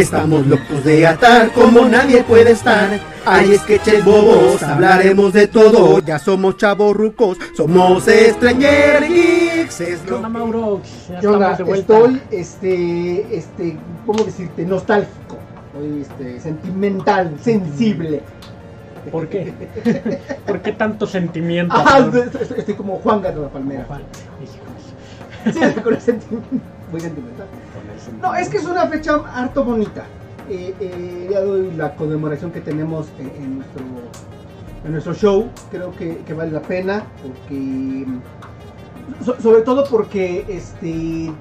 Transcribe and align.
Estamos 0.00 0.46
locos 0.46 0.84
de 0.84 1.06
atar 1.06 1.50
como 1.52 1.84
nadie 1.86 2.22
puede 2.24 2.52
estar. 2.52 2.98
Hay 3.24 3.56
sketches 3.56 4.04
bobos, 4.04 4.62
hablaremos 4.62 5.32
de 5.32 5.46
todo. 5.48 5.98
Ya 6.00 6.18
somos 6.18 6.56
chavos 6.56 6.94
rucos, 6.96 7.38
somos 7.56 8.04
Stranger 8.04 9.04
Geeks. 9.08 9.80
Es 9.80 10.00
¿Qué 10.00 10.10
lo 10.10 10.22
que- 10.22 10.28
Mauro? 10.28 10.80
Ya 11.10 11.20
¿Qué 11.20 11.26
onda? 11.26 11.52
estamos 11.52 11.58
de 11.58 11.64
vuelta. 11.64 11.94
Estoy, 11.98 12.22
este, 12.30 13.36
este, 13.36 13.76
¿cómo 14.06 14.22
decirte? 14.24 14.64
Nostálgico. 14.64 15.38
Estoy, 15.74 16.00
este, 16.02 16.40
sentimental, 16.40 17.34
sensible. 17.42 18.22
¿Por 19.10 19.28
qué? 19.28 19.52
¿Por 20.46 20.60
qué 20.62 20.72
tanto 20.72 21.06
sentimiento? 21.06 21.74
Ah, 21.76 21.98
estoy, 22.12 22.46
estoy 22.58 22.74
como 22.74 22.96
Juan 22.98 23.22
de 23.22 23.34
la 23.34 23.48
Palmera. 23.48 23.84
Juan, 23.86 24.02
Sí, 25.52 25.60
con 25.82 25.94
el 25.94 26.00
sentimiento. 26.00 26.48
Muy 26.90 27.00
sentimental. 27.00 27.46
No, 28.22 28.34
es 28.34 28.48
que 28.48 28.58
es 28.58 28.64
una 28.64 28.86
fecha 28.86 29.20
harto 29.34 29.64
bonita. 29.64 30.04
Eh, 30.48 30.72
eh, 30.80 31.28
ya 31.30 31.40
doy 31.40 31.72
la 31.72 31.94
conmemoración 31.96 32.52
que 32.52 32.60
tenemos 32.60 33.08
en, 33.18 33.30
en 33.42 33.56
nuestro, 33.56 33.82
en 34.84 34.92
nuestro 34.92 35.14
show. 35.14 35.48
Creo 35.70 35.90
que, 35.96 36.18
que 36.18 36.34
vale 36.34 36.52
la 36.52 36.62
pena 36.62 37.02
porque... 37.22 38.06
so- 39.24 39.40
sobre 39.40 39.62
todo 39.62 39.84
porque, 39.90 40.44
este... 40.48 41.32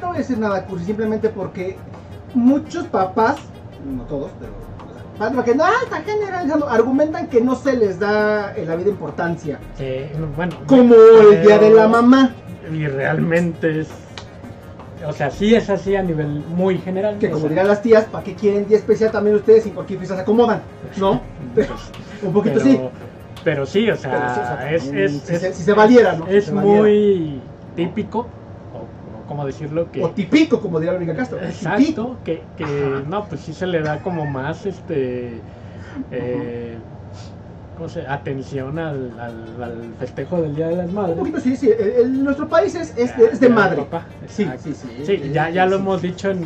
no 0.00 0.08
voy 0.08 0.16
a 0.16 0.18
decir 0.18 0.38
nada 0.38 0.64
cursi, 0.66 0.86
simplemente 0.86 1.28
porque 1.28 1.76
muchos 2.34 2.86
papás, 2.88 3.36
no 3.96 4.02
todos, 4.04 4.32
pero... 4.40 5.44
que 5.44 5.54
no, 5.54 5.64
ah, 5.64 5.70
está 5.84 6.02
generalizando, 6.02 6.68
argumentan 6.68 7.28
que 7.28 7.40
no 7.40 7.54
se 7.54 7.76
les 7.76 8.00
da 8.00 8.52
en 8.56 8.66
la 8.66 8.74
vida 8.74 8.90
importancia. 8.90 9.60
Sí, 9.78 10.00
bueno. 10.34 10.56
Como 10.66 10.94
el 10.94 11.42
día 11.42 11.58
de 11.60 11.70
la 11.70 11.86
mamá. 11.86 12.34
Y 12.72 12.88
realmente 12.88 13.82
es. 13.82 13.88
O 15.06 15.12
sea, 15.12 15.30
sí 15.30 15.54
es 15.54 15.68
así 15.68 15.94
a 15.94 16.02
nivel 16.02 16.26
muy 16.28 16.78
general. 16.78 17.18
Que 17.18 17.28
como 17.28 17.40
sea, 17.42 17.50
dirán 17.50 17.68
las 17.68 17.82
tías, 17.82 18.04
¿para 18.06 18.24
qué 18.24 18.34
quieren 18.34 18.66
día 18.66 18.78
especial 18.78 19.10
también 19.10 19.36
ustedes? 19.36 19.66
En 19.66 19.72
cualquier 19.72 19.98
fiesta 19.98 20.16
se 20.16 20.22
acomodan, 20.22 20.62
¿no? 20.96 21.20
pues, 21.54 21.68
Un 22.22 22.32
poquito 22.32 22.60
pero, 22.62 22.64
sí. 22.66 22.80
Pero 23.44 23.66
sí, 23.66 23.90
o 23.90 23.96
Pero 23.96 23.96
sí, 23.96 24.40
o 24.40 24.44
sea, 24.44 24.72
es, 24.74 24.84
es, 24.86 25.12
si 25.22 25.34
es- 25.34 25.40
se- 25.40 25.52
si 25.54 25.62
se 25.62 25.72
valiera, 25.74 26.14
¿no? 26.14 26.26
Si 26.26 26.34
Es 26.36 26.50
muy 26.52 27.40
típico, 27.76 28.20
o, 28.20 29.28
cómo 29.28 29.44
decirlo, 29.44 29.90
que. 29.92 30.02
O 30.02 30.10
tipico, 30.10 30.60
como 30.60 30.80
diría 30.80 30.92
Verónica 30.92 31.14
Castro. 31.16 31.38
Exacto, 31.42 32.16
que, 32.24 32.42
que 32.56 32.64
no, 33.06 33.26
pues 33.26 33.42
sí 33.42 33.52
se 33.52 33.66
le 33.66 33.80
da 33.82 33.98
como 34.02 34.24
más 34.24 34.64
este 34.66 35.40
eh, 36.10 36.78
¿cómo 37.76 37.88
se? 37.88 38.06
atención 38.06 38.78
al, 38.78 39.10
al, 39.20 39.62
al 39.62 39.94
festejo 39.98 40.40
del 40.42 40.54
Día 40.56 40.68
de 40.68 40.76
las 40.76 40.88
Un 40.88 40.94
Madres. 40.94 41.18
poquito 41.18 41.40
sí, 41.40 41.56
sí. 41.56 41.70
el- 41.70 41.90
el- 41.90 42.24
nuestro 42.24 42.48
país 42.48 42.74
es, 42.74 42.96
es 42.96 43.16
de, 43.16 43.24
es 43.26 43.40
de 43.40 43.46
Día 43.46 43.54
madre. 43.54 43.76
papá, 43.82 44.06
Sí, 44.28 44.48
sí, 44.62 44.74
sí. 44.74 44.88
Sí, 45.04 45.30
ya, 45.32 45.50
ya 45.50 45.66
lo 45.66 45.76
hemos 45.76 46.02
dicho 46.02 46.30
en, 46.30 46.42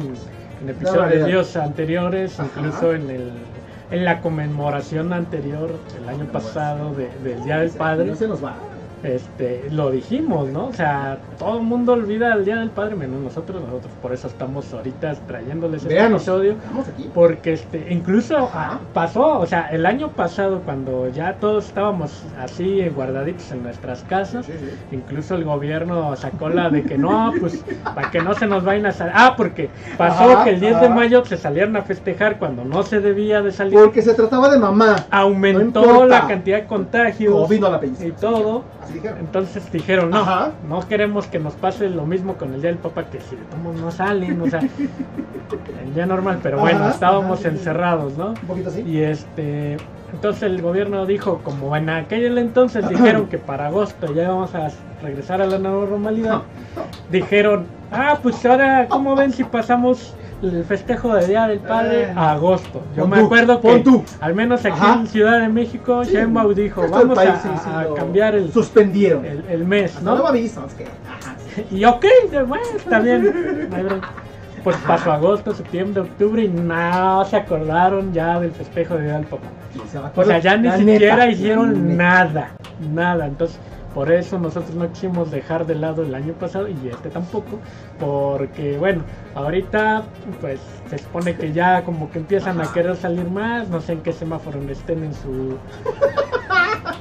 en 0.62 0.68
episodios 0.68 1.56
anteriores, 1.56 2.38
Ajá. 2.38 2.48
incluso 2.56 2.94
en 2.94 3.10
el 3.10 3.30
en 3.92 4.04
la 4.04 4.20
conmemoración 4.20 5.12
anterior 5.12 5.68
el 6.00 6.08
año 6.08 6.24
pasado 6.26 6.94
de- 6.94 7.10
del 7.28 7.42
Día 7.42 7.58
del 7.58 7.70
Padre. 7.70 8.06
No 8.06 8.14
se 8.14 8.28
nos 8.28 8.44
va. 8.44 8.54
Este, 9.02 9.66
lo 9.70 9.90
dijimos, 9.90 10.48
¿no? 10.48 10.66
O 10.66 10.72
sea, 10.72 11.18
todo 11.38 11.56
el 11.58 11.62
mundo 11.64 11.92
olvida 11.94 12.34
el 12.34 12.44
Día 12.44 12.56
del 12.56 12.70
Padre, 12.70 12.94
menos 12.96 13.20
nosotros, 13.20 13.60
nosotros 13.62 13.92
por 14.02 14.12
eso 14.12 14.26
estamos 14.28 14.72
ahorita 14.72 15.14
trayéndoles 15.26 15.82
este 15.82 15.98
episodio. 16.04 16.54
Aquí. 16.92 17.10
Porque 17.14 17.54
este, 17.54 17.86
incluso 17.90 18.36
Ajá. 18.36 18.72
ah, 18.74 18.80
pasó, 18.92 19.38
o 19.38 19.46
sea, 19.46 19.68
el 19.70 19.86
año 19.86 20.08
pasado 20.10 20.60
cuando 20.64 21.08
ya 21.08 21.34
todos 21.34 21.66
estábamos 21.66 22.22
así 22.38 22.86
guardaditos 22.94 23.50
en 23.52 23.62
nuestras 23.62 24.02
casas, 24.04 24.46
Sí, 24.46 24.52
sí. 24.58 24.70
incluso 24.92 25.34
el 25.34 25.44
gobierno 25.44 26.14
sacó 26.16 26.48
la 26.48 26.70
de 26.70 26.82
que 26.82 26.98
no, 26.98 27.32
pues 27.40 27.64
para 27.94 28.10
que 28.10 28.20
no 28.20 28.34
se 28.34 28.46
nos 28.46 28.64
vayan 28.64 28.86
a 28.86 28.92
salir. 28.92 29.12
Ah, 29.16 29.34
porque 29.36 29.70
pasó 29.96 30.30
Ajá, 30.32 30.44
que 30.44 30.50
el 30.50 30.60
10 30.60 30.80
de 30.80 30.88
mayo 30.88 31.24
se 31.24 31.36
salieron 31.36 31.76
a 31.76 31.82
festejar 31.82 32.38
cuando 32.38 32.64
no 32.64 32.82
se 32.82 33.00
debía 33.00 33.42
de 33.42 33.52
salir. 33.52 33.78
Porque 33.78 34.02
se 34.02 34.14
trataba 34.14 34.50
de 34.50 34.58
mamá. 34.58 34.96
Aumentó 35.10 35.80
No 35.84 36.06
la 36.06 36.26
cantidad 36.26 36.58
de 36.58 36.66
contagios 36.66 37.48
vino 37.48 37.70
la 37.70 37.80
y 37.84 38.10
todo. 38.12 38.64
Así 38.82 38.89
dijeron. 38.92 39.18
Entonces 39.18 39.70
dijeron, 39.72 40.10
no, 40.10 40.18
Ajá. 40.18 40.52
no 40.68 40.86
queremos 40.88 41.26
que 41.26 41.38
nos 41.38 41.54
pase 41.54 41.88
lo 41.88 42.06
mismo 42.06 42.34
con 42.34 42.54
el 42.54 42.60
Día 42.60 42.70
del 42.70 42.78
Papa, 42.78 43.04
que 43.04 43.20
si 43.20 43.36
de 43.36 43.80
no 43.80 43.90
salen, 43.90 44.40
o 44.40 44.48
sea, 44.48 44.60
el 45.84 45.94
día 45.94 46.06
normal, 46.06 46.40
pero 46.42 46.58
bueno, 46.58 46.80
Ajá, 46.80 46.90
estábamos 46.90 47.40
ajá, 47.40 47.48
encerrados, 47.48 48.16
¿no? 48.16 48.28
Un 48.30 48.46
poquito 48.46 48.70
así. 48.70 48.82
Y 48.82 49.02
este, 49.02 49.76
entonces 50.12 50.42
el 50.44 50.60
gobierno 50.60 51.06
dijo, 51.06 51.40
como 51.44 51.76
en 51.76 51.90
aquel 51.90 52.38
entonces 52.38 52.88
dijeron 52.88 53.26
que 53.26 53.38
para 53.38 53.66
agosto 53.66 54.12
ya 54.14 54.24
íbamos 54.24 54.54
a 54.54 54.70
regresar 55.02 55.40
a 55.40 55.46
la 55.46 55.58
normalidad, 55.58 56.42
dijeron, 57.10 57.66
ah, 57.92 58.18
pues 58.22 58.44
ahora, 58.44 58.86
¿cómo 58.88 59.14
ven 59.16 59.32
si 59.32 59.44
pasamos 59.44 60.14
el 60.42 60.64
festejo 60.64 61.14
de 61.14 61.26
Día 61.26 61.46
del 61.48 61.58
Padre 61.60 62.02
Eh, 62.04 62.12
a 62.16 62.32
agosto? 62.32 62.82
Yo 62.96 63.06
me 63.06 63.18
tú, 63.18 63.26
acuerdo 63.26 63.60
que, 63.60 63.78
tú. 63.80 64.04
al 64.20 64.34
menos 64.34 64.60
aquí 64.64 64.78
Ajá. 64.80 64.94
en 65.00 65.06
Ciudad 65.06 65.40
de 65.40 65.48
México, 65.48 66.04
Sí. 66.04 66.12
Sheinbaum 66.12 66.54
dijo, 66.54 66.82
vamos 66.90 67.14
país, 67.16 67.30
a, 67.30 67.36
sí, 67.42 67.48
sí, 67.64 67.70
a 67.72 67.82
lo 67.82 67.94
cambiar 67.94 68.34
el, 68.34 68.52
Suspendieron. 68.52 69.24
el, 69.24 69.44
el 69.48 69.64
mes, 69.64 69.96
Hasta 69.96 70.04
luego 70.10 70.22
¿no? 70.22 70.28
avisos 70.28 70.72
que. 70.74 70.86
Y 71.70 71.84
ok, 71.84 72.04
bueno, 72.46 72.64
está 72.76 73.00
bien. 73.00 73.68
no. 73.70 74.00
Pues 74.62 74.76
pasó 74.86 75.10
agosto, 75.10 75.54
septiembre, 75.54 76.02
octubre 76.02 76.42
y 76.44 76.48
no 76.48 77.24
se 77.24 77.36
acordaron 77.36 78.12
ya 78.12 78.38
del 78.38 78.50
festejo 78.52 78.94
de 78.96 79.04
Día 79.04 79.14
del 79.14 79.24
Papá. 79.26 79.46
Se 79.90 79.98
O 80.20 80.24
sea, 80.24 80.38
ya 80.38 80.56
ni 80.58 80.68
La 80.68 80.76
siquiera 80.76 81.16
neta, 81.16 81.28
hicieron 81.30 81.96
nada, 81.96 82.50
nada. 82.92 83.26
Entonces, 83.26 83.58
por 83.94 84.10
eso 84.12 84.38
nosotros 84.38 84.74
no 84.74 84.88
quisimos 84.90 85.30
dejar 85.30 85.66
de 85.66 85.74
lado 85.74 86.02
el 86.02 86.14
año 86.14 86.32
pasado 86.34 86.68
y 86.68 86.76
este 86.88 87.10
tampoco, 87.10 87.58
porque 87.98 88.76
bueno, 88.78 89.02
ahorita 89.34 90.04
pues 90.40 90.60
se 90.88 90.98
supone 90.98 91.36
que 91.36 91.52
ya 91.52 91.84
como 91.84 92.10
que 92.10 92.18
empiezan 92.18 92.60
a 92.60 92.72
querer 92.72 92.96
salir 92.96 93.28
más, 93.30 93.68
no 93.68 93.80
sé 93.80 93.92
en 93.92 94.00
qué 94.00 94.12
semáforo 94.12 94.60
estén 94.70 95.04
en 95.04 95.14
su 95.14 95.56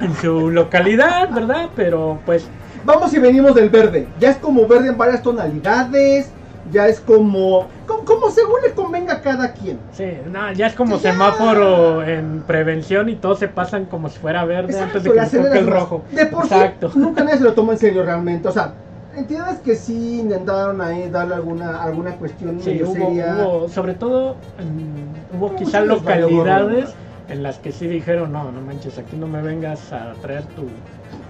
en 0.00 0.14
su 0.16 0.50
localidad, 0.50 1.30
¿verdad? 1.32 1.70
Pero 1.76 2.18
pues 2.26 2.48
Vamos 2.84 3.12
y 3.12 3.18
venimos 3.18 3.54
del 3.54 3.68
verde. 3.68 4.08
Ya 4.18 4.30
es 4.30 4.36
como 4.38 4.66
verde 4.66 4.88
en 4.88 4.96
varias 4.96 5.22
tonalidades. 5.22 6.30
Ya 6.72 6.86
es 6.88 7.00
como. 7.00 7.66
Como, 7.86 8.04
como 8.04 8.30
según 8.30 8.56
le 8.66 8.72
convenga 8.74 9.14
a 9.14 9.20
cada 9.20 9.52
quien. 9.52 9.78
Sí, 9.92 10.06
no, 10.30 10.52
ya 10.52 10.66
es 10.66 10.74
como 10.74 10.98
Sí, 10.98 11.04
ya. 11.04 11.12
semáforo 11.12 12.02
en 12.04 12.42
prevención 12.42 13.08
y 13.08 13.16
todos 13.16 13.38
se 13.38 13.48
pasan 13.48 13.86
como 13.86 14.08
si 14.08 14.18
fuera 14.18 14.44
verde 14.44 14.78
antes 14.78 15.02
de 15.02 15.10
Exacto, 15.10 15.38
que 15.38 15.44
toque 15.44 15.58
el 15.58 15.66
rojo. 15.66 16.04
De 16.12 16.26
por 16.26 16.44
Exacto. 16.44 16.90
sí, 16.92 16.98
nunca 16.98 17.24
nadie 17.24 17.38
se 17.38 17.44
lo 17.44 17.54
tomó 17.54 17.72
en 17.72 17.78
serio 17.78 18.04
realmente. 18.04 18.46
O 18.48 18.52
sea, 18.52 18.74
entiendes 19.16 19.58
que 19.60 19.74
sí 19.74 20.20
intentaron 20.20 20.80
ahí 20.80 21.08
darle 21.08 21.34
alguna, 21.34 21.82
alguna 21.82 22.12
cuestión 22.16 22.60
Sí, 22.60 22.82
hubo, 22.82 22.92
seria. 22.92 23.36
hubo, 23.38 23.68
sobre 23.68 23.94
todo, 23.94 24.34
mm, 24.58 25.36
hubo 25.38 25.46
Hubo 25.46 25.56
quizá 25.56 25.80
muchos 25.80 26.02
localidades 26.04 26.94
en 27.28 27.42
las 27.42 27.58
que 27.58 27.72
sí 27.72 27.86
dijeron, 27.86 28.32
no, 28.32 28.50
no 28.52 28.60
manches, 28.60 28.98
aquí 28.98 29.16
no 29.16 29.26
me 29.26 29.40
vengas 29.40 29.92
a 29.92 30.12
traer 30.20 30.42
tu, 30.44 30.66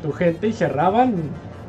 tu 0.03 0.13
gente 0.13 0.49
y 0.49 0.53
cerraban, 0.53 1.15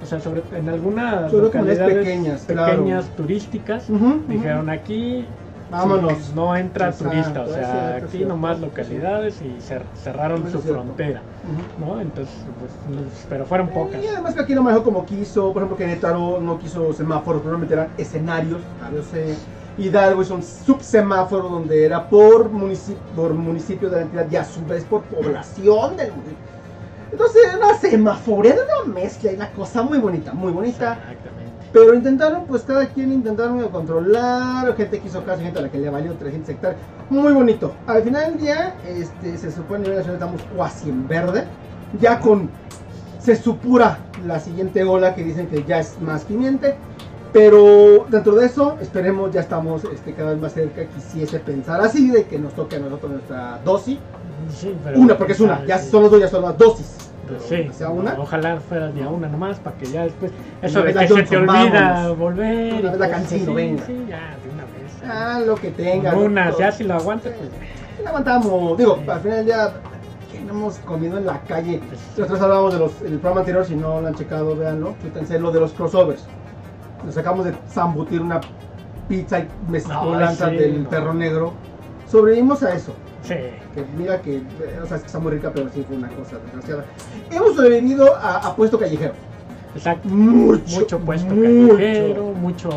o 0.01 0.05
sea, 0.05 0.19
sobre, 0.19 0.43
en 0.51 0.67
algunas 0.69 1.29
Sobre 1.31 1.43
localidades 1.45 1.97
pequeñas, 1.97 2.41
pequeñas, 2.41 3.05
claro. 3.05 3.15
turísticas, 3.15 3.85
dijeron 4.27 4.69
aquí 4.69 5.25
Vámonos. 5.69 6.17
sí, 6.17 6.31
no 6.35 6.53
entra 6.57 6.87
Exacto, 6.89 7.09
turista, 7.11 7.41
o 7.41 7.45
es 7.45 7.53
sea, 7.53 7.63
cierto, 7.71 7.97
es 7.97 8.03
aquí 8.03 8.11
cierto, 8.17 8.33
nomás 8.33 8.55
es 8.57 8.61
localidades 8.61 9.41
y 9.41 9.45
cer- 9.61 9.83
cerraron 9.95 10.43
Es 10.45 10.51
su 10.51 10.59
frontera. 10.59 11.21
¿no? 11.79 12.01
Entonces, 12.01 12.35
pues, 12.59 12.71
no- 12.97 13.03
pero 13.29 13.45
fueron 13.45 13.69
pocas. 13.69 14.03
Y 14.03 14.07
además 14.07 14.33
que 14.33 14.41
aquí 14.41 14.53
lo 14.53 14.63
manejó 14.63 14.83
como 14.83 15.05
quiso. 15.05 15.53
Por 15.53 15.61
ejemplo, 15.63 15.77
Querétaro 15.77 16.41
no 16.41 16.59
quiso 16.59 16.91
semáforos, 16.91 17.41
probablemente 17.41 17.73
eran 17.73 17.87
escenarios. 17.97 18.59
Yo 18.93 19.01
sé. 19.03 19.35
Hidalgo 19.77 20.21
hizo 20.21 20.35
un 20.35 20.43
subsemáforo 20.43 21.47
donde 21.47 21.85
era 21.85 22.09
por 22.09 22.49
municipio, 22.49 23.01
por 23.15 23.33
municipio 23.33 23.89
de 23.89 23.95
la 23.95 24.01
entidad 24.01 24.27
y 24.29 24.35
a 24.35 24.43
su 24.43 24.65
vez 24.65 24.83
por 24.83 25.03
población 25.03 25.95
del 25.95 26.11
municipio. 26.11 26.51
Entonces, 27.11 27.41
una 27.57 27.77
semaforia 27.77 28.53
de 28.55 28.61
una 28.63 28.93
mezcla 28.93 29.31
y 29.31 29.35
una 29.35 29.49
cosa 29.51 29.81
muy 29.83 29.97
bonita, 29.99 30.33
muy 30.33 30.51
bonita. 30.51 30.93
Exactamente. 30.93 31.51
Pero 31.73 31.93
intentaron, 31.93 32.45
pues 32.45 32.63
cada 32.63 32.85
quien 32.87 33.13
intentaron 33.13 33.61
controlar, 33.69 34.75
gente 34.75 34.99
que 34.99 35.07
hizo 35.07 35.23
caso, 35.23 35.41
gente 35.41 35.59
a 35.59 35.61
la 35.61 35.69
que 35.69 35.77
le 35.77 35.89
valió 35.89 36.13
300 36.13 36.49
hectáreas. 36.49 36.81
Muy 37.09 37.31
bonito. 37.33 37.73
Al 37.87 38.03
final 38.03 38.31
del 38.31 38.41
día, 38.41 38.75
este, 38.87 39.37
se 39.37 39.51
supone 39.51 39.87
nacional 39.87 40.15
estamos 40.15 40.41
cuasi 40.55 40.89
en 40.89 41.07
verde. 41.07 41.45
Ya 41.99 42.19
con. 42.19 42.49
Se 43.19 43.35
supura 43.35 43.99
la 44.25 44.39
siguiente 44.39 44.83
ola 44.83 45.13
que 45.13 45.23
dicen 45.23 45.47
que 45.47 45.63
ya 45.63 45.79
es 45.79 46.01
más 46.01 46.25
quiniente. 46.25 46.75
Pero 47.31 48.05
dentro 48.09 48.35
de 48.35 48.45
eso, 48.47 48.77
esperemos, 48.81 49.31
ya 49.31 49.39
estamos 49.39 49.83
este, 49.85 50.13
cada 50.13 50.31
vez 50.31 50.41
más 50.41 50.53
cerca. 50.53 50.83
Quisiese 50.85 51.39
pensar 51.39 51.79
así, 51.79 52.09
de 52.09 52.25
que 52.25 52.37
nos 52.37 52.53
toque 52.53 52.75
a 52.75 52.79
nosotros 52.79 53.11
nuestra 53.11 53.59
dosis. 53.63 53.97
Sí, 54.53 54.75
pero- 54.83 54.99
Una, 54.99 55.17
porque 55.17 55.33
es 55.33 55.39
una, 55.39 55.63
ya 55.65 55.77
sí. 55.77 55.89
son 55.89 56.01
los 56.03 56.11
dos, 56.11 56.19
ya 56.19 56.27
son 56.27 56.41
las 56.41 56.57
dosis. 56.57 56.97
Pero 57.37 57.63
sí, 57.63 57.69
sea 57.73 57.89
una. 57.89 58.15
ojalá 58.19 58.59
fuera 58.59 58.87
día 58.91 59.07
una 59.09 59.27
nomás 59.27 59.59
para 59.59 59.75
que 59.77 59.85
ya 59.85 60.03
después 60.03 60.31
eso 60.61 60.81
de 60.81 60.87
que 60.87 60.93
la 60.93 61.07
se 61.07 61.23
te 61.23 61.37
olvida 61.37 61.91
vámonos. 61.93 62.17
volver 62.17 62.73
Una 62.81 62.91
vez 62.91 62.99
la 62.99 63.09
Cancino, 63.09 63.43
así, 63.43 63.53
venga. 63.53 63.85
sí, 63.85 64.05
ya 64.09 64.17
de 64.43 64.49
una 64.53 64.63
vez. 64.63 65.03
Ah, 65.09 65.39
lo 65.45 65.55
que 65.55 65.71
tenga. 65.71 66.15
una, 66.15 66.49
¿no? 66.51 66.57
ya 66.59 66.71
si 66.71 66.83
lo 66.83 66.93
aguanta 66.95 67.29
pues 67.29 67.49
La 68.03 68.09
aguantamos. 68.09 68.77
Digo, 68.77 68.97
Sí. 69.03 69.09
al 69.09 69.19
final 69.21 69.37
del 69.37 69.45
día, 69.45 69.71
que 70.31 70.39
no 70.41 70.53
hemos 70.53 70.77
comido 70.79 71.17
en 71.17 71.25
la 71.25 71.39
calle. 71.41 71.81
Nosotros 72.17 72.41
hablábamos 72.41 72.73
de 72.73 72.79
los, 72.79 73.01
en 73.01 73.07
el 73.13 73.19
programa 73.19 73.41
anterior, 73.41 73.65
si 73.65 73.75
no 73.75 74.01
lo 74.01 74.07
han 74.07 74.15
checado, 74.15 74.55
véanlo. 74.55 74.95
Chútense 75.01 75.39
lo 75.39 75.51
de 75.51 75.59
los 75.59 75.71
crossovers. 75.73 76.25
Nos 77.05 77.15
sacamos 77.15 77.45
de 77.45 77.53
zambutir 77.69 78.21
una 78.21 78.39
pizza 79.09 79.39
y 79.39 79.47
mezcolanza 79.69 80.49
sí, 80.49 80.55
del 80.57 80.83
no. 80.83 80.89
perro 80.89 81.13
negro. 81.13 81.53
Sobrevivimos 82.07 82.61
a 82.63 82.73
eso. 82.75 82.93
Sí, 83.23 83.33
Que 83.73 83.85
mira 83.97 84.21
que, 84.21 84.37
eh, 84.37 84.79
o 84.83 84.85
sea, 84.85 84.97
está 84.97 85.19
muy 85.19 85.31
rica, 85.33 85.51
pero 85.53 85.69
sí 85.73 85.83
fue 85.87 85.97
una 85.97 86.09
cosa 86.09 86.37
desgraciada. 86.45 86.85
Hemos 87.31 87.55
sobrevivido 87.55 88.15
a, 88.15 88.37
a 88.37 88.55
puesto 88.55 88.77
callejero. 88.79 89.13
exacto. 89.75 90.07
Mucho. 90.09 90.79
Mucho 90.79 90.99
puesto 90.99 91.33
mucho. 91.33 91.75
callejero, 91.75 92.23
mucho 92.33 92.69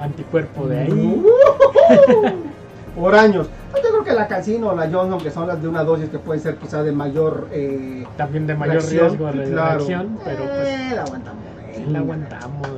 anticuerpo 0.00 0.66
de 0.66 0.78
ahí. 0.80 1.22
Por 2.96 3.14
años. 3.14 3.46
Yo 3.76 3.90
creo 3.90 4.04
que 4.04 4.12
la 4.12 4.26
Cancino 4.26 4.70
o 4.70 4.74
la 4.74 4.90
Johnson, 4.90 5.20
que 5.20 5.30
son 5.30 5.46
las 5.46 5.62
de 5.62 5.68
una 5.68 5.84
dosis 5.84 6.08
que 6.08 6.18
pueden 6.18 6.42
ser 6.42 6.56
quizá 6.56 6.82
de 6.82 6.90
mayor 6.90 7.46
eh, 7.52 8.04
También 8.16 8.46
de 8.46 8.54
mayor 8.54 8.74
reacción, 8.76 9.08
riesgo 9.08 9.26
de 9.32 9.50
claro. 9.52 9.76
reacción, 9.78 10.18
pero 10.24 10.44
pues 10.44 10.68
Eh, 10.68 10.90
la 10.96 11.02
aguantamos. 11.02 11.42
sí 11.76 11.84
la 11.88 11.98
aguantamos. 12.00 12.68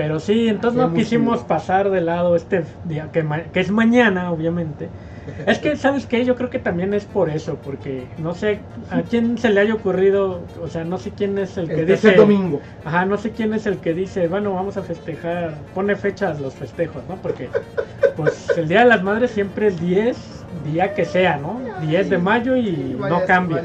Pero 0.00 0.18
sí, 0.18 0.48
entonces 0.48 0.78
no 0.80 0.86
quisimos 0.94 1.40
pasar 1.44 1.90
de 1.90 2.00
lado 2.00 2.34
este 2.34 2.64
día 2.84 3.10
que, 3.12 3.22
ma- 3.22 3.42
que 3.52 3.60
es 3.60 3.70
mañana, 3.70 4.32
obviamente. 4.32 4.88
Es 5.46 5.58
que, 5.58 5.76
¿sabes 5.84 6.06
qué? 6.06 6.24
Yo 6.24 6.36
creo 6.36 6.48
que 6.48 6.58
también 6.58 6.94
es 6.94 7.04
por 7.04 7.28
eso, 7.28 7.56
porque 7.62 8.06
no 8.16 8.34
sé 8.34 8.60
a 8.90 9.02
quién 9.02 9.36
se 9.36 9.50
le 9.50 9.60
haya 9.60 9.74
ocurrido, 9.74 10.40
o 10.62 10.68
sea, 10.68 10.84
no 10.84 10.96
sé 10.96 11.10
quién 11.10 11.36
es 11.36 11.58
el 11.58 11.68
que 11.68 11.74
El 11.80 11.86
dice... 11.86 12.00
tercer 12.08 12.16
domingo. 12.16 12.62
Ajá, 12.82 13.04
no 13.04 13.18
sé 13.18 13.32
quién 13.32 13.52
es 13.52 13.66
el 13.66 13.76
que 13.76 13.92
dice, 13.92 14.26
bueno, 14.26 14.54
vamos 14.54 14.78
a 14.78 14.82
festejar, 14.82 15.52
pone 15.74 15.94
fechas 15.96 16.40
los 16.40 16.54
festejos, 16.54 17.02
¿no? 17.06 17.16
Porque, 17.16 17.50
pues, 18.16 18.48
el 18.56 18.66
Día 18.66 18.80
de 18.80 18.86
las 18.86 19.02
Madres 19.02 19.32
siempre 19.32 19.66
es 19.66 19.78
10, 19.78 20.46
día 20.64 20.94
que 20.94 21.04
sea, 21.04 21.36
¿no? 21.36 21.60
10 21.86 22.08
de 22.08 22.16
mayo 22.18 22.56
y 22.56 22.94
Varias- 22.94 23.20
no 23.20 23.26
cambia. 23.26 23.62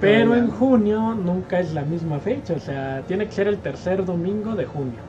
Pero 0.00 0.34
en 0.36 0.50
junio 0.50 1.14
nunca 1.14 1.58
es 1.60 1.72
la 1.72 1.82
misma 1.82 2.18
fecha, 2.20 2.54
o 2.54 2.60
sea, 2.60 3.02
tiene 3.08 3.24
que 3.26 3.32
ser 3.32 3.48
el 3.48 3.58
tercer 3.58 4.04
domingo 4.04 4.54
de 4.54 4.66
junio. 4.66 5.00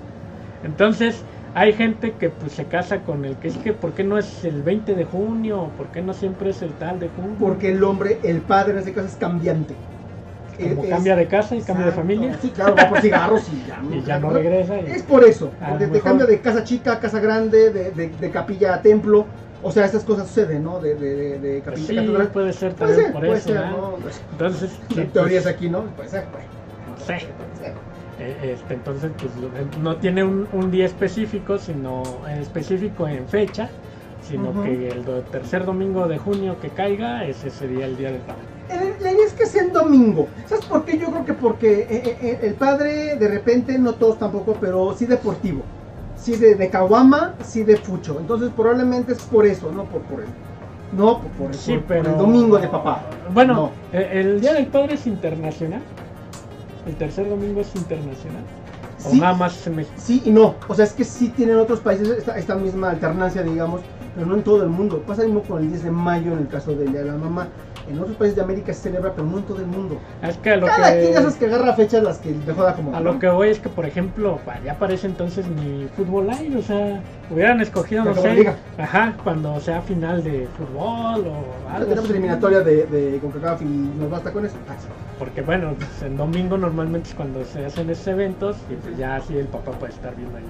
Entonces, 0.64 1.24
hay 1.54 1.74
gente 1.74 2.12
que 2.14 2.30
pues 2.30 2.54
se 2.54 2.66
casa 2.66 3.00
con 3.02 3.26
el 3.26 3.36
que 3.38 3.50
es 3.50 3.58
que, 3.58 3.74
¿por 3.74 3.92
qué 3.94 4.04
no 4.04 4.18
es 4.18 4.44
el 4.44 4.62
20 4.64 4.96
de 4.96 5.06
junio? 5.06 5.72
¿Por 5.78 5.88
qué 5.88 6.02
no 6.02 6.14
siempre 6.14 6.52
es 6.52 6.62
el 6.62 6.74
tal 6.74 7.00
de 7.00 7.10
junio? 7.10 7.36
Porque 7.40 7.72
el 7.72 7.84
hombre, 7.84 8.20
el 8.24 8.40
padre 8.42 8.74
en 8.74 8.80
este 8.80 8.94
caso 8.94 9.08
es 9.08 9.16
cambiante. 9.16 9.76
Como 10.62 10.84
Es- 10.84 10.90
cambia 10.90 11.16
de 11.16 11.28
casa 11.28 11.56
y 11.56 11.62
cambia 11.62 11.88
de 11.88 11.92
familia 11.92 12.38
Sí, 12.40 12.50
claro, 12.50 12.76
va 12.76 12.88
por 12.90 13.02
cigarros 13.02 13.42
y 13.50 13.68
ya, 13.68 13.82
y 13.92 14.06
ya 14.06 14.20
no 14.20 14.30
regresa. 14.30 14.80
y- 14.80 14.92
Es 14.92 15.04
por 15.04 15.24
eso, 15.24 15.52
porque 15.68 15.88
te 15.88 16.00
cambia 16.02 16.26
de 16.26 16.40
casa 16.40 16.64
chica 16.64 16.94
a 16.94 17.00
casa 17.00 17.20
grande, 17.20 17.72
de, 17.72 17.92
de- 17.92 18.10
de 18.10 18.30
capilla 18.30 18.76
a 18.76 18.82
templo. 18.82 19.26
O 19.64 19.72
sea, 19.72 19.86
estas 19.86 20.04
cosas 20.04 20.28
suceden, 20.28 20.64
¿no? 20.64 20.80
De, 20.80 20.96
de, 20.96 21.40
de, 21.40 21.62
Pues 21.62 21.64
capilla 21.66 21.88
sí, 21.88 21.98
a 21.98 22.02
catedral. 22.02 22.28
puede 22.30 22.54
ser 22.54 22.74
Puede 22.74 22.92
también 22.94 23.06
ser, 23.06 23.14
por 23.14 23.22
puede 23.26 23.38
eso. 23.38 23.54
¿no? 23.54 23.98
Entonces, 24.32 24.72
sí, 24.90 24.96
la 24.96 25.06
teoría 25.06 25.14
pues, 25.40 25.46
es 25.46 25.48
aquí, 25.48 25.70
¿no? 25.70 25.84
Puede 25.84 26.10
ser, 26.10 26.26
pues. 26.32 26.44
no 26.88 26.98
sé. 26.98 27.06
Puede 27.06 27.20
ser. 27.58 27.91
Eh, 28.24 28.54
este, 28.54 28.76
entonces, 28.76 29.12
pues 29.18 29.32
lo- 29.38 29.82
no 29.82 29.96
tiene 29.98 30.24
un, 30.24 30.48
un 30.54 30.70
día 30.70 30.86
específico, 30.86 31.58
sino 31.58 32.04
eh, 32.30 32.38
específico 32.40 33.08
en 33.08 33.28
fecha, 33.28 33.70
sino 34.22 34.62
que 34.64 34.90
el 34.90 35.04
do- 35.04 35.22
tercer 35.22 35.66
domingo 35.66 36.08
de 36.08 36.20
junio 36.20 36.56
que 36.62 36.70
caiga, 36.70 37.26
ese 37.26 37.50
sería 37.50 37.86
el 37.88 37.98
día 37.98 38.12
del 38.12 38.22
padre. 38.22 38.42
El- 38.70 39.04
La 39.04 39.12
idea 39.12 39.26
es 39.26 39.34
que 39.34 39.46
sea 39.48 39.64
en 39.64 39.74
domingo. 39.74 40.28
¿Sabes 40.46 40.66
por 40.66 40.86
qué? 40.86 40.98
Yo 41.00 41.08
creo 41.08 41.26
que 41.26 41.34
porque 41.34 41.88
eh, 41.90 42.18
eh, 42.22 42.40
el 42.44 42.54
padre, 42.54 43.16
de 43.16 43.28
repente, 43.28 43.78
no 43.80 43.94
todos 43.94 44.20
tampoco, 44.20 44.56
pero 44.62 44.94
sí 44.96 45.06
deportivo. 45.08 45.64
Sí 46.16 46.36
de, 46.36 46.54
de 46.54 46.70
caguama, 46.70 47.34
sí 47.44 47.64
de 47.64 47.78
fucho. 47.78 48.18
Entonces 48.20 48.52
probablemente 48.56 49.14
es 49.14 49.22
por 49.24 49.48
eso, 49.48 49.72
no 49.72 49.86
por, 49.86 50.02
por 50.04 50.20
el... 50.22 50.28
No, 50.96 51.18
por, 51.20 51.32
por 51.32 51.48
el- 51.48 51.56
Sí, 51.56 51.72
por- 51.74 51.80
por 51.82 51.88
pero. 51.88 52.12
el 52.12 52.18
domingo 52.18 52.60
de 52.60 52.68
papá. 52.68 53.02
Bueno, 53.34 53.54
No. 53.56 53.72
eh, 53.92 54.10
el 54.14 54.40
día 54.40 54.54
del 54.54 54.68
padre 54.68 54.94
es 54.94 55.08
internacional. 55.08 55.82
El 56.86 56.96
tercer 56.96 57.30
domingo 57.30 57.62
es 57.62 57.76
internacional. 57.76 58.44
O 59.06 59.10
Sí. 59.12 59.20
nada 59.20 59.34
más 59.34 59.66
en 59.68 59.76
México. 59.78 59.96
Sí 59.98 60.22
y 60.26 60.32
no. 60.32 60.56
O 60.68 60.76
sea, 60.76 60.86
es 60.86 60.94
que 60.94 61.04
sí 61.04 61.30
tienen 61.30 61.58
otros 61.58 61.80
países 61.80 62.08
esta, 62.10 62.38
esta 62.38 62.56
misma 62.56 62.92
alternancia, 62.92 63.42
digamos, 63.44 63.82
pero 64.16 64.28
no 64.28 64.36
en 64.36 64.44
todo 64.44 64.64
el 64.64 64.70
mundo. 64.70 65.02
Pasa 65.08 65.24
mismo 65.24 65.42
con 65.42 65.62
el 65.62 65.70
10 65.70 65.84
de 65.84 65.92
mayo 65.92 66.34
en 66.34 66.40
el 66.40 66.48
caso 66.48 66.76
de 66.76 66.86
la 67.04 67.14
Mamá. 67.14 67.48
En 67.90 68.00
otros 68.00 68.16
países 68.16 68.36
de 68.36 68.44
América 68.44 68.74
se 68.74 68.82
celebra, 68.84 69.12
pero 69.14 69.28
no 69.28 69.40
en 69.40 69.44
todo 69.44 69.58
el 69.60 69.66
mundo. 69.66 69.98
Es 70.22 70.38
que 70.38 70.52
a 70.52 70.58
lo 70.58 70.68
Cada 70.68 70.92
quien 70.92 71.08
que. 71.08 71.14
ya 71.14 71.22
sabes 71.22 71.36
que 71.36 71.46
agarra 71.48 71.74
fechas 71.74 72.04
las 72.04 72.20
que 72.20 72.32
le 72.32 72.54
joda 72.54 72.76
como. 72.76 72.96
A 72.96 73.00
lo 73.02 73.18
que 73.20 73.28
voy 73.28 73.50
es 73.50 73.60
que, 73.60 73.70
por 73.70 73.86
ejemplo, 73.86 74.40
ya 74.64 74.76
parece 74.78 75.08
entonces 75.08 75.46
ni 75.48 75.88
fútbol 75.98 76.30
hay, 76.30 76.56
o 76.56 76.62
sea, 76.62 77.02
hubieran 77.32 77.60
escogido, 77.60 78.06
no 78.06 78.14
sé, 78.14 78.34
liga. 78.34 78.56
ajá, 78.78 79.16
cuando 79.24 79.60
sea 79.60 79.82
final 79.82 80.24
de 80.24 80.48
fútbol 80.58 81.26
o 81.28 81.44
Ya 81.68 81.76
algo. 81.76 81.90
tenemos 81.90 82.10
eliminatoria 82.12 82.60
de, 82.62 82.86
de 82.86 83.20
CONCACAF 83.20 83.62
y 83.64 83.66
nos 83.66 84.10
basta 84.10 84.32
con 84.32 84.46
eso. 84.46 84.56
Ah, 84.70 84.76
sí. 84.80 84.88
Porque 85.18 85.42
bueno, 85.42 85.74
pues, 85.78 86.04
en 86.04 86.18
domingo 86.18 86.58
normalmente 86.58 87.10
es 87.10 87.16
cuando 87.16 87.44
se 87.46 87.66
hacen 87.66 87.90
esos 87.90 88.08
eventos 88.08 88.58
y 88.70 88.76
pues 88.76 88.96
ya 88.98 89.16
así 89.16 89.38
el 89.38 89.48
papá 89.48 89.72
puede 89.72 89.92
estar 89.94 90.16
viendo 90.16 90.38
ahí. 90.38 90.44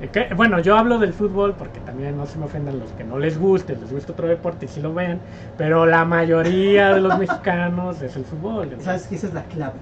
Eh, 0.00 0.08
que- 0.08 0.34
bueno, 0.34 0.58
yo 0.58 0.76
hablo 0.76 0.98
del 0.98 1.12
fútbol 1.12 1.54
porque 1.56 1.80
también 1.80 2.16
no 2.16 2.26
se 2.26 2.38
me 2.38 2.46
ofendan 2.46 2.78
los 2.80 2.90
que 2.92 3.04
no 3.04 3.18
les 3.18 3.38
guste, 3.38 3.76
les 3.76 3.92
gusta 3.92 4.12
otro 4.12 4.26
deporte 4.26 4.66
y 4.66 4.68
sí 4.68 4.80
lo 4.80 4.92
ven, 4.92 5.20
pero 5.56 5.86
la 5.86 6.04
mayoría 6.04 6.92
de 6.94 7.00
los 7.00 7.16
mexicanos 7.18 8.02
es 8.02 8.16
el 8.16 8.24
fútbol. 8.24 8.70
¿no? 8.76 8.82
Sabes 8.82 9.06
que 9.06 9.14
esa 9.14 9.28
es 9.28 9.34
la 9.34 9.44
clave. 9.44 9.74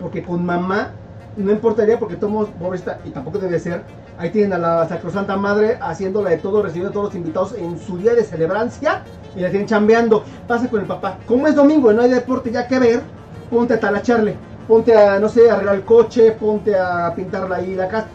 Porque 0.00 0.22
con 0.22 0.44
mamá 0.44 0.88
no 1.36 1.50
importaría 1.50 1.98
porque 1.98 2.16
tomos 2.16 2.48
pobrecita 2.58 2.98
y 3.04 3.10
tampoco 3.10 3.38
debe 3.38 3.58
ser. 3.58 3.82
Ahí 4.16 4.30
tienen 4.30 4.52
a 4.54 4.58
la 4.58 4.88
Sacrosanta 4.88 5.36
Madre 5.36 5.76
haciéndola 5.80 6.30
de 6.30 6.38
todo, 6.38 6.62
recibiendo 6.62 6.90
a 6.90 6.92
todos 6.92 7.06
los 7.06 7.16
invitados 7.16 7.54
en 7.58 7.78
su 7.78 7.98
día 7.98 8.14
de 8.14 8.22
celebrancia 8.22 9.02
y 9.34 9.40
la 9.40 9.50
tienen 9.50 9.66
chambeando. 9.66 10.24
Pasa 10.46 10.68
con 10.68 10.80
el 10.80 10.86
papá. 10.86 11.18
Como 11.26 11.48
es 11.48 11.54
domingo 11.56 11.90
y 11.90 11.96
no 11.96 12.02
hay 12.02 12.10
deporte 12.10 12.50
ya 12.52 12.66
que 12.68 12.78
ver, 12.78 13.02
ponte 13.50 13.74
a 13.74 13.80
talacharle. 13.80 14.36
Ponte 14.68 14.96
a, 14.96 15.18
no 15.18 15.28
sé, 15.28 15.50
a 15.50 15.54
arreglar 15.54 15.74
el 15.74 15.82
coche, 15.82 16.30
ponte 16.32 16.78
a 16.78 17.12
pintarla 17.14 17.56
ahí 17.56 17.74
la 17.74 17.88
casa. 17.88 18.06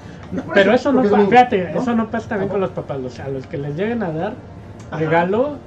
Pero 0.54 0.74
eso 0.74 0.92
no 0.92 1.04
fíjate, 1.04 1.72
¿no? 1.74 1.82
eso 1.82 1.96
no 1.96 2.08
pasa 2.10 2.30
también 2.30 2.50
con 2.50 2.62
los 2.62 2.70
papás, 2.72 3.00
o 3.06 3.10
sea, 3.10 3.26
a 3.26 3.30
los 3.30 3.48
que 3.48 3.58
les 3.58 3.76
lleguen 3.76 4.04
a 4.04 4.12
dar 4.12 4.34
Ajá. 4.92 5.00
regalo, 5.00 5.58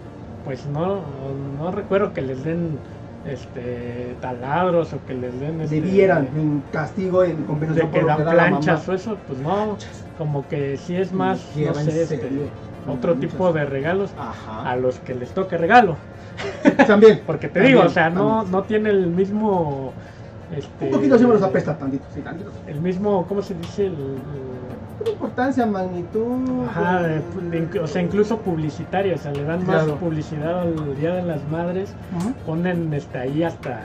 pues 0.44 0.66
no, 0.66 1.00
no 1.58 1.70
recuerdo 1.72 2.12
que 2.12 2.22
les 2.22 2.44
den 2.44 2.78
este 3.26 4.16
taladros 4.20 4.92
o 4.92 4.98
que 5.06 5.14
les 5.14 5.38
den 5.40 5.60
este, 5.60 5.80
Debieran, 5.80 6.28
en 6.36 6.62
castigo, 6.72 7.22
en 7.24 7.36
de 7.38 7.44
compensación 7.44 7.90
que 7.90 8.02
dan 8.02 8.18
que 8.18 8.24
da 8.24 8.34
la 8.34 8.48
planchas 8.48 8.88
o 8.88 8.92
eso, 8.94 9.16
pues 9.26 9.38
no, 9.40 9.76
como 10.18 10.46
que 10.48 10.76
sí 10.76 10.96
es 10.96 11.12
más, 11.12 11.38
no 11.56 11.74
sé, 11.74 12.02
este, 12.02 12.30
otro 12.88 13.14
tipo 13.14 13.52
de 13.52 13.64
regalos 13.64 14.10
Ajá. 14.18 14.70
a 14.70 14.76
los 14.76 14.98
que 15.00 15.14
les 15.14 15.30
toque 15.30 15.56
regalo, 15.56 15.96
También. 16.86 17.20
porque 17.26 17.48
te 17.48 17.54
También, 17.54 17.76
digo, 17.76 17.86
o 17.86 17.90
sea, 17.90 18.10
no 18.10 18.62
tiene 18.64 18.90
el 18.90 19.06
mismo, 19.06 19.92
este, 20.56 20.86
Un 20.86 20.90
poquito 20.92 21.18
sí 21.18 21.24
me 21.26 21.34
los 21.34 21.42
apesta, 21.42 21.76
tantito, 21.76 22.04
sí, 22.14 22.20
tantito. 22.20 22.50
el 22.66 22.80
mismo, 22.80 23.26
¿cómo 23.26 23.42
se 23.42 23.54
dice? 23.54 23.86
El- 23.86 23.92
el- 23.92 25.04
¿Qué 25.04 25.10
importancia, 25.12 25.66
magnitud? 25.66 26.66
Ajá, 26.68 27.02
de- 27.02 27.16
eh, 27.16 27.22
de 27.50 27.62
inc- 27.68 27.82
o 27.82 27.86
sea, 27.86 28.02
incluso 28.02 28.36
publicitaria, 28.38 29.14
o 29.14 29.18
sea, 29.18 29.32
le 29.32 29.42
dan 29.44 29.62
Claro. 29.62 29.88
más 29.88 29.96
publicidad 29.98 30.60
al 30.60 30.96
Día 30.96 31.14
de 31.14 31.22
las 31.22 31.42
Madres, 31.50 31.92
ponen 32.46 32.92
este, 32.94 33.18
ahí 33.18 33.42
hasta 33.42 33.80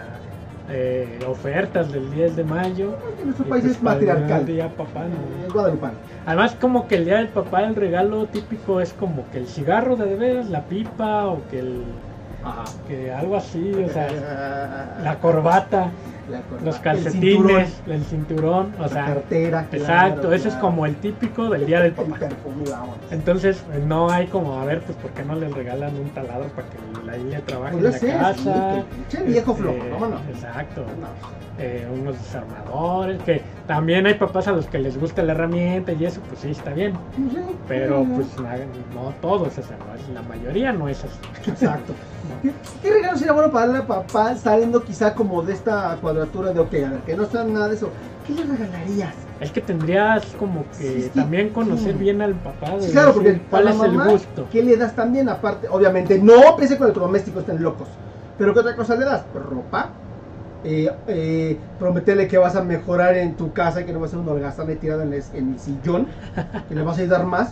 eh, 0.70 1.20
ofertas 1.26 1.94
del 1.94 2.12
10 2.12 2.36
de 2.36 2.44
mayo. 2.44 2.98
Porque 3.02 3.24
Nuestro 3.24 3.46
país 3.46 3.64
pues 3.64 3.76
es 3.78 3.82
para 3.82 4.00
el 4.02 4.06
matriarcal. 4.08 4.46
Día 4.46 4.68
papá, 4.68 5.06
¿no? 5.06 5.54
Guadalupano. 5.54 5.94
Además, 6.26 6.58
como 6.60 6.88
que 6.90 6.96
el 6.98 7.06
Día 7.06 7.18
del 7.20 7.30
Papá, 7.30 7.64
el 7.64 7.74
regalo 7.74 8.26
típico 8.26 8.82
es 8.82 8.92
como 8.92 9.24
que 9.32 9.38
el 9.38 9.48
cigarro 9.48 9.96
de 9.96 10.14
veras, 10.16 10.50
la 10.50 10.64
pipa 10.64 11.26
o 11.28 11.40
que 11.50 11.60
el 11.60 11.84
Ajá. 12.44 12.66
que 12.86 13.14
algo 13.14 13.38
así, 13.38 13.72
o 13.76 13.88
sea, 13.90 14.10
la 15.04 15.16
corbata. 15.22 15.90
La 16.30 16.42
corbata, 16.42 16.66
los 16.66 16.76
el 16.76 16.82
calcetines, 16.82 17.82
el 17.88 18.04
cinturón, 18.04 18.74
o 18.78 18.82
la 18.82 18.88
sea, 18.90 19.06
cartera. 19.06 19.68
exacto, 19.72 20.22
claro, 20.22 20.34
ese 20.34 20.50
es 20.50 20.56
como 20.56 20.86
el 20.86 20.96
típico 20.98 21.50
del 21.50 21.66
día 21.66 21.78
del 21.80 21.88
El 21.88 21.94
papá. 21.94 22.18
Entonces, 23.12 23.64
no 23.86 24.10
hay 24.10 24.28
como, 24.28 24.60
a 24.60 24.66
ver, 24.66 24.82
pues, 24.82 24.98
¿por 24.98 25.12
qué 25.12 25.24
no 25.24 25.36
les 25.36 25.54
regalan 25.54 25.96
un 25.96 26.10
taladro 26.10 26.50
para 26.50 26.68
que 26.70 26.78
ahí 27.12 27.24
le 27.24 27.40
trabaje 27.42 27.76
en 27.78 27.82
Podría 27.82 27.92
la 27.92 27.98
sí, 28.00 28.08
casa? 28.44 28.76
que 28.90 28.96
pinche 28.96 29.24
viejo 29.24 29.52
Este, 29.52 29.64
flojo, 29.64 29.90
vámonos. 29.92 30.22
Exacto. 30.30 30.82
No. 31.00 31.47
Eh, 31.60 31.88
unos 31.92 32.16
desarmadores, 32.20 33.20
que 33.24 33.42
también 33.66 34.06
hay 34.06 34.14
papás 34.14 34.48
a 34.48 34.52
los 34.52 34.68
que 34.68 34.78
les 34.78 34.96
gusta 35.00 35.24
la 35.24 35.32
herramienta 35.32 35.92
y 35.92 36.06
eso, 36.06 36.22
pues 36.30 36.42
sí, 36.42 36.52
está 36.52 36.72
bien. 36.72 36.94
Pero 37.68 38.06
pues 38.16 38.28
no 38.94 39.12
todos, 39.22 39.58
es- 39.58 39.66
la 40.14 40.22
mayoría 40.22 40.72
no 40.72 40.88
es 40.88 41.04
así. 41.04 41.18
Exacto. 41.50 41.94
¿Qué, 42.44 42.52
qué 42.84 42.94
regalo 42.94 43.18
sería 43.18 43.34
bueno 43.34 43.52
para 43.52 43.66
darle 43.66 43.82
a 43.82 43.88
papá 43.88 44.36
saliendo 44.36 44.84
quizá 44.84 45.16
como 45.16 45.42
de 45.42 45.54
esta 45.54 45.98
cuadratura 46.00 46.54
de, 46.54 46.60
ok, 46.60 46.74
a 46.76 46.90
ver, 46.92 47.00
que 47.08 47.16
no 47.16 47.26
sea 47.26 47.44
nada 47.44 47.70
de 47.70 47.76
eso? 47.76 47.90
¿Qué 48.28 48.34
le 48.34 48.44
regalarías? 48.44 49.16
Es 49.40 49.52
que 49.52 49.62
tendrías 49.62 50.26
como 50.38 50.64
que 50.78 51.02
Sí, 51.04 51.12
también 51.16 51.50
conocer 51.50 51.94
sí. 51.94 51.98
bien 52.00 52.22
al 52.22 52.36
papá. 52.36 52.72
de 52.76 52.84
Sí, 52.84 52.92
claro, 52.92 53.14
porque 53.14 53.42
cuál 53.50 53.68
es 53.70 53.76
mamá, 53.78 54.04
el 54.06 54.12
gusto. 54.12 54.48
¿Qué 54.52 54.62
le 54.64 54.78
das 54.78 54.96
también? 54.96 55.28
Aparte, 55.30 55.68
obviamente, 55.70 56.20
no 56.20 56.56
piense 56.56 56.76
que 56.76 56.82
los 56.82 56.90
electrodomésticos 56.90 57.42
estén 57.42 57.64
locos. 57.64 57.88
Pero 58.38 58.54
¿qué 58.54 58.60
otra 58.60 58.76
cosa 58.76 58.96
le 58.96 59.06
das? 59.06 59.24
Ropa. 59.34 59.90
Eh, 60.64 60.92
eh, 61.08 61.58
prometerle 61.80 62.28
que 62.28 62.38
vas 62.38 62.56
a 62.56 62.64
mejorar 62.64 63.16
en 63.16 63.36
tu 63.36 63.54
casa 63.54 63.82
y 63.82 63.86
que 63.86 63.94
no 63.94 64.00
vas 64.00 64.10
a 64.10 64.12
ser 64.12 64.20
un 64.20 64.28
holgazán 64.30 64.68
tirado 64.78 65.04
en, 65.04 65.14
el- 65.14 65.24
en 65.34 65.54
el 65.54 65.60
sillón. 65.60 66.08
Que 66.68 66.76
le 66.76 66.82
vas 66.82 66.98
a 66.98 67.02
ayudar 67.02 67.26
más. 67.26 67.52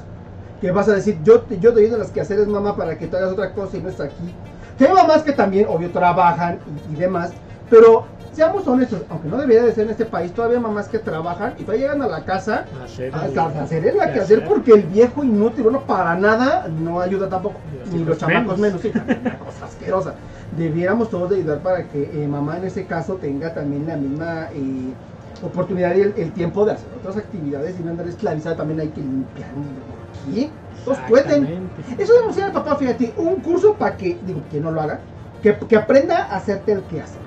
Que 0.60 0.72
vas 0.72 0.88
a 0.90 0.94
decir, 0.94 1.20
yo 1.24 1.46
yo 1.60 1.74
te 1.74 1.82
ayudo 1.82 1.96
en 1.96 2.00
las 2.02 2.12
quehaceres, 2.12 2.48
mamá, 2.48 2.76
para 2.76 2.98
que 2.98 3.08
te 3.08 3.16
hagas 3.18 3.32
otra 3.32 3.54
cosa 3.54 3.78
y 3.78 3.82
no 3.82 3.90
estés 3.90 4.08
aquí. 4.08 4.34
Que 4.78 4.86
hay 4.88 4.94
mamás 4.94 5.22
que 5.24 5.32
también, 5.34 5.68
obvio, 5.70 5.92
trabajan 5.92 6.60
y, 6.90 6.94
y 6.94 6.96
demás. 6.96 7.32
Pero 7.70 8.06
seamos 8.34 8.68
honestos, 8.68 9.02
aunque 9.10 9.28
no 9.30 9.38
debería 9.38 9.64
de 9.64 9.72
ser 9.74 9.86
en 9.86 9.92
este 9.92 10.06
país, 10.06 10.34
todavía 10.34 10.58
hay 10.58 10.64
mamás 10.64 10.88
que 10.90 11.00
trabajan 11.00 11.54
y 11.58 11.64
todavía 11.64 11.88
llegan 11.88 12.02
a 12.02 12.08
la 12.08 12.26
casa 12.26 12.66
Hacer 12.84 13.12
Ah, 13.14 13.26
el- 13.28 13.32
claro, 13.34 13.54
hacer 13.62 13.86
es 13.86 13.96
la 13.96 14.12
que 14.12 14.20
hacer 14.20 14.40
hacer. 14.40 14.48
porque 14.50 14.72
el 14.74 14.84
viejo 14.84 15.24
inútil, 15.24 15.64
bueno, 15.64 15.82
para 15.82 16.16
nada 16.16 16.68
no 16.68 17.00
ayuda 17.00 17.30
tampoco. 17.30 17.60
Ni 17.92 18.04
los 18.04 18.18
chamacos 18.18 18.58
menos. 18.60 18.82
menos, 18.84 19.06
sí, 19.06 19.18
una 19.22 19.40
cosa 19.40 19.66
asquerosa. 19.66 20.14
Debiéramos 20.58 21.10
todos 21.10 21.30
de 21.30 21.38
ayudar 21.38 21.60
para 21.60 21.84
que 21.90 22.04
eh, 22.14 22.28
mamá 22.28 22.58
en 22.58 22.66
ese 22.66 22.86
caso 22.86 23.16
tenga 23.16 23.54
también 23.54 23.86
la 23.88 23.98
misma 23.98 24.48
eh, 24.54 24.94
oportunidad 25.44 25.96
y 25.96 26.02
el, 26.02 26.14
el 26.18 26.32
tiempo 26.32 26.66
de 26.66 26.74
hacer 26.74 26.88
otras 26.98 27.18
actividades 27.18 27.76
y 27.80 27.84
no 27.84 27.92
andar 27.92 28.08
esclavizada. 28.08 28.56
También 28.56 28.80
hay 28.80 28.88
que 28.90 29.02
limpiar. 29.02 29.50
¿Qué? 30.34 30.50
Todos 30.86 31.00
pueden. 31.10 31.70
Eso 31.98 32.14
denunciar 32.14 32.48
al 32.48 32.54
papá, 32.54 32.76
fíjate, 32.76 33.14
un 33.18 33.36
curso 33.38 33.74
para 33.74 33.98
que, 33.98 34.18
digo, 34.26 34.42
que 34.50 34.60
no 34.62 34.72
lo 34.72 34.82
haga, 34.82 35.00
que, 35.42 35.58
que 35.58 35.76
aprenda 35.76 36.26
a 36.26 36.38
hacerte 36.38 36.72
el 36.74 36.84
que 36.84 37.02
hacer. 37.02 37.22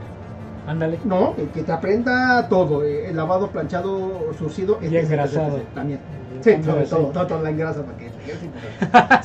Ándale. 0.66 0.98
No, 1.04 1.34
que, 1.34 1.48
que 1.48 1.62
te 1.62 1.72
aprenda 1.72 2.46
todo, 2.48 2.84
eh, 2.84 3.08
el 3.08 3.16
lavado, 3.16 3.50
planchado, 3.50 4.32
surcido, 4.38 4.78
Y 4.82 4.86
etc, 4.86 5.04
engrasado. 5.04 5.56
etc, 5.56 5.66
también. 5.74 6.00
Sí, 6.40 6.62
sobre 6.64 6.84
todo, 6.84 7.06
todo, 7.06 7.26
todo 7.26 7.42
la 7.42 7.50
engrasa 7.50 7.82
para 7.82 7.98
que. 7.98 8.10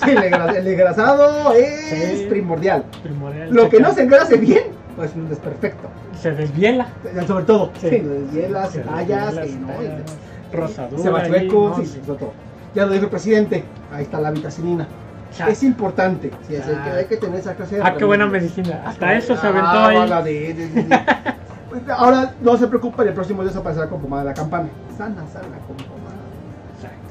Sí, 0.06 0.12
el, 0.58 0.68
engrasado 0.68 1.54
es 1.54 2.20
Sí. 2.20 2.26
primordial. 2.30 2.84
Primordial, 3.04 3.50
Lo 3.54 3.70
que 3.70 3.80
no 3.80 3.94
se 3.94 4.04
engrase 4.04 4.38
bien, 4.38 4.64
pues 4.96 5.12
es 5.12 5.16
un 5.16 5.30
desperfecto. 5.30 5.88
se 6.22 6.32
desviela. 6.32 6.88
Sobre 7.28 7.46
todo, 7.46 7.72
Sí. 7.80 7.90
sí, 7.90 8.00
lo 8.00 8.14
deshielas, 8.14 8.70
Se 8.72 8.84
desvielas, 8.84 9.36
que 9.36 9.52
no, 9.56 10.60
rosadura 10.60 11.02
se 11.04 11.10
va 11.10 11.26
chueco, 11.28 11.70
¿no? 11.70 11.76
sí, 11.78 11.86
sí, 11.86 12.02
sobre 12.06 12.20
todo. 12.20 12.34
Ya 12.76 12.86
lo 12.86 12.92
dijo 12.94 13.06
el 13.06 13.10
presidente, 13.12 13.64
ahí 13.92 14.04
está 14.04 14.20
la 14.20 14.32
vitacilina. 14.32 14.88
Exacto. 15.32 15.52
Es 15.54 15.64
importante, 15.64 16.32
sí, 16.48 16.56
es 16.56 16.62
el 16.62 16.66
que 16.66 16.72
Exacto. 16.74 16.98
hay 16.98 17.06
que 17.06 17.18
tener 17.18 17.40
esa 17.40 17.56
clase 17.56 17.76
de 17.78 17.82
Ah, 17.84 17.96
qué 17.98 18.06
buena 18.06 18.28
medicina. 18.28 18.82
Ah, 18.86 18.90
Hasta 18.90 19.14
eso 19.16 19.36
se 19.36 19.46
ah, 19.48 19.50
aventó 19.50 19.70
ahí. 19.84 19.98
bala 19.98 20.22
de- 20.22 20.54
de- 20.54 20.68
de- 20.68 20.84
de- 20.84 21.00
Pues, 21.70 21.82
Ahora 21.90 22.36
no 22.40 22.56
se 22.56 22.68
preocupen, 22.68 23.08
el 23.08 23.16
próximo 23.16 23.42
día 23.42 23.52
se 23.52 23.58
aparecerá 23.58 23.90
con 23.90 24.00
pomada 24.00 24.22
de 24.24 24.30
la 24.30 24.34
campana. 24.36 24.70
Sana, 24.96 25.24
sana, 25.34 25.58
con 25.68 25.76
pomada. 25.78 26.03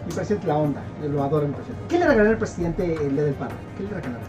Mi 0.07 0.13
presidente 0.13 0.47
la 0.47 0.57
onda, 0.57 0.81
lo 1.09 1.23
adora 1.23 1.47
mi 1.47 1.55
presidente. 1.55 1.85
¿Qué 1.89 1.99
le 1.99 2.07
regalará 2.07 2.31
el 2.31 2.39
presidente 2.39 2.95
el 2.95 3.13
día 3.15 3.25
del 3.25 3.35
padre? 3.35 3.55
¿Qué 3.77 3.83
le 3.85 3.89
regalará? 3.91 4.25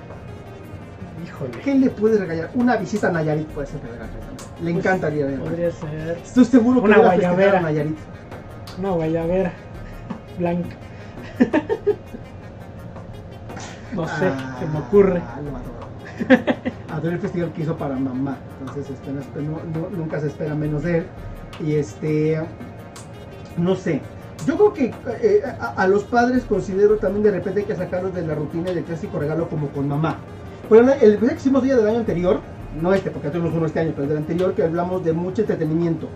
Híjole. 1.26 1.52
¿Qué 1.64 1.76
le 1.76 1.90
puede 1.90 2.18
regalar? 2.20 2.50
Una 2.54 2.76
visita 2.76 3.08
a 3.08 3.12
Nayarit 3.12 3.48
puede 3.48 3.68
ser 3.68 3.80
que 3.80 3.88
le 3.88 3.94
regale. 3.94 4.12
Le 4.62 4.72
Pues, 4.74 4.86
encantaría 4.86 5.26
ver. 5.26 5.40
Podría 5.40 5.72
ser 5.72 6.18
Estoy 6.24 6.46
seguro 6.46 6.80
que 6.82 6.86
una 6.88 6.98
guayabera. 6.98 7.60
a 7.60 7.62
Nayarit. 7.62 7.98
una 8.80 8.90
guayabera 8.92 9.52
blanca. 10.38 10.70
No 13.94 14.08
sé, 14.08 14.26
Ah, 14.26 14.58
se 14.60 14.66
me 14.66 14.80
ocurre. 14.80 15.20
Lo 15.20 15.56
adoro. 15.56 16.74
Adoro 16.92 17.12
el 17.14 17.20
festival 17.20 17.52
que 17.54 17.62
hizo 17.62 17.78
para 17.78 17.94
mamá. 17.96 18.38
Entonces, 18.60 18.90
este, 18.90 19.12
no- 19.44 19.60
no- 19.72 19.90
nunca 19.96 20.20
se 20.20 20.28
espera 20.28 20.56
menos 20.56 20.82
de 20.84 20.98
él. 21.00 21.06
Y 21.64 21.76
este. 21.76 22.42
No 23.56 23.76
sé. 23.76 24.02
Yo 24.46 24.56
creo 24.56 24.74
que 24.74 24.86
eh, 25.22 25.42
a, 25.60 25.74
a 25.82 25.88
los 25.88 26.04
padres 26.04 26.44
considero 26.44 26.98
también 26.98 27.24
de 27.24 27.32
repente 27.32 27.62
hay 27.62 27.66
que 27.66 27.76
sacarlos 27.76 28.14
de 28.14 28.26
la 28.26 28.36
rutina 28.36 28.72
del 28.72 28.84
clásico 28.84 29.20
regalo 29.20 29.48
como 29.50 29.68
con 29.70 29.88
mamá. 29.88 30.18
Pero 30.70 30.92
el 30.92 31.18
que 31.20 31.36
hicimos 31.36 31.64
día 31.64 31.76
del 31.76 31.88
año 31.88 32.00
anterior, 32.00 32.40
no 32.82 32.94
este, 32.94 33.12
porque 33.12 33.30
tuvimos 33.30 33.54
uno 33.54 33.66
este 33.66 33.80
año, 33.80 33.92
pero 33.92 34.04
el 34.04 34.10
del 34.10 34.18
anterior, 34.20 34.54
que 34.54 34.64
hablamos 34.64 35.04
de 35.06 35.14
mucho 35.14 35.42
entretenimiento. 35.42 36.08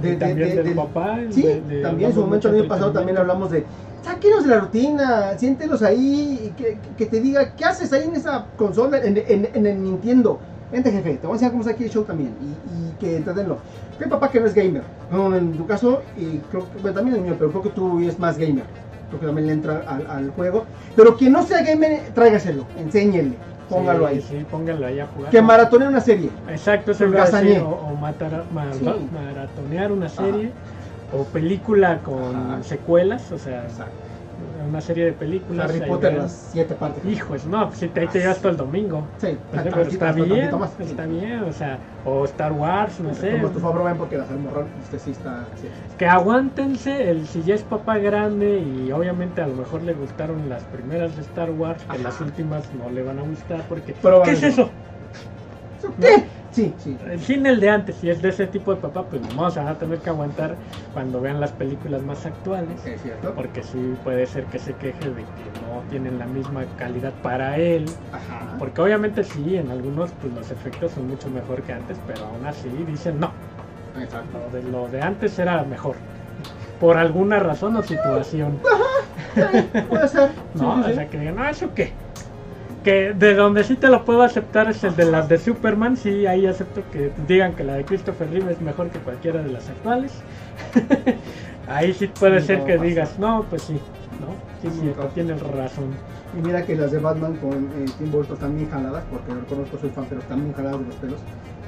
De, 0.00 0.08
Y 0.08 0.10
de- 0.12 0.16
también 0.18 0.48
de- 0.50 0.54
del 0.56 0.64
del- 0.66 0.74
papá. 0.76 1.18
Sí, 1.30 1.42
de- 1.42 1.60
de- 1.62 1.82
también 1.82 2.10
en 2.10 2.14
su 2.14 2.20
momento 2.20 2.48
el 2.48 2.54
año 2.54 2.68
pasado 2.68 2.92
también 2.92 3.18
hablamos 3.18 3.50
de 3.50 3.64
sáquenos 4.02 4.44
de 4.44 4.50
la 4.50 4.60
rutina, 4.60 5.38
siéntelos 5.38 5.82
ahí 5.82 6.40
y 6.44 6.48
que, 6.50 6.78
que 6.96 7.06
te 7.06 7.20
diga 7.20 7.50
qué 7.56 7.64
haces 7.64 7.92
ahí 7.92 8.04
en 8.04 8.14
esa 8.14 8.46
consola, 8.56 8.98
en, 8.98 9.16
en- 9.16 9.48
en 9.52 9.66
el 9.66 9.82
Nintendo. 9.82 10.38
Vente 10.72 10.90
jefe, 10.90 11.14
te 11.14 11.26
voy 11.26 11.30
a 11.30 11.34
enseñar 11.34 11.52
cómo 11.52 11.62
está 11.62 11.72
aquí 11.72 11.84
el 11.84 11.90
show 11.90 12.04
también 12.04 12.34
y, 12.40 12.46
y 12.90 12.92
que 12.98 13.16
entretenlo. 13.16 13.58
Que 13.98 14.06
papá 14.06 14.30
que 14.30 14.40
no 14.40 14.46
es 14.46 14.54
gamer, 14.54 14.82
no, 15.10 15.34
en 15.36 15.52
tu 15.52 15.66
caso, 15.66 16.02
y 16.16 16.38
creo 16.50 16.64
que 16.72 16.80
bueno, 16.80 16.94
también 16.96 17.16
el 17.16 17.22
mío, 17.22 17.34
pero 17.38 17.50
creo 17.50 17.62
que 17.62 17.70
tú 17.70 18.00
es 18.00 18.18
más 18.18 18.36
gamer. 18.36 18.64
Creo 19.08 19.20
que 19.20 19.26
también 19.26 19.46
le 19.46 19.52
entra 19.52 19.84
al, 19.86 20.06
al 20.10 20.30
juego. 20.32 20.64
Pero 20.96 21.16
quien 21.16 21.32
no 21.32 21.44
sea 21.44 21.62
gamer, 21.62 22.00
tráigaselo, 22.14 22.66
enséñele, 22.76 23.36
póngalo 23.70 24.08
Sí, 24.08 24.14
ahí. 24.14 24.20
Sí, 24.28 24.46
póngalo 24.50 24.86
ahí 24.86 24.98
a 24.98 25.06
jugar. 25.06 25.30
Que 25.30 25.40
maratone 25.40 25.86
una 25.88 26.00
serie. 26.00 26.30
Exacto, 26.50 26.90
eso 26.90 27.08
gasañe. 27.10 27.60
o, 27.60 27.68
o 27.68 27.94
matar- 27.94 28.44
Sí. 28.78 28.84
maratonear 29.14 29.92
una 29.92 30.08
serie 30.08 30.50
o 31.16 31.22
película 31.24 32.00
con 32.00 32.34
Ajá. 32.34 32.62
secuelas, 32.64 33.30
o 33.30 33.38
sea, 33.38 33.64
una 34.66 34.80
serie 34.80 35.04
de 35.06 35.12
películas. 35.12 35.70
Harry 35.70 35.88
Potter, 35.88 36.14
las 36.14 36.32
siete 36.52 36.74
partes. 36.74 37.04
Hijos, 37.04 37.46
no, 37.46 37.68
pues 37.68 37.78
si 37.78 37.88
te, 37.88 38.06
te 38.06 38.18
llevas 38.18 38.38
todo 38.38 38.50
el 38.50 38.56
domingo. 38.56 39.06
Sí, 39.18 39.28
Pues, 39.50 39.62
tantito, 39.64 39.76
pero 39.76 39.90
está 39.90 40.08
hasta 40.10 40.22
bien, 40.24 40.58
más. 40.58 40.80
está 40.80 41.06
bien, 41.06 41.42
o 41.44 41.52
sea, 41.52 41.78
o 42.04 42.24
Star 42.24 42.52
Wars, 42.52 43.00
no 43.00 43.14
sé. 43.14 43.32
Como 43.32 43.48
tu 43.50 43.60
favor, 43.60 43.84
ven 43.84 43.96
porque 43.96 44.18
las 44.18 44.30
almorrán, 44.30 44.66
este 44.82 44.98
sí 44.98 45.10
está. 45.12 45.44
sí. 45.60 45.68
Que 45.98 46.06
aguántense 46.06 47.10
el 47.10 47.26
si 47.26 47.42
ya 47.42 47.54
es 47.54 47.62
papá 47.62 47.98
grande 47.98 48.58
y 48.60 48.92
obviamente 48.92 49.40
a 49.42 49.46
lo 49.46 49.54
mejor 49.54 49.82
le 49.82 49.94
gustaron 49.94 50.48
las 50.48 50.62
primeras 50.64 51.16
de 51.16 51.22
Star 51.22 51.50
Wars, 51.50 51.82
que 51.84 51.94
Ajá. 51.96 52.02
las 52.02 52.20
últimas 52.20 52.64
no 52.74 52.90
le 52.90 53.02
van 53.02 53.18
a 53.18 53.22
gustar 53.22 53.62
porque 53.68 53.94
Pero 54.02 54.22
¿qué 54.22 54.32
es? 54.32 54.42
¿Eso 54.42 54.70
¿Qué? 56.00 56.24
Sí, 56.56 56.72
sí. 56.78 56.96
El 57.06 57.20
cine 57.20 57.50
el 57.50 57.60
de 57.60 57.68
antes, 57.68 57.96
si 57.96 58.08
es 58.08 58.22
de 58.22 58.30
ese 58.30 58.46
tipo 58.46 58.74
de 58.74 58.80
papá, 58.80 59.02
pues 59.02 59.20
no, 59.34 59.50
van 59.50 59.68
a 59.68 59.74
tener 59.74 59.98
que 59.98 60.08
aguantar 60.08 60.54
cuando 60.94 61.20
vean 61.20 61.38
las 61.38 61.52
películas 61.52 62.00
más 62.00 62.24
actuales. 62.24 62.82
Es 62.86 63.02
cierto. 63.02 63.34
Porque 63.34 63.62
sí 63.62 63.94
puede 64.02 64.24
ser 64.26 64.46
que 64.46 64.58
se 64.58 64.72
queje 64.72 65.10
de 65.10 65.16
que 65.20 65.60
no 65.60 65.82
tienen 65.90 66.18
la 66.18 66.24
misma 66.24 66.64
calidad 66.78 67.12
para 67.22 67.58
él. 67.58 67.84
Ajá. 68.10 68.56
Porque 68.58 68.80
obviamente 68.80 69.22
sí, 69.22 69.58
en 69.58 69.70
algunos 69.70 70.12
pues 70.12 70.32
los 70.32 70.50
efectos 70.50 70.92
son 70.92 71.08
mucho 71.08 71.28
mejor 71.28 71.60
que 71.60 71.74
antes, 71.74 71.98
pero 72.06 72.24
aún 72.24 72.46
así 72.46 72.70
dicen 72.86 73.20
no, 73.20 73.32
Exacto. 74.00 74.38
lo 74.38 74.56
de, 74.56 74.62
lo 74.62 74.88
de 74.88 75.02
antes 75.02 75.38
era 75.38 75.62
mejor. 75.64 75.96
Por 76.80 76.96
alguna 76.96 77.38
razón 77.38 77.76
o 77.76 77.82
situación. 77.82 78.58
Puede 79.90 80.08
ser. 80.08 80.30
No, 80.54 80.82
sí, 80.82 80.90
o 80.90 80.94
sea 80.94 81.06
que 81.10 81.18
digan, 81.18 81.36
no, 81.36 81.46
eso 81.46 81.68
qué. 81.74 81.92
Que 82.86 83.12
de 83.14 83.34
donde 83.34 83.64
sí 83.64 83.76
te 83.76 83.88
lo 83.88 84.04
puedo 84.04 84.22
aceptar 84.22 84.68
es 84.70 84.84
el 84.84 84.94
de 84.96 85.06
las 85.06 85.28
de 85.28 85.38
Superman, 85.38 85.96
sí, 85.96 86.26
ahí 86.26 86.46
acepto 86.46 86.88
que 86.90 87.12
digan 87.26 87.56
que 87.56 87.64
la 87.64 87.74
de 87.74 87.84
Christopher 87.84 88.30
Reeve 88.30 88.52
es 88.52 88.60
mejor 88.60 88.90
que 88.90 89.00
cualquiera 89.00 89.42
de 89.42 89.50
las 89.50 89.68
actuales. 89.68 90.24
ahí 91.66 91.92
sí 91.94 92.08
puede 92.08 92.40
Sí, 92.40 92.46
ser 92.46 92.60
no 92.60 92.64
que 92.64 92.78
pasa. 92.78 92.84
digas, 92.88 93.18
no, 93.18 93.46
pues 93.50 93.62
sí, 93.62 93.82
no, 94.20 94.44
sí, 94.62 94.70
Sí, 94.70 94.80
cierto, 94.80 95.10
tienes 95.14 95.40
razón. 95.42 96.00
Y 96.32 96.40
mira 96.42 96.64
que 96.64 96.76
las 96.76 96.92
de 96.92 96.98
Batman 97.00 97.36
con 97.38 97.72
eh, 97.72 97.94
Tim 97.98 98.10
Burton 98.10 98.34
están 98.34 98.54
bien 98.54 98.68
jaladas, 98.70 99.04
porque 99.10 99.34
lo 99.34 99.46
conozco, 99.46 99.78
soy 99.78 99.90
fan, 99.90 100.06
pero 100.08 100.20
están 100.20 100.42
bien 100.42 100.54
jaladas 100.54 100.80
de 100.80 100.86
los 100.86 100.96
pelos. 100.96 101.26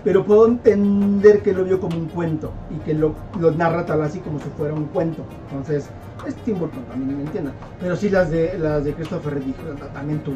Pero 0.09 0.25
puedo 0.25 0.47
entender 0.47 1.43
que 1.43 1.53
lo 1.53 1.65
vio 1.65 1.79
como 1.81 1.97
un 1.99 2.07
cuento 2.07 2.51
y 2.75 2.79
que 2.79 2.95
lo, 2.95 3.15
lo 3.39 3.51
narra 3.51 3.85
tal 3.85 4.01
así 4.03 4.21
como 4.21 4.39
si 4.39 4.49
fuera 4.57 4.73
un 4.73 4.87
cuento. 4.87 5.23
Entonces, 5.51 5.91
es 6.27 6.35
Tim 6.37 6.59
Burton 6.59 6.83
también, 6.85 7.15
me 7.19 7.25
entiendan. 7.25 7.53
Pero 7.79 7.95
sí 7.95 8.09
las 8.09 8.31
de 8.31 8.59
las 8.59 8.85
de 8.85 8.95
Christopher 8.95 9.35
Reeve, 9.35 9.53
también 9.93 10.21
tú. 10.21 10.33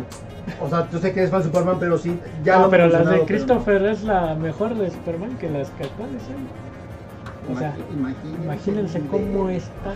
O 0.60 0.68
sea, 0.68 0.86
yo 0.90 0.98
sé 0.98 1.12
que 1.14 1.20
eres 1.20 1.30
fan 1.30 1.40
de 1.40 1.46
Superman, 1.46 1.76
pero 1.80 1.96
sí, 1.96 2.18
ya 2.44 2.58
no, 2.58 2.64
lo 2.64 2.70
pero 2.70 2.88
las 2.88 3.06
de 3.06 3.12
pero. 3.12 3.26
Christopher 3.26 3.82
es 3.86 4.02
la 4.04 4.34
mejor 4.34 4.74
de 4.74 4.90
Superman 4.90 5.38
que 5.38 5.48
las 5.48 5.70
que 5.70 5.84
actuales 5.84 6.22
hay. 6.28 7.54
O 7.54 7.58
sea, 7.58 7.74
Imagínense, 7.92 8.42
imagínense 8.44 9.00
cómo 9.10 9.46
de- 9.48 9.56
está. 9.56 9.94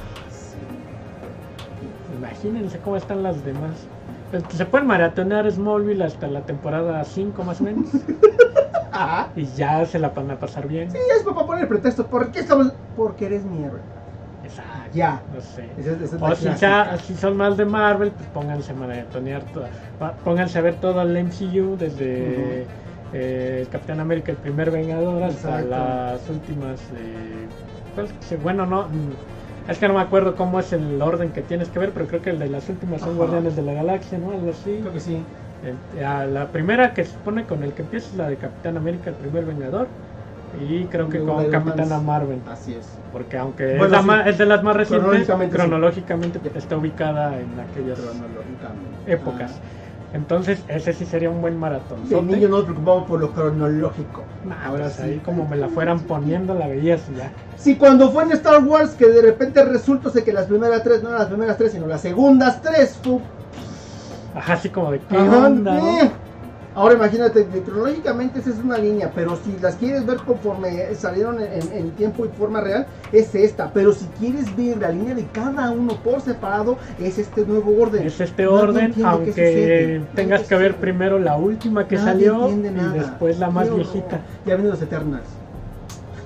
Imagínense 2.18 2.78
cómo 2.78 2.96
están 2.96 3.22
las 3.22 3.44
demás. 3.44 3.72
Se 4.50 4.64
pueden 4.66 4.86
maratonear 4.86 5.50
Smallville 5.50 6.04
hasta 6.04 6.26
la 6.26 6.40
temporada 6.42 7.04
5 7.04 7.44
más 7.44 7.60
o 7.60 7.64
menos. 7.64 7.86
Ajá. 8.92 9.28
y 9.36 9.44
ya 9.56 9.84
se 9.84 9.98
la 9.98 10.08
van 10.08 10.30
a 10.30 10.36
pasar 10.38 10.66
bien. 10.66 10.90
Sí, 10.90 10.96
es 11.16 11.22
para 11.22 11.46
poner 11.46 11.62
el 11.64 11.68
pretexto. 11.68 12.06
¿Por 12.06 12.30
qué 12.32 12.40
estamos? 12.40 12.72
Porque 12.96 13.26
eres 13.26 13.44
mi 13.44 13.62
héroe. 13.62 13.80
Exacto. 14.42 14.72
Ya. 14.94 15.20
No 15.34 15.40
sé. 15.40 15.68
Esa 15.78 15.90
es- 15.92 16.00
esa 16.02 16.16
es 16.16 16.22
la 16.22 16.28
O 16.28 16.34
si, 16.34 16.48
ya- 16.58 16.98
si 16.98 17.14
son 17.14 17.36
más 17.36 17.56
de 17.58 17.64
Marvel, 17.66 18.10
pues 18.12 18.26
pónganse 18.30 18.72
a 18.72 18.74
maratonear 18.74 19.42
toda- 19.52 19.68
pónganse 20.24 20.58
a 20.58 20.62
ver 20.62 20.76
todo 20.76 21.02
el 21.02 21.14
MCU 21.16 21.76
desde 21.76 22.66
eh, 23.12 23.66
Capitán 23.70 24.00
América, 24.00 24.32
el 24.32 24.38
primer 24.38 24.70
Vengador, 24.70 25.22
hasta 25.24 25.60
Exacto. 25.60 25.68
las 25.70 26.28
últimas. 26.30 26.80
eh, 26.96 27.46
pues, 27.94 28.42
bueno, 28.42 28.64
no. 28.66 28.86
Es 29.68 29.78
que 29.78 29.88
no 29.88 29.94
me 29.94 30.00
acuerdo 30.00 30.36
cómo 30.36 30.60
es 30.60 30.72
el 30.72 31.00
orden 31.02 31.30
que 31.30 31.42
tienes 31.42 31.68
que 31.68 31.78
ver, 31.78 31.90
pero 31.90 32.06
creo 32.06 32.22
que 32.22 32.30
el 32.30 32.38
de 32.38 32.48
las 32.48 32.68
últimas 32.68 33.00
son 33.00 33.10
Ajá. 33.10 33.18
Guardianes 33.18 33.56
de 33.56 33.62
la 33.62 33.72
Galaxia, 33.72 34.18
¿no? 34.18 34.30
Algo 34.30 34.50
así. 34.50 34.78
Creo 34.80 34.92
que 34.92 35.00
sí. 35.00 35.22
El- 35.96 36.04
a 36.04 36.26
la 36.26 36.46
primera 36.48 36.94
que 36.94 37.04
se 37.04 37.12
supone 37.12 37.44
con 37.44 37.62
el 37.64 37.72
que 37.72 37.82
empieza 37.82 38.08
es 38.10 38.14
la 38.16 38.28
de 38.28 38.36
Capitán 38.36 38.76
América, 38.76 39.10
el 39.10 39.16
primer 39.16 39.44
Vengador. 39.44 39.88
Y 40.70 40.84
creo 40.84 41.08
que 41.08 41.18
con 41.18 41.50
Capitana. 41.50 41.98
Marvel. 41.98 42.38
Así 42.50 42.74
es. 42.74 42.86
Porque 43.12 43.36
aunque 43.36 43.76
Bueno, 43.76 43.98
es, 44.24 44.36
sí. 44.36 44.38
de 44.38 44.46
las 44.46 44.62
más 44.62 44.76
recientes, 44.76 45.04
Cronológicamente, 45.06 45.56
sí. 45.56 45.62
cronológicamente 45.62 46.40
está 46.54 46.76
ubicada 46.76 47.38
en 47.38 47.48
aquellas 47.60 47.98
épocas. 49.06 49.60
Entonces, 50.16 50.64
ese 50.68 50.94
sí 50.94 51.04
sería 51.04 51.28
un 51.28 51.42
buen 51.42 51.58
maratón. 51.58 52.08
De 52.08 52.20
niño 52.22 52.48
no 52.48 52.56
nos 52.56 52.64
preocupamos 52.64 53.06
por 53.06 53.20
lo 53.20 53.32
cronológico. 53.32 54.24
Ahora 54.64 54.88
sí, 54.90 55.02
ahí 55.02 55.18
como 55.20 55.46
me 55.46 55.56
la 55.56 55.68
fueran 55.68 56.00
poniendo, 56.00 56.54
la 56.54 56.66
veías 56.66 57.02
y 57.10 57.16
ya. 57.16 57.32
Si 57.58 57.76
cuando 57.76 58.10
fue 58.10 58.24
en 58.24 58.32
Star 58.32 58.64
Wars 58.64 58.90
que 58.92 59.06
de 59.06 59.20
repente 59.20 59.62
resultó 59.64 60.10
que 60.12 60.32
las 60.32 60.46
primeras 60.46 60.82
tres 60.82 61.02
no 61.02 61.10
eran 61.10 61.20
las 61.20 61.28
primeras 61.28 61.58
tres, 61.58 61.72
sino 61.72 61.86
las 61.86 62.00
segundas 62.00 62.62
tres, 62.62 62.96
fu- 63.02 63.20
Ajá, 64.34 64.54
así 64.54 64.70
como 64.70 64.90
de 64.90 65.00
qué 65.00 65.16
Ajá, 65.16 65.46
onda, 65.46 65.74
¿no? 65.74 66.25
Ahora 66.76 66.94
imagínate, 66.94 67.46
cronológicamente 67.64 68.38
esa 68.38 68.50
es 68.50 68.58
una 68.58 68.76
línea, 68.76 69.10
pero 69.14 69.34
si 69.36 69.58
las 69.62 69.76
quieres 69.76 70.04
ver 70.04 70.18
conforme 70.18 70.94
salieron 70.94 71.38
en, 71.40 71.90
tiempo 71.92 72.26
y 72.26 72.28
forma 72.28 72.60
real, 72.60 72.86
es 73.12 73.34
esta. 73.34 73.72
Pero 73.72 73.94
si 73.94 74.04
quieres 74.18 74.54
ver 74.54 74.76
la 74.76 74.90
línea 74.90 75.14
de 75.14 75.24
cada 75.32 75.70
uno 75.70 75.96
por 76.04 76.20
separado, 76.20 76.76
es 77.00 77.16
este 77.16 77.46
nuevo 77.46 77.80
orden. 77.80 78.06
Es 78.06 78.20
este 78.20 78.44
Nadie 78.44 78.58
orden, 78.58 78.94
aunque 79.06 79.30
sucede. 79.30 80.02
tengas 80.14 80.42
que 80.42 80.54
ver 80.54 80.76
primero 80.76 81.18
la 81.18 81.36
última 81.36 81.88
que 81.88 81.96
Nadie 81.96 82.26
salió 82.28 82.50
y 82.50 82.98
después 82.98 83.38
la 83.38 83.48
más 83.48 83.68
Qué 83.68 83.74
viejita. 83.74 84.20
Ya 84.44 84.56
vienen 84.56 84.68
los 84.68 84.82
Eternals. 84.82 85.24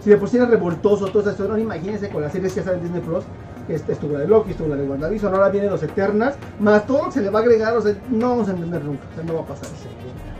Si 0.02 0.11
de 0.11 0.16
por 0.16 0.28
sí 0.28 0.37
era 0.37 0.47
revoltoso 0.47 1.07
todo 1.12 1.30
eso, 1.30 1.47
no 1.47 1.59
imagínense 1.59 2.09
con 2.09 2.23
las 2.23 2.33
series 2.33 2.54
que 2.54 2.62
salen 2.64 2.80
en 2.80 2.87
Disney 2.87 3.02
Plus. 3.02 3.23
este, 3.69 3.92
Estuvo 3.92 4.14
la 4.14 4.21
de 4.21 4.26
Loki, 4.26 4.50
estuvo 4.50 4.66
la 4.66 4.75
de 4.75 4.83
WandaVision, 4.83 5.33
ahora 5.33 5.49
vienen 5.49 5.71
los 5.71 5.83
Eternals, 5.85 6.35
más 6.59 6.88
todo 6.88 7.02
lo 7.02 7.04
que 7.04 7.12
se 7.12 7.23
le 7.23 7.30
va 7.30 7.38
a 7.38 7.42
agregar, 7.42 7.76
o 7.76 7.80
sea, 7.80 7.95
no 8.11 8.30
vamos 8.30 8.49
a 8.49 8.50
entender 8.50 8.83
nunca, 8.83 9.04
o 9.12 9.14
sea, 9.14 9.23
no 9.23 9.35
va 9.35 9.40
a 9.42 9.47
pasar. 9.47 9.69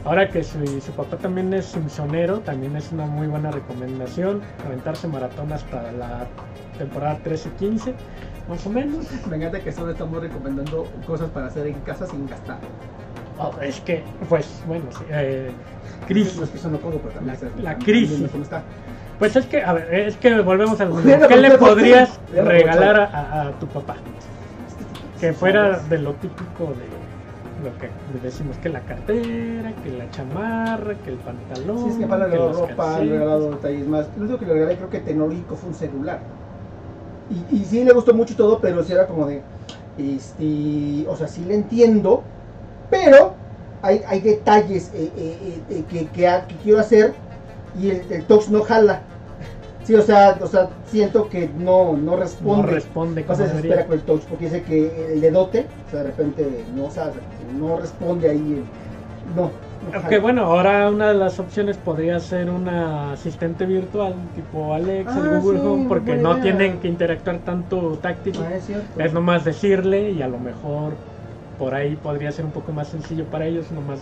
Ahora 0.05 0.29
que 0.31 0.43
su, 0.43 0.81
su 0.81 0.93
papá 0.93 1.17
también 1.19 1.53
es 1.53 1.67
simpsonero, 1.67 2.39
también 2.41 2.75
es 2.77 2.91
una 2.91 3.05
muy 3.07 3.27
buena 3.27 3.51
recomendación. 3.51 4.41
Aventarse 4.67 5.07
maratón 5.09 5.53
hasta 5.53 5.93
la 5.93 6.27
temporada 6.79 7.19
13-15, 7.25 7.93
más 8.49 8.65
o 8.67 8.71
menos. 8.71 9.05
Me 9.29 9.37
encanta 9.37 9.61
que 9.61 9.71
solo 9.73 9.93
estamos 9.93 10.23
recomendando 10.23 10.87
cosas 11.07 11.29
para 11.31 11.47
hacer 11.49 11.67
en 11.67 11.75
casa 11.81 12.07
sin 12.07 12.27
gastar. 12.27 12.59
Oh, 13.39 13.53
es 13.61 13.81
que, 13.81 14.03
pues, 14.29 14.63
bueno, 14.67 14.85
sí, 14.91 15.05
eh, 15.11 15.51
No 16.01 16.07
crisis. 16.07 16.39
es 16.41 16.49
que 16.51 16.57
eso 16.59 16.71
no 16.71 16.79
cobro, 16.81 16.99
pero 16.99 17.15
también 17.15 17.37
La- 17.41 17.49
está- 17.49 17.63
la 17.63 17.79
crisis. 17.79 18.29
cómo 18.31 18.43
está. 18.45 18.63
Pues 19.19 19.37
es 19.37 19.45
que, 19.47 19.63
a 19.63 19.75
ver, 19.75 19.93
es 19.95 20.17
que 20.17 20.41
volvemos 20.41 20.81
al 20.81 20.89
mismo. 20.95 21.29
¿Qué 21.29 21.37
le 21.37 21.51
podrías 21.59 22.19
regalar 22.33 23.01
a, 23.01 23.43
a 23.43 23.51
tu 23.59 23.67
papá? 23.67 23.97
Que 25.21 25.35
fuera 25.35 25.79
de 25.79 25.99
lo 25.99 26.15
típico 26.15 26.65
de 26.73 26.87
lo 27.63 27.77
que 27.79 27.91
decimos, 28.23 28.57
que 28.59 28.69
la 28.69 28.81
cartera, 28.81 29.73
que 29.75 29.91
la 29.91 30.11
chamarra, 30.11 30.95
que 30.97 31.11
el 31.11 31.17
pantalón. 31.19 31.79
Sí, 31.79 31.89
es 31.91 31.97
que 31.97 32.05
han 32.05 32.31
que 32.31 32.37
los 32.37 32.57
ropa, 32.57 32.97
han 32.97 33.09
regalado 33.09 33.51
detalles 33.51 33.87
más. 33.87 34.07
Lo 34.17 34.23
único 34.25 34.39
que 34.39 34.47
le 34.47 34.53
regalé 34.55 34.77
creo 34.77 34.91
que 34.91 35.01
tecnológico 35.01 35.57
fue 35.57 35.71
un 35.71 35.75
celular. 35.75 36.21
Y, 37.29 37.57
y 37.57 37.65
sí 37.65 37.85
le 37.85 37.93
gustó 37.93 38.13
mucho 38.13 38.35
todo, 38.35 38.61
pero 38.61 38.83
sí 38.83 38.93
era 38.93 39.07
como 39.07 39.27
de, 39.27 39.43
este, 39.97 41.07
o 41.09 41.17
sea, 41.17 41.29
sí 41.29 41.45
le 41.45 41.55
entiendo, 41.55 42.25
pero 42.91 43.37
hay, 43.83 44.03
hay 44.07 44.21
detalles 44.21 44.91
eh, 44.95 45.13
eh, 45.17 45.63
eh, 45.71 45.85
que, 45.89 46.07
que, 46.09 46.27
ha- 46.29 46.47
que 46.47 46.57
quiero 46.57 46.81
hacer 46.81 47.15
y 47.81 47.91
el, 47.91 48.03
el 48.11 48.25
touch 48.27 48.49
no 48.49 48.63
jala. 48.63 49.03
Sí, 49.91 49.97
o 49.97 50.03
sea, 50.03 50.39
o 50.41 50.47
sea, 50.47 50.69
siento 50.87 51.29
que 51.29 51.51
no, 51.59 51.95
no 51.97 52.13
No 52.13 52.17
responde. 52.17 52.71
responde 52.71 53.23
No 53.23 53.27
como 53.27 53.37
se 53.39 53.43
desespera 53.43 53.75
debería. 53.83 53.87
con 53.89 53.99
el 53.99 54.05
touch 54.05 54.23
porque 54.29 54.45
dice 54.45 54.63
que 54.63 55.13
el 55.15 55.21
dedote, 55.21 55.67
o 55.89 55.91
sea, 55.91 56.01
de 56.01 56.07
repente 56.07 56.65
no, 56.77 56.85
o 56.85 56.91
sea, 56.93 57.11
no 57.59 57.77
responde 57.77 58.31
ahí. 58.31 58.39
el- 58.39 59.35
no. 59.35 59.51
jala. 59.93 60.19
bueno, 60.21 60.45
ahora 60.45 60.89
una 60.91 61.09
de 61.09 61.15
las 61.15 61.41
opciones 61.41 61.77
podría 61.77 62.21
ser 62.21 62.51
una 62.51 63.15
asistente 63.15 63.67
virtual 63.67 64.15
tipo 64.37 64.75
Alex, 64.75 65.11
Ah, 65.13 65.21
el 65.25 65.41
Google 65.41 65.59
sí, 65.59 65.67
Home, 65.67 65.89
porque 65.89 66.15
no 66.17 66.33
idea. 66.35 66.43
tienen 66.43 66.79
que 66.79 66.87
interactuar 66.87 67.39
tanto 67.39 67.99
táctil. 68.01 68.35
Ah, 68.49 68.55
es 68.55 68.67
cierto. 68.67 69.01
Es 69.01 69.13
nomás 69.13 69.45
decirle 69.45 70.13
y 70.13 70.23
a 70.23 70.29
lo 70.29 70.39
mejor 70.39 70.93
por 71.59 71.75
ahí 71.75 71.97
podría 71.97 72.31
ser 72.31 72.45
un 72.45 72.53
poco 72.53 72.71
más 72.71 72.87
sencillo 72.89 73.25
para 73.25 73.47
ellos, 73.47 73.73
nomás 73.73 73.99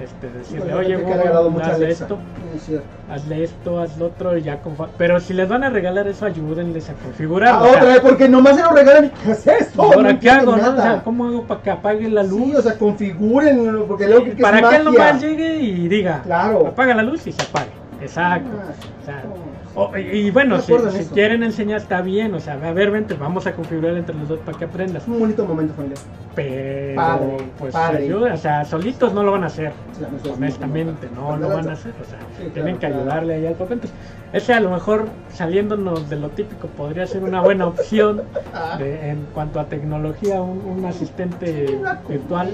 este, 0.00 0.28
decirle, 0.30 0.74
oye, 0.74 0.96
Google, 0.96 1.62
hazle 1.62 1.90
esto, 1.90 2.18
Es 2.56 2.70
hazle 3.10 3.44
esto, 3.44 3.80
hazle 3.80 4.04
otro 4.04 4.36
y 4.36 4.42
ya 4.42 4.58
Pero 4.98 5.20
si 5.20 5.32
les 5.34 5.48
van 5.48 5.62
a 5.62 5.70
regalar 5.70 6.08
eso, 6.08 6.26
ayúdenles 6.26 6.90
a 6.90 6.94
configurar. 6.94 7.54
Ah, 7.54 7.62
otra 7.62 7.84
vez, 7.84 8.00
porque 8.00 8.28
nomás 8.28 8.56
se 8.56 8.62
lo 8.62 8.70
regalan 8.70 9.04
y 9.06 9.08
¿qué 9.10 9.30
es 9.30 9.46
eso? 9.46 9.82
¿Ahora 9.82 10.12
No 10.12 10.18
qué 10.20 10.30
hago? 10.30 10.56
no? 10.56 10.72
O 10.72 10.76
sea, 10.76 11.00
¿Cómo 11.04 11.26
hago 11.26 11.42
para 11.44 11.62
que 11.62 11.70
apague 11.70 12.10
la 12.10 12.22
luz? 12.24 12.42
Sí, 12.44 12.54
o 12.56 12.62
sea, 12.62 12.76
configuren, 12.76 13.84
porque 13.86 14.08
luego 14.08 14.24
que, 14.24 14.32
para 14.42 14.58
es 14.60 14.66
que 14.68 14.76
él 14.76 14.84
nomás 14.84 15.20
llegue 15.22 15.56
y 15.58 15.88
diga, 15.88 16.22
Claro. 16.24 16.66
apaga 16.66 16.94
la 16.94 17.02
luz 17.02 17.26
y 17.26 17.32
se 17.32 17.42
apague. 17.42 17.70
Exacto. 18.00 18.50
Ah, 18.60 18.72
O 19.00 19.04
sea. 19.04 19.22
O- 19.76 19.96
y, 19.96 20.00
y 20.26 20.30
bueno, 20.30 20.60
si, 20.60 20.72
si 20.72 21.04
quieren 21.06 21.42
enseñar 21.42 21.78
está 21.80 22.00
bien, 22.00 22.32
o 22.34 22.40
sea, 22.40 22.54
a 22.54 22.72
ver, 22.72 22.90
vente, 22.92 23.14
vamos 23.14 23.46
a 23.46 23.52
configurar 23.54 23.96
entre 23.96 24.14
los 24.14 24.28
dos 24.28 24.38
para 24.40 24.56
que 24.58 24.64
aprendas. 24.66 25.06
Un 25.08 25.18
bonito 25.18 25.44
momento 25.44 25.74
familiar. 25.74 25.98
Pero, 26.34 26.96
Padre, 26.96 27.36
pues 27.58 27.72
padre. 27.72 28.04
ayuda, 28.04 28.34
o 28.34 28.36
sea, 28.36 28.64
solitos 28.64 29.12
no 29.14 29.22
lo 29.22 29.32
van 29.32 29.44
a 29.44 29.46
hacer, 29.46 29.72
Sí, 30.22 30.28
honestamente, 30.30 31.08
no 31.14 31.36
lo 31.36 31.48
van 31.48 31.68
a 31.68 31.72
hacer, 31.72 31.92
o 32.00 32.04
sea, 32.04 32.18
Sí, 32.38 32.50
tienen 32.52 32.76
claro, 32.76 32.94
que 32.96 33.00
ayudarle 33.02 33.34
ahí 33.34 33.46
al 33.46 33.54
papá. 33.54 33.74
Entonces, 33.74 33.96
ese 34.32 34.52
a 34.52 34.58
lo 34.60 34.70
mejor, 34.70 35.06
saliéndonos 35.32 36.10
de 36.10 36.16
lo 36.16 36.30
típico, 36.30 36.66
podría 36.68 37.06
ser 37.06 37.22
una 37.22 37.40
buena 37.40 37.66
opción 37.68 38.22
Ah. 38.54 38.76
de- 38.78 39.10
en 39.10 39.26
cuanto 39.32 39.60
a 39.60 39.66
tecnología, 39.66 40.42
un, 40.42 40.60
un 40.78 40.84
asistente 40.86 41.76
Una 41.78 42.00
virtual. 42.08 42.50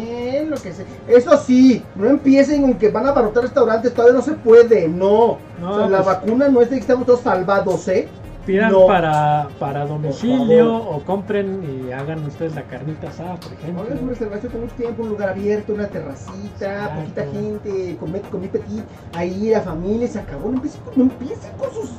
lo 0.51 0.57
que 0.57 0.73
sea. 0.73 0.85
Eso 1.09 1.37
sí, 1.38 1.83
no 1.95 2.07
empiecen 2.09 2.62
con 2.62 2.75
que 2.75 2.90
van 2.90 3.07
a 3.07 3.11
abarrotar 3.11 3.45
restaurantes, 3.45 3.95
todavía 3.95 4.14
no 4.16 4.23
se 4.23 4.33
puede, 4.35 4.88
no. 4.88 5.38
No, 5.61 5.71
o 5.73 5.79
sea, 5.79 5.88
la 5.88 6.03
pues- 6.03 6.07
vacuna 6.16 6.49
no 6.49 6.61
es 6.61 6.69
de 6.71 6.77
que 6.77 6.81
estamos 6.83 7.07
todos 7.07 7.21
salvados, 7.21 7.88
¿eh? 7.88 8.09
Pidan 8.46 8.72
No. 8.72 8.87
para, 8.87 9.48
para 9.59 9.85
domicilio 9.87 10.74
o 10.74 11.00
compren 11.05 11.62
y 11.62 11.92
hagan 11.92 12.24
ustedes 12.26 12.55
la 12.55 12.62
carnita 12.62 13.09
asada, 13.09 13.37
por 13.37 13.53
ejemplo. 13.53 13.83
Ahora 13.83 13.94
es 13.94 14.00
una 14.00 14.11
restauración 14.11 14.53
con 14.53 14.61
mucho 14.62 14.74
tiempo, 14.74 15.03
un 15.03 15.09
lugar 15.11 15.29
abierto, 15.29 15.74
una 15.74 15.87
terracita, 15.88 16.85
Exacto. 16.85 17.00
poquita 17.00 17.22
gente, 17.33 17.96
comer, 18.00 18.22
comer 18.22 18.50
petit, 18.50 18.85
ahí 19.14 19.50
la 19.50 19.61
familia 19.61 20.09
se 20.09 20.18
acabó. 20.18 20.48
No 20.50 20.57
empiecen 20.57 20.81
con, 20.83 20.92
no 20.96 21.03
empiecen 21.05 21.53
con 21.59 21.70
sus. 21.72 21.90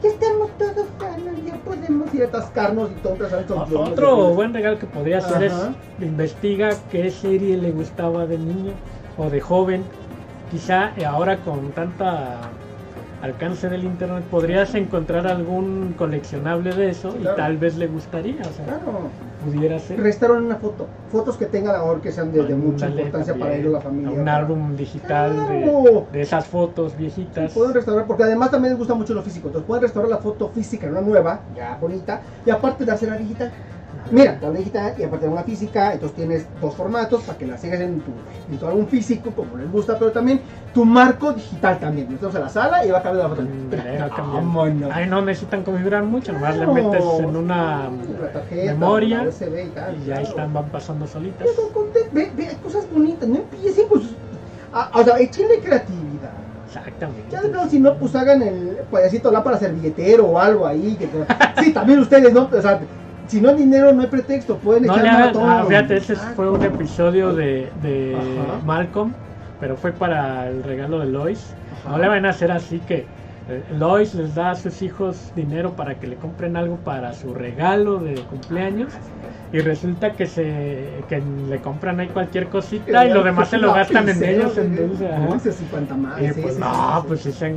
Ya 0.00 0.10
estamos 0.10 0.50
todos 0.58 0.86
sanos, 1.00 1.44
ya 1.44 1.56
podemos 1.56 2.14
ir 2.14 2.22
a 2.22 2.26
atascarnos 2.26 2.90
y 2.90 3.02
guiones 3.02 3.50
Otro 3.72 4.28
buen 4.34 4.54
regalo 4.54 4.78
que 4.78 4.86
podría 4.86 5.18
hacer 5.18 5.50
Ajá. 5.50 5.74
es 5.98 6.06
investiga 6.06 6.70
qué 6.92 7.10
serie 7.10 7.56
le 7.56 7.72
gustaba 7.72 8.24
de 8.26 8.38
niño 8.38 8.72
o 9.16 9.28
de 9.28 9.40
joven. 9.40 9.82
Quizá 10.52 10.92
ahora 11.04 11.38
con 11.38 11.72
tanta 11.72 12.38
alcance 13.22 13.68
del 13.68 13.84
internet 13.84 14.22
podrías 14.30 14.74
encontrar 14.74 15.26
algún 15.26 15.94
coleccionable 15.98 16.72
de 16.74 16.90
eso 16.90 17.10
Sí, 17.12 17.18
y 17.22 17.36
tal 17.36 17.56
vez 17.56 17.76
le 17.76 17.86
gustaría, 17.88 18.40
o 18.42 18.44
sea, 18.44 18.64
Claro, 18.64 19.08
pudiera 19.44 19.78
ser. 19.78 20.00
restauran 20.00 20.44
una 20.44 20.56
foto. 20.56 20.86
Fotos 21.10 21.36
que 21.36 21.46
tengan 21.46 21.74
a 21.74 21.78
lo 21.78 21.84
mejor 21.84 22.00
que 22.00 22.12
sean 22.12 22.32
de, 22.32 22.44
de 22.44 22.54
mucha 22.54 22.88
importancia 22.88 23.34
para 23.34 23.54
ellos, 23.54 23.72
la 23.72 23.80
familia. 23.80 24.10
Un 24.20 24.28
álbum 24.28 24.76
digital 24.76 25.30
de, 25.48 25.62
Claro. 25.62 26.06
de 26.12 26.20
esas 26.20 26.46
fotos 26.46 26.96
viejitas. 26.96 27.52
Pueden 27.52 27.74
restaurar, 27.74 28.06
porque 28.06 28.22
además 28.22 28.50
también 28.50 28.72
les 28.74 28.78
gusta 28.78 28.94
mucho 28.94 29.14
lo 29.14 29.22
físico. 29.22 29.48
Entonces 29.48 29.66
pueden 29.66 29.82
restaurar 29.82 30.10
la 30.10 30.18
foto 30.18 30.48
física 30.54 30.86
en 30.86 30.92
una 30.92 31.00
nueva, 31.00 31.40
ya 31.56 31.76
bonita, 31.80 32.20
y 32.46 32.50
aparte 32.50 32.84
de 32.84 32.92
hacer 32.92 33.08
la 33.08 33.16
digital. 33.18 33.50
Mira, 34.10 34.38
la 34.40 34.50
digital 34.50 34.94
y 34.98 35.02
aparte 35.02 35.26
de 35.26 35.32
una 35.32 35.42
física, 35.42 35.92
entonces 35.92 36.16
tienes 36.16 36.46
dos 36.60 36.74
formatos 36.74 37.22
para 37.24 37.38
que 37.38 37.46
la 37.46 37.58
sigas 37.58 37.80
en 37.80 38.00
tu, 38.00 38.10
en 38.50 38.58
tu 38.58 38.66
álbum 38.66 38.86
físico, 38.86 39.30
como 39.32 39.56
les 39.56 39.70
gusta, 39.70 39.98
pero 39.98 40.12
también 40.12 40.40
tu 40.72 40.84
marco 40.84 41.32
digital 41.32 41.78
también. 41.78 42.12
Estamos 42.12 42.34
a 42.36 42.40
la 42.40 42.48
sala 42.48 42.86
y 42.86 42.90
va 42.90 42.98
a 42.98 43.02
cambiar 43.02 43.28
la 43.28 43.36
foto. 43.36 43.42
Mm. 43.42 44.32
Vámonos. 44.32 44.90
Ay, 44.92 45.06
no 45.08 45.20
necesitan 45.22 45.62
configurar 45.62 46.04
mucho, 46.04 46.32
nomás 46.32 46.56
le 46.56 46.66
metes 46.66 47.04
en 47.18 47.36
una 47.36 47.90
tarjeta, 48.32 48.72
memoria 48.72 49.22
USB 49.28 49.66
y 49.66 49.70
tal. 49.70 49.96
y 49.96 50.04
claro. 50.04 50.22
están, 50.22 50.52
van 50.54 50.68
pasando 50.70 51.06
solitas. 51.06 51.46
Ve, 52.12 52.32
ve, 52.34 52.56
cosas 52.62 52.86
bonitas, 52.90 53.28
no 53.28 53.36
empiecen 53.36 53.88
con 53.88 54.00
sus... 54.00 54.14
ah, 54.72 54.90
o 54.94 55.02
sea, 55.02 55.18
échenle 55.18 55.60
creatividad. 55.60 56.32
Exactamente. 56.66 57.24
Ya 57.30 57.40
de 57.40 57.70
si 57.70 57.80
no, 57.80 57.94
pues 57.94 58.14
hagan 58.14 58.42
el 58.42 58.78
payasito 58.90 59.30
lámpara 59.30 59.58
servilletero 59.58 60.26
o 60.26 60.38
algo 60.38 60.66
ahí. 60.66 60.96
Que 60.98 61.08
Sí, 61.62 61.72
también 61.72 61.98
ustedes, 61.98 62.32
¿no? 62.32 62.48
O 62.52 62.62
sea, 62.62 62.80
si 63.28 63.40
no 63.40 63.50
hay 63.50 63.56
dinero, 63.56 63.92
no 63.92 64.02
hay 64.02 64.08
pretexto. 64.08 64.56
Pueden 64.58 64.84
echar 64.84 65.04
maratón. 65.04 65.42
ah, 65.48 65.64
fíjate, 65.68 65.96
ese 65.98 66.14
Ah, 66.14 66.32
fue 66.34 66.50
un 66.50 66.62
episodio 66.62 67.32
de, 67.34 67.70
de 67.82 68.16
Ajá. 68.16 68.60
Malcolm, 68.64 69.12
pero 69.60 69.76
fue 69.76 69.92
para 69.92 70.48
el 70.48 70.62
regalo 70.64 70.98
de 71.00 71.06
Lois. 71.06 71.54
No 71.88 71.98
le 71.98 72.08
van 72.08 72.26
a 72.26 72.30
hacer 72.30 72.50
así 72.50 72.80
que 72.80 73.06
Lois 73.78 74.14
les 74.14 74.34
da 74.34 74.50
a 74.50 74.54
sus 74.54 74.82
hijos 74.82 75.32
dinero 75.34 75.72
para 75.72 75.94
que 75.94 76.06
le 76.06 76.16
compren 76.16 76.56
algo 76.56 76.76
para 76.76 77.14
su 77.14 77.32
regalo 77.32 77.98
de 77.98 78.14
cumpleaños 78.14 78.92
y 79.52 79.60
resulta 79.60 80.12
que 80.12 80.26
se 80.26 81.02
que 81.08 81.22
le 81.48 81.58
compran 81.60 82.00
ahí 82.00 82.08
cualquier 82.08 82.48
cosita 82.48 83.06
y 83.06 83.12
lo 83.12 83.22
demás 83.22 83.48
se 83.48 83.56
lo 83.56 83.72
gastan 83.72 84.08
en 84.08 84.22
ellos 84.22 84.58
en 84.58 84.76
dulce. 84.76 85.08
Dulces 85.26 85.62
y. 85.62 85.64
Y 85.64 86.32
pues 86.32 86.54
sí, 86.54 86.60
no, 86.60 87.00
sí, 87.00 87.04
pues 87.08 87.20
sí 87.20 87.32
se, 87.32 87.54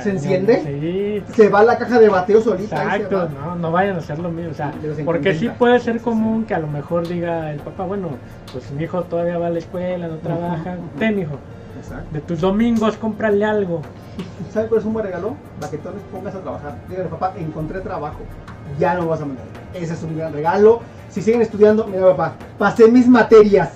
¿Se 0.00 0.10
enciende? 0.10 1.22
Se 1.32 1.48
va 1.48 1.60
a 1.60 1.64
la 1.64 1.78
caja 1.78 2.00
de 2.00 2.08
bateo 2.08 2.40
solita. 2.40 2.82
Exacto, 2.82 3.28
no, 3.28 3.54
no 3.56 3.70
vayan 3.70 3.96
a 3.96 3.98
hacer 3.98 4.18
lo 4.18 4.30
mismo, 4.30 4.50
o 4.50 4.54
sea, 4.54 4.72
porque 5.04 5.34
sí 5.34 5.48
puede 5.50 5.78
ser 5.78 6.00
común 6.00 6.44
que 6.44 6.54
a 6.54 6.58
lo 6.58 6.66
mejor 6.66 7.06
diga 7.06 7.52
el 7.52 7.60
papá, 7.60 7.84
bueno, 7.84 8.08
pues 8.52 8.70
mi 8.72 8.84
hijo 8.84 9.02
todavía 9.04 9.38
va 9.38 9.46
a 9.46 9.50
la 9.50 9.58
escuela, 9.58 10.08
no 10.08 10.16
trabaja, 10.16 10.76
ten 10.98 11.20
hijo, 11.20 11.38
Exacto. 11.82 12.08
de 12.12 12.20
tus 12.20 12.40
domingos 12.40 12.96
cómprale 12.96 13.44
algo, 13.44 13.82
¿Sabes 14.52 14.68
cuál 14.68 14.80
es 14.80 14.86
un 14.86 14.92
buen 14.92 15.06
regalo? 15.06 15.36
Baquetones, 15.60 16.02
pongas 16.12 16.34
a 16.34 16.40
trabajar. 16.40 16.76
Dígale, 16.88 17.08
papá, 17.08 17.32
encontré 17.38 17.80
trabajo. 17.80 18.18
Ya 18.78 18.94
no 18.94 19.06
vas 19.06 19.20
a 19.20 19.24
mandar. 19.24 19.46
Ese 19.72 19.94
es 19.94 20.02
un 20.02 20.16
gran 20.16 20.32
regalo. 20.32 20.80
Si 21.08 21.22
siguen 21.22 21.40
estudiando, 21.42 21.86
mira, 21.86 22.08
papá, 22.10 22.34
pasé 22.58 22.90
mis 22.90 23.08
materias. 23.08 23.70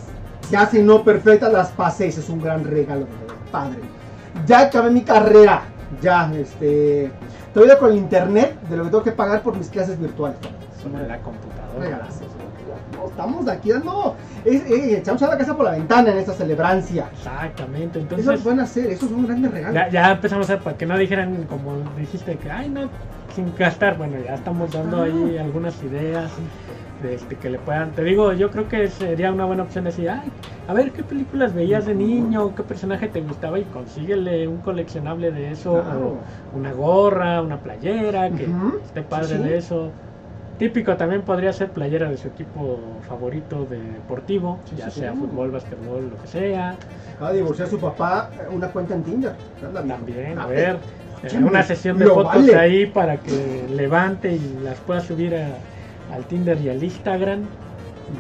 Ya 0.51 0.67
si 0.67 0.83
no 0.83 1.03
perfectas, 1.03 1.53
las 1.53 1.71
pasé. 1.71 2.09
Ese 2.09 2.21
es 2.21 2.29
un 2.29 2.43
gran 2.43 2.65
regalo, 2.65 3.07
padre. 3.51 3.81
Ya 4.47 4.61
acabé 4.61 4.91
mi 4.91 5.03
carrera. 5.03 5.63
Ya, 6.03 6.31
este. 6.35 7.11
Te 7.55 7.61
voy 7.61 7.71
a 7.71 7.79
con 7.79 7.91
el 7.91 7.97
internet 7.97 8.61
de 8.69 8.77
lo 8.77 8.85
que 8.85 8.91
tengo 8.91 9.05
que 9.05 9.13
pagar 9.13 9.43
por 9.43 9.57
mis 9.57 9.71
clases 9.71 9.99
virtuales. 9.99 10.37
Sobre 10.91 11.09
la 11.09 11.19
computadora. 11.19 12.09
Estamos 13.09 13.49
aquí 13.49 13.71
dando. 13.71 14.15
Es, 14.45 14.63
eh, 14.71 14.99
echamos 14.99 15.23
a 15.23 15.29
la 15.29 15.39
casa 15.39 15.57
por 15.57 15.65
la 15.65 15.73
ventana 15.73 16.11
en 16.13 16.19
esta 16.19 16.33
celebrancia. 16.33 17.09
Exactamente, 17.13 17.99
Eso 17.99 18.09
entonces 18.15 18.41
pueden 18.43 18.61
hacer, 18.61 18.91
esos 18.91 19.09
son 19.11 19.27
grandes 19.27 19.51
regalos. 19.51 19.75
ya, 19.75 19.89
ya 19.89 20.13
empezamos 20.13 20.49
a, 20.51 20.59
para 20.59 20.77
que 20.77 20.87
no 20.87 20.97
dijeran 20.99 21.45
como 21.45 21.77
dijiste 21.99 22.37
que, 22.37 22.51
ay 22.51 22.69
no, 22.69 22.89
sin 23.35 23.55
gastar, 23.57 23.97
bueno, 23.97 24.17
ya 24.25 24.35
estamos 24.35 24.73
dando 24.73 25.03
ahí 25.03 25.39
algunas 25.39 25.83
ideas. 25.83 26.33
De 27.03 27.15
este, 27.15 27.37
que 27.37 27.51
le 27.51 27.59
puedan, 27.59 27.91
te 27.91 28.03
digo, 28.03 28.33
yo 28.33 28.51
creo 28.51 28.71
que 28.71 28.89
sería 28.89 29.31
una 29.31 29.45
buena 29.45 29.65
opción 29.65 29.85
decir, 29.85 30.09
ay, 30.09 30.33
a 30.67 30.73
ver 30.73 30.93
qué 30.93 31.03
películas 31.03 31.53
veías 31.53 31.85
de 31.85 31.95
niño, 31.95 32.55
qué 32.55 32.63
personaje 32.63 33.07
te 33.09 33.21
gustaba 33.21 33.59
y 33.59 33.65
consíguele 33.65 34.49
un 34.49 34.63
coleccionable 34.63 35.31
de 35.31 35.51
eso, 35.51 35.83
Claro. 35.85 36.17
o 36.55 36.57
una 36.59 36.73
gorra, 36.73 37.43
una 37.43 37.59
playera, 37.59 38.31
que 38.31 38.47
Ujú, 38.47 38.79
esté 38.83 39.03
padre 39.03 39.27
sí, 39.27 39.37
sí. 39.37 39.43
de 39.43 39.57
eso. 39.59 39.91
Típico 40.59 40.97
también 40.97 41.21
podría 41.23 41.53
ser 41.53 41.71
playera 41.71 42.09
de 42.11 42.17
su 42.17 42.29
equipo 42.29 42.99
favorito 43.07 43.67
de 43.67 43.79
deportivo, 43.79 44.61
Sí, 44.71 44.77
ya 44.77 44.91
sí, 44.91 45.01
sea 45.01 45.13
sí. 45.13 45.19
fútbol, 45.19 45.51
basquetbol, 45.51 46.09
lo 46.11 46.17
que 46.19 46.27
sea. 46.29 46.79
Acaba 47.15 47.31
de 47.33 47.39
divorciar 47.39 47.69
su 47.69 47.79
papá 47.79 48.31
eh, 48.39 48.47
una 48.51 48.69
cuenta 48.69 48.95
en 48.95 49.03
Tinder. 49.03 49.35
También, 49.61 50.39
a 50.39 50.45
Ah, 50.45 50.47
ver, 50.47 50.77
eh, 51.23 51.29
Chimo, 51.29 51.49
una 51.49 51.63
sesión 51.63 51.99
de 51.99 52.07
fotos 52.07 52.25
vale. 52.25 52.57
ahí 52.57 52.87
para 52.87 53.19
que 53.19 53.67
levante 53.71 54.33
y 54.33 54.59
las 54.65 54.79
pueda 54.81 55.01
subir 55.01 55.35
a- 55.35 55.59
al 56.15 56.25
Tinder 56.25 56.59
y 56.61 56.71
al 56.71 56.83
Instagram 56.83 57.41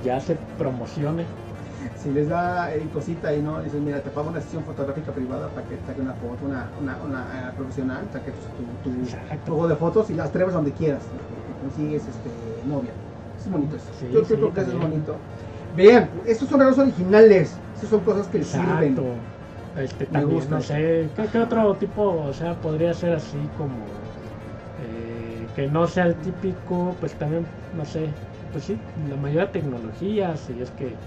y 0.03 0.05
ya 0.07 0.21
se 0.21 0.37
promocione. 0.59 1.25
Si 2.03 2.11
les 2.13 2.29
da 2.29 2.75
eh, 2.75 2.87
cosita 2.93 3.35
y 3.35 3.41
no, 3.41 3.63
dices, 3.63 3.81
mira, 3.81 4.01
te 4.01 4.11
pago 4.11 4.29
una 4.29 4.41
sesión 4.41 4.63
fotográfica 4.65 5.13
privada 5.13 5.49
para 5.49 5.67
que 5.67 5.77
saque 5.87 6.01
una 6.01 6.13
foto, 6.15 6.45
una, 6.47 6.67
una, 6.81 6.99
una 7.05 7.49
eh, 7.49 7.53
profesional, 7.57 8.05
saque 8.13 8.33
tu, 8.85 8.93
juego 9.47 9.69
de 9.69 9.77
fotos 9.77 10.11
y 10.11 10.15
las 10.15 10.29
atreves 10.29 10.53
donde 10.53 10.73
quieras. 10.73 11.03
Consigues 11.67 12.09
este, 12.09 12.63
novia. 12.65 12.95
Es 13.39 13.51
bonito 13.51 13.77
eso. 13.77 13.93
Sí, 13.93 14.13
Yo 14.13 14.25
sí, 14.25 14.35
creo 14.35 14.53
que 14.53 14.61
eso 14.61 14.71
es 14.73 14.79
bonito. 14.79 15.21
Bien, 15.73 16.11
estos 16.27 16.49
son 16.49 16.59
regalos 16.61 16.79
originales. 16.79 17.61
Estos 17.75 17.91
son 17.91 18.05
cosas 18.05 18.29
que 18.29 18.43
sirven. 18.45 18.97
Este, 19.75 20.07
Me 20.07 20.21
también, 20.21 20.39
gusta 20.39 20.55
no 20.57 20.61
sé, 20.63 21.13
¿qué, 21.15 21.29
qué 21.31 21.39
otro 21.39 21.77
tipo, 21.77 22.03
o 22.23 22.33
sea, 22.33 22.61
podría 22.61 22.95
ser 22.95 23.13
así 23.15 23.51
como 23.51 23.87
eh, 24.77 25.51
que 25.55 25.69
no 25.69 25.87
sea 25.87 26.07
el 26.07 26.21
típico, 26.21 26.99
pues 27.01 27.17
también, 27.19 27.53
no 27.71 27.85
sé, 27.85 28.19
pues 28.51 28.65
sí, 28.65 28.87
la 28.95 29.17
mayoría 29.17 29.47
de 29.47 29.53
tecnologías, 29.53 30.41
si 30.41 30.61
es 30.61 30.71
que 30.71 31.01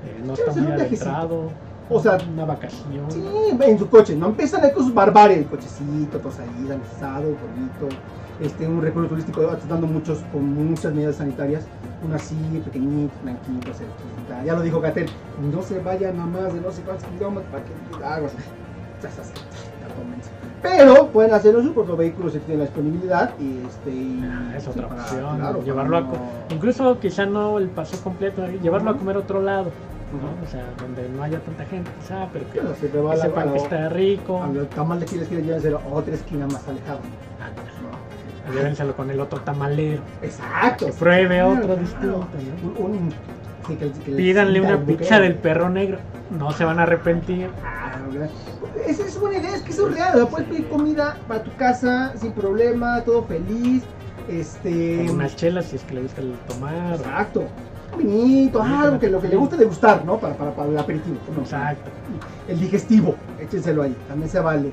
eh, 0.00 0.22
no 0.24 0.34
está 0.34 0.54
muy 0.54 0.72
adentrado, 0.72 1.60
O 1.88 2.00
sea, 2.00 2.18
una 2.32 2.44
vacación. 2.44 3.10
Sí, 3.10 3.22
en 3.60 3.78
su 3.78 3.88
coche, 3.88 4.16
no 4.16 4.26
empiezan 4.26 4.64
ahí 4.64 4.72
con 4.72 4.84
sus 4.84 4.94
barbaries, 4.94 5.38
el 5.38 5.46
cochecito, 5.46 6.18
todo 6.18 6.32
ahí, 6.40 6.66
danzado, 6.66 7.22
bonito, 7.22 7.96
este, 8.40 8.66
un 8.66 8.82
recuerdo 8.82 9.10
turístico, 9.10 9.42
dando 9.68 9.86
muchos, 9.86 10.18
con 10.32 10.44
muchas 10.68 10.92
medidas 10.92 11.16
sanitarias, 11.16 11.64
una 12.04 12.16
así, 12.16 12.34
pequeñito, 12.64 13.14
tranquilo, 13.22 13.60
cerquita, 13.72 14.44
ya 14.44 14.54
lo 14.54 14.62
dijo 14.62 14.80
Gatel, 14.80 15.06
no 15.52 15.62
se 15.62 15.78
vayan 15.78 16.18
a 16.18 16.26
más 16.26 16.52
de 16.52 16.60
no 16.60 16.72
sé 16.72 16.82
cuántos 16.82 17.06
kilómetros 17.08 17.50
para 17.52 17.64
que 17.64 18.04
aguas, 18.04 18.32
ya 19.02 19.10
se 19.10 19.20
hace, 19.20 19.32
ya 19.34 19.94
tómense. 19.94 20.30
Pero 20.62 21.06
pueden 21.08 21.32
hacerlo 21.34 21.60
en 21.60 21.66
su 21.68 21.72
propio 21.74 21.96
vehículo 21.96 22.30
si 22.30 22.38
tienen 22.40 22.58
la 22.58 22.64
disponibilidad 22.64 23.30
y 23.38 23.58
este 23.64 23.90
y- 23.90 24.24
Ah, 24.28 24.56
es 24.56 24.66
otra 24.66 24.88
para- 24.88 25.02
opción, 25.02 25.38
claro, 25.38 25.62
llevarlo 25.62 25.96
a 25.98 26.06
co- 26.08 26.16
incluso 26.50 26.98
quizá 26.98 27.26
no 27.26 27.58
el 27.58 27.68
paseo 27.68 28.00
completo, 28.02 28.44
eh, 28.44 28.58
llevarlo 28.60 28.90
a 28.90 28.96
comer 28.96 29.16
a 29.16 29.18
otro 29.20 29.40
lado. 29.40 29.70
¿No? 30.12 30.46
O 30.46 30.50
sea, 30.50 30.64
donde 30.80 31.08
no 31.08 31.22
haya 31.22 31.40
tanta 31.40 31.64
gente, 31.66 31.90
quizá, 32.00 32.28
pero 32.32 32.44
que, 32.52 32.60
Pero 32.60 32.74
se 32.74 32.88
va 33.00 33.10
que 33.12 33.16
la- 33.18 33.22
sepan 33.24 33.48
a 33.48 33.52
que 33.52 33.58
la- 33.58 33.62
está 33.64 33.88
rico, 33.88 34.42
a 34.42 34.46
la 34.48 34.64
tamal 34.64 35.00
de 35.00 35.06
quiles 35.06 35.28
que 35.28 35.42
llévenselo 35.42 35.78
a 35.78 35.86
otra 35.94 36.14
esquina 36.14 36.46
más 36.46 36.66
alejada. 36.68 37.00
Ah, 37.40 38.52
llévenselo 38.52 38.94
con 38.96 39.10
el 39.10 39.18
otro 39.20 39.40
tamalero, 39.40 40.02
Exacto. 40.22 40.86
que 40.86 40.92
pruebe 40.92 41.36
claro, 41.36 41.50
otro 41.58 41.76
distinto, 41.76 42.06
¿no? 42.06 42.84
Un, 42.84 42.92
un- 42.92 43.12
que- 43.66 43.76
que 43.78 43.84
les 43.86 44.16
Pídanle 44.16 44.60
una 44.60 44.78
pizza 44.80 45.18
del 45.18 45.34
perro 45.34 45.68
negro, 45.68 45.98
no 46.30 46.52
se 46.52 46.64
van 46.64 46.78
a 46.78 46.84
arrepentir. 46.84 47.50
Ah. 47.64 47.92
Esa 48.86 49.02
es 49.04 49.18
buena 49.18 49.38
idea, 49.38 49.56
es 49.56 49.62
que 49.62 49.70
es 49.72 49.78
real. 49.78 50.12
¿verdad? 50.14 50.28
Puedes 50.30 50.46
pedir 50.48 50.68
comida 50.68 51.16
para 51.26 51.42
tu 51.42 51.52
casa 51.56 52.12
sin 52.16 52.30
problema, 52.32 53.02
todo 53.02 53.24
feliz. 53.24 53.82
Este. 54.28 55.04
Con 55.06 55.16
unas 55.16 55.34
chelas 55.36 55.66
si 55.66 55.76
es 55.76 55.82
que 55.82 55.94
le 55.94 56.02
gusta 56.02 56.20
el 56.20 56.32
tomar. 56.48 56.94
Exacto. 56.94 57.44
Vinito, 57.96 58.62
algo 58.62 58.98
que 58.98 59.08
lo 59.08 59.20
que 59.20 59.28
le 59.28 59.36
guste 59.36 59.56
degustar, 59.56 60.04
¿no? 60.04 60.18
Para, 60.18 60.34
para, 60.34 60.54
para 60.54 60.68
el 60.70 60.78
aperitivo. 60.78 61.16
¿no? 61.34 61.42
Exacto. 61.42 61.90
El 62.48 62.60
digestivo, 62.60 63.14
échenselo 63.40 63.82
ahí, 63.82 63.96
también 64.08 64.30
se 64.30 64.40
vale. 64.40 64.72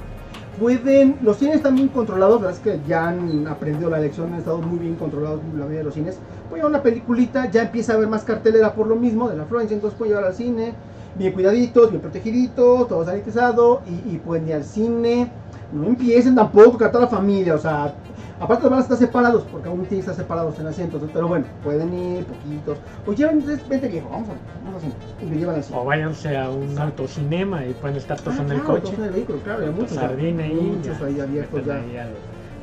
Pueden, 0.60 1.18
los 1.24 1.38
cines 1.38 1.56
están 1.56 1.76
bien 1.76 1.88
controlados, 1.88 2.40
la 2.42 2.48
verdad 2.48 2.62
es 2.62 2.80
que 2.80 2.88
ya 2.88 3.08
han 3.08 3.48
aprendido 3.48 3.90
la 3.90 3.98
lección, 3.98 4.32
han 4.34 4.40
estado 4.40 4.60
muy 4.60 4.78
bien 4.78 4.96
controlados 4.96 5.40
la 5.54 5.60
mayoría 5.60 5.80
de 5.80 5.84
los 5.86 5.94
cines. 5.96 6.20
Pueden 6.48 6.58
llevar 6.58 6.70
una 6.70 6.84
peliculita, 6.84 7.50
ya 7.50 7.64
empieza 7.64 7.94
a 7.94 7.96
haber 7.96 8.08
más 8.08 8.24
cartelera 8.24 8.74
por 8.74 8.86
lo 8.86 8.96
mismo 8.96 9.30
de 9.30 9.36
la 9.36 9.44
afluencia, 9.44 9.74
entonces 9.74 9.98
pueden 9.98 10.14
llevar 10.14 10.30
al 10.30 10.36
cine, 10.36 10.76
bien 11.16 11.34
cuidaditos, 11.34 11.90
bien 11.90 12.02
protegiditos, 12.02 12.88
todo 12.88 13.06
sanitizado 13.06 13.82
y, 13.88 14.16
y 14.16 14.18
pueden 14.20 14.48
ir 14.48 14.56
al 14.56 14.64
cine. 14.64 15.30
No 15.72 15.88
empiecen 15.88 16.36
tampoco 16.36 16.78
con 16.78 16.92
toda 16.92 17.06
la 17.06 17.08
familia, 17.08 17.56
o 17.56 17.58
sea, 17.58 17.96
aparte 18.40 18.68
van 18.70 18.78
a 18.78 18.82
estar 18.84 18.96
separados, 18.96 19.44
porque 19.52 19.68
aún 19.70 19.80
tienen 19.86 20.06
que 20.06 20.12
estar 20.12 20.16
separados 20.16 20.60
en 20.60 20.68
asientos, 20.68 21.02
pero 21.12 21.28
bueno, 21.28 21.46
pueden 21.64 21.92
ir 21.94 22.26
poquitos. 22.26 22.78
O 23.08 23.14
llevan, 23.14 23.40
entonces, 23.40 23.68
vente 23.68 23.88
viejo, 23.88 24.08
vamos 24.12 24.28
a, 24.30 24.34
vamos 24.66 24.84
al 24.84 24.92
cine, 24.92 24.94
y 25.22 25.34
lo 25.34 25.40
llevan 25.40 25.56
al 25.56 25.64
cine. 25.64 25.80
O 25.80 25.86
váyanse 25.86 26.38
a 26.38 26.48
un 26.52 26.78
autocinema 26.78 27.66
y 27.66 27.74
pueden 27.74 27.98
estar 27.98 28.20
todos 28.22 28.38
Ah, 28.40 28.44
en 28.44 28.52
el 28.52 28.62
coche. 28.62 28.94
en 28.96 29.04
el 29.04 29.10
vehículo, 29.12 29.40
claro, 29.40 29.64
hay 29.66 29.72
muchos, 29.72 29.94
Sardín 29.94 30.40
ahí. 30.40 30.54
muchos 30.78 31.02
ahí 31.02 31.20
abiertos 31.20 31.66
ya. 31.66 31.74
ahí 31.76 31.98
al, 31.98 32.08
al 32.08 32.14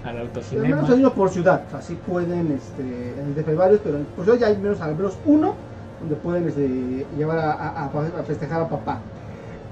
Pero 0.04 0.10
al 0.10 0.18
autocinema. 0.26 0.76
menos 0.76 0.90
hay 0.90 0.98
uno 1.00 1.12
por 1.12 1.30
ciudad, 1.30 1.62
así 1.76 1.98
pueden, 2.06 2.52
este, 2.52 2.82
en 3.20 3.34
el 3.36 3.44
hay 3.48 3.54
varios, 3.56 3.80
pero 3.82 3.98
por 4.14 4.24
ciudad 4.24 4.38
ya 4.38 4.46
hay 4.46 4.56
menos, 4.56 4.80
al 4.80 4.94
menos 4.94 5.18
uno 5.26 5.54
donde 6.00 6.16
pueden 6.16 6.48
este, 6.48 7.06
llevar 7.16 7.38
a, 7.38 7.52
a- 7.52 7.84
a- 7.84 8.20
a 8.20 8.22
festejar 8.24 8.62
a 8.62 8.68
papá. 8.68 8.98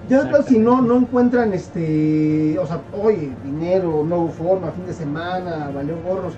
Ya 0.09 0.21
claro, 0.23 0.43
si 0.45 0.59
no, 0.59 0.81
no 0.81 0.97
encuentran, 0.97 1.53
este, 1.53 2.59
o 2.59 2.67
sea, 2.67 2.81
oye, 3.03 3.31
dinero, 3.45 4.05
no 4.09 4.17
hubo 4.21 4.29
forma, 4.29 4.71
fin 4.71 4.87
de 4.87 4.95
semana, 4.95 5.71
valió 5.75 5.97
gorros, 6.03 6.35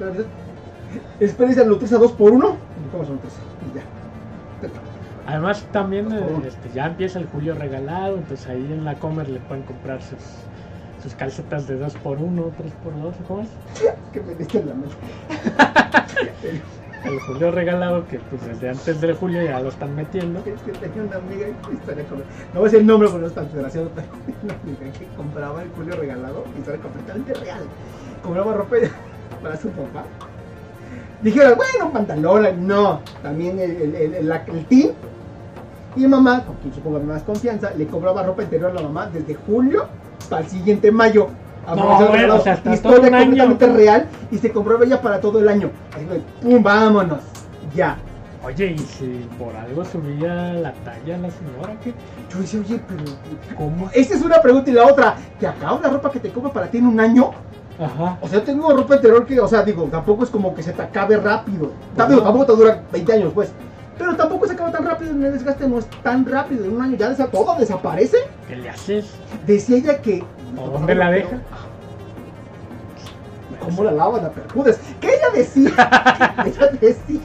espérense 1.20 1.60
al 1.60 1.68
Nutriza 1.68 1.98
2 1.98 2.12
por 2.12 2.32
1 2.32 2.48
y 2.48 2.88
comas 2.90 3.08
Nutriza, 3.08 3.36
y 3.72 3.76
ya. 3.76 3.82
Además 5.26 5.64
también 5.70 6.08
este, 6.44 6.70
ya 6.74 6.86
empieza 6.86 7.20
el 7.20 7.26
julio 7.26 7.54
regalado, 7.54 8.16
entonces 8.16 8.48
ahí 8.48 8.66
en 8.72 8.84
la 8.84 8.94
Comer 8.96 9.28
le 9.28 9.38
pueden 9.38 9.62
comprar 9.62 10.02
sus, 10.02 10.18
sus 11.02 11.14
calcetas 11.14 11.68
de 11.68 11.78
2x1, 11.80 11.94
3x2, 11.94 13.12
¿cómo 13.28 13.42
es? 13.42 13.48
Que 14.12 14.20
me 14.20 14.34
diste 14.34 14.64
la 14.64 14.74
mente. 14.74 14.96
El 17.04 17.18
julio 17.20 17.50
regalado 17.50 18.06
que 18.08 18.18
pues 18.18 18.46
desde 18.46 18.68
antes 18.68 19.00
del 19.00 19.14
julio 19.14 19.42
ya 19.42 19.58
lo 19.60 19.70
están 19.70 19.94
metiendo. 19.96 20.40
Es 20.40 20.60
que 20.62 20.72
tenía 20.72 21.02
una 21.02 21.16
amiga 21.16 21.46
historia 21.72 22.04
con- 22.04 22.18
No 22.18 22.24
voy 22.54 22.60
a 22.60 22.64
decir 22.64 22.80
el 22.80 22.86
nombre 22.86 23.08
porque 23.08 23.22
no 23.22 23.26
es 23.28 23.34
tan 23.34 23.44
desgraciado, 23.46 23.90
pero 23.94 24.06
una 24.42 24.54
amiga 24.54 24.98
que 24.98 25.06
compraba 25.16 25.62
el 25.62 25.70
Julio 25.70 25.96
regalado, 25.96 26.44
historia 26.58 26.80
completamente 26.80 27.34
real. 27.34 27.60
Compraba 28.22 28.52
ropa 28.52 28.76
para 29.42 29.56
su 29.56 29.68
papá. 29.70 30.04
Dijeron, 31.22 31.54
bueno, 31.56 31.92
pantalón, 31.92 32.66
no. 32.66 33.00
También 33.22 33.58
el, 33.58 33.70
el, 33.70 33.94
el, 34.14 34.30
el 34.32 34.64
team. 34.66 34.90
Y 35.96 36.06
mamá, 36.06 36.44
con 36.44 36.56
quien 36.56 36.72
supongo 36.74 37.00
más 37.00 37.22
confianza, 37.22 37.72
le 37.76 37.86
compraba 37.86 38.22
ropa 38.22 38.42
interior 38.42 38.70
a 38.70 38.74
la 38.74 38.82
mamá 38.82 39.06
desde 39.12 39.34
julio 39.34 39.86
para 40.28 40.42
el 40.42 40.48
siguiente 40.48 40.92
mayo. 40.92 41.28
No, 41.74 42.08
bueno, 42.08 42.36
o 42.36 42.40
sea, 42.40 42.54
hasta 42.54 42.74
historia 42.74 42.98
todo 42.98 43.08
un 43.08 43.14
año. 43.14 43.24
completamente 43.26 43.66
real 43.66 44.06
y 44.30 44.38
se 44.38 44.50
compraba 44.52 44.84
ya 44.84 45.00
para 45.00 45.20
todo 45.20 45.38
el 45.38 45.48
año. 45.48 45.70
Así 45.94 46.04
que, 46.06 46.20
pum, 46.48 46.62
vámonos. 46.62 47.20
Ya. 47.74 47.96
Oye, 48.42 48.68
y 48.72 48.78
si 48.78 49.28
por 49.38 49.54
algo 49.54 49.84
subía 49.84 50.54
la 50.54 50.72
talla 50.72 51.18
la 51.18 51.30
señora, 51.30 51.78
¿qué? 51.84 51.92
Yo 52.32 52.38
decía, 52.40 52.60
oye, 52.60 52.80
pero 52.88 53.04
¿cómo? 53.58 53.90
Esa 53.92 54.14
es 54.14 54.22
una 54.22 54.40
pregunta 54.40 54.70
y 54.70 54.72
la 54.72 54.86
otra, 54.86 55.14
¿te 55.38 55.46
acabas 55.46 55.82
la 55.82 55.90
ropa 55.90 56.10
que 56.10 56.20
te 56.20 56.30
compra 56.30 56.50
para 56.50 56.66
ti 56.70 56.78
en 56.78 56.86
un 56.86 56.98
año? 56.98 57.32
Ajá. 57.78 58.16
O 58.22 58.28
sea, 58.28 58.42
tengo 58.42 58.72
ropa 58.74 58.96
interior 58.96 59.26
que, 59.26 59.38
o 59.40 59.46
sea, 59.48 59.62
digo, 59.62 59.84
tampoco 59.90 60.24
es 60.24 60.30
como 60.30 60.54
que 60.54 60.62
se 60.62 60.72
te 60.72 60.80
acabe 60.82 61.16
rápido. 61.18 61.70
Tampoco, 61.94 62.22
tampoco 62.22 62.46
te 62.46 62.52
dura 62.56 62.82
20 62.92 63.12
años, 63.12 63.32
pues. 63.34 63.52
Pero 63.98 64.16
tampoco 64.16 64.46
se 64.46 64.54
acaba 64.54 64.70
tan 64.72 64.86
rápido, 64.86 65.10
el 65.10 65.20
desgaste 65.20 65.68
no 65.68 65.78
es 65.78 65.86
tan 66.02 66.24
rápido. 66.24 66.64
En 66.64 66.76
un 66.76 66.80
año 66.82 66.96
ya 66.96 67.10
desa- 67.10 67.30
todo 67.30 67.54
desaparece. 67.58 68.16
¿Qué 68.48 68.56
le 68.56 68.70
haces? 68.70 69.10
Decía 69.46 69.76
ella 69.76 70.00
que. 70.00 70.24
¿O 70.62 70.68
dónde 70.70 70.94
la 70.94 71.10
deja? 71.10 71.38
¿Cómo 73.60 73.84
la 73.84 73.92
lavan? 73.92 74.22
La 74.22 74.30
percudes. 74.30 74.78
Que 75.00 75.08
ella 75.08 75.30
decía, 75.34 75.70
ella 76.46 76.66
decía 76.80 77.20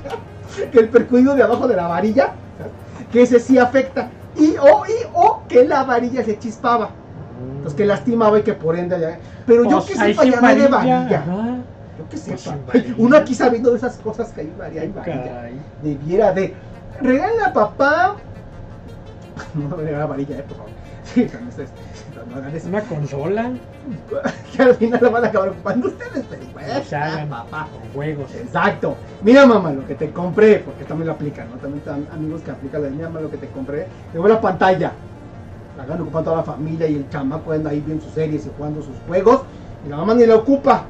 que 0.71 0.79
el 0.79 0.89
percudido 0.89 1.35
de 1.35 1.43
abajo 1.43 1.67
de 1.67 1.75
la 1.75 1.87
varilla, 1.87 2.31
que 3.11 3.21
ese 3.21 3.39
sí 3.39 3.57
afecta. 3.57 4.09
Y 4.35 4.55
o, 4.57 4.85
y 4.85 5.05
o 5.13 5.43
que 5.47 5.65
la 5.65 5.83
varilla 5.85 6.23
se 6.23 6.37
chispaba. 6.37 6.89
Pues 7.61 7.73
que 7.73 7.85
lastimaba 7.85 8.39
y 8.39 8.43
que 8.43 8.53
por 8.53 8.75
ende. 8.77 9.17
Pero 9.45 9.63
yo 9.63 9.77
Pues 9.77 9.85
que 9.85 9.95
sepa 9.95 10.23
ya 10.23 10.39
hay 10.41 10.59
de 10.59 10.67
varilla, 10.67 10.69
varilla. 10.69 11.17
ajá. 11.19 11.55
Yo 11.97 12.09
que 12.09 12.17
Pues 12.17 12.41
sepa. 12.41 12.57
varilla. 12.67 12.95
Uno 12.97 13.17
aquí 13.17 13.33
sabiendo 13.33 13.71
de 13.71 13.77
esas 13.77 13.95
cosas 13.97 14.29
que 14.31 14.41
hay 14.41 14.53
varilla, 14.57 14.81
hay 14.81 14.89
varilla. 14.89 15.49
Debiera 15.81 16.33
de. 16.33 16.53
Regala 17.01 17.47
a 17.47 17.53
papá. 17.53 18.15
No 19.53 19.75
me 19.75 19.83
regala 19.83 20.05
varilla, 20.05 20.37
eh, 20.37 20.43
por 20.47 20.57
favor. 20.57 20.71
Sí, 21.13 21.27
hagan. 22.33 22.53
Una 22.67 22.81
consola, 22.81 23.51
Que 24.55 24.63
al 24.63 24.75
final 24.75 24.99
la 25.01 25.09
van 25.09 25.25
a 25.25 25.27
acabar 25.27 25.49
ocupando 25.49 25.87
ustedes, 25.87 26.25
pero 26.29 26.43
pues, 26.53 26.87
se 26.87 26.95
hagan 26.95 27.29
papá. 27.29 27.67
con 27.71 27.91
juegos. 27.93 28.33
Exacto. 28.35 28.95
Mira, 29.21 29.45
mamá, 29.45 29.73
lo 29.73 29.85
que 29.85 29.95
te 29.95 30.11
compré, 30.11 30.59
porque 30.59 30.85
también 30.85 31.07
lo 31.07 31.13
aplican, 31.13 31.49
¿no? 31.49 31.57
También 31.57 31.79
están 31.79 32.07
amigos 32.13 32.41
que 32.41 32.51
aplican 32.51 32.83
la 32.83 32.89
mamá, 32.89 33.21
lo 33.21 33.29
que 33.29 33.37
te 33.37 33.47
compré. 33.47 33.87
Tengo 34.11 34.27
la 34.27 34.41
pantalla. 34.41 34.91
La 35.77 35.85
van 35.85 36.01
ocupando 36.01 36.31
toda 36.31 36.37
la 36.37 36.43
familia 36.43 36.87
y 36.87 36.95
el 36.95 37.09
chamaco 37.09 37.51
anda 37.51 37.69
ahí 37.69 37.81
viendo 37.81 38.03
sus 38.03 38.13
series 38.13 38.45
y 38.45 38.51
jugando 38.57 38.81
sus 38.81 38.95
juegos. 39.07 39.41
Y 39.85 39.89
la 39.89 39.97
mamá 39.97 40.13
ni 40.13 40.25
la 40.25 40.35
ocupa. 40.35 40.85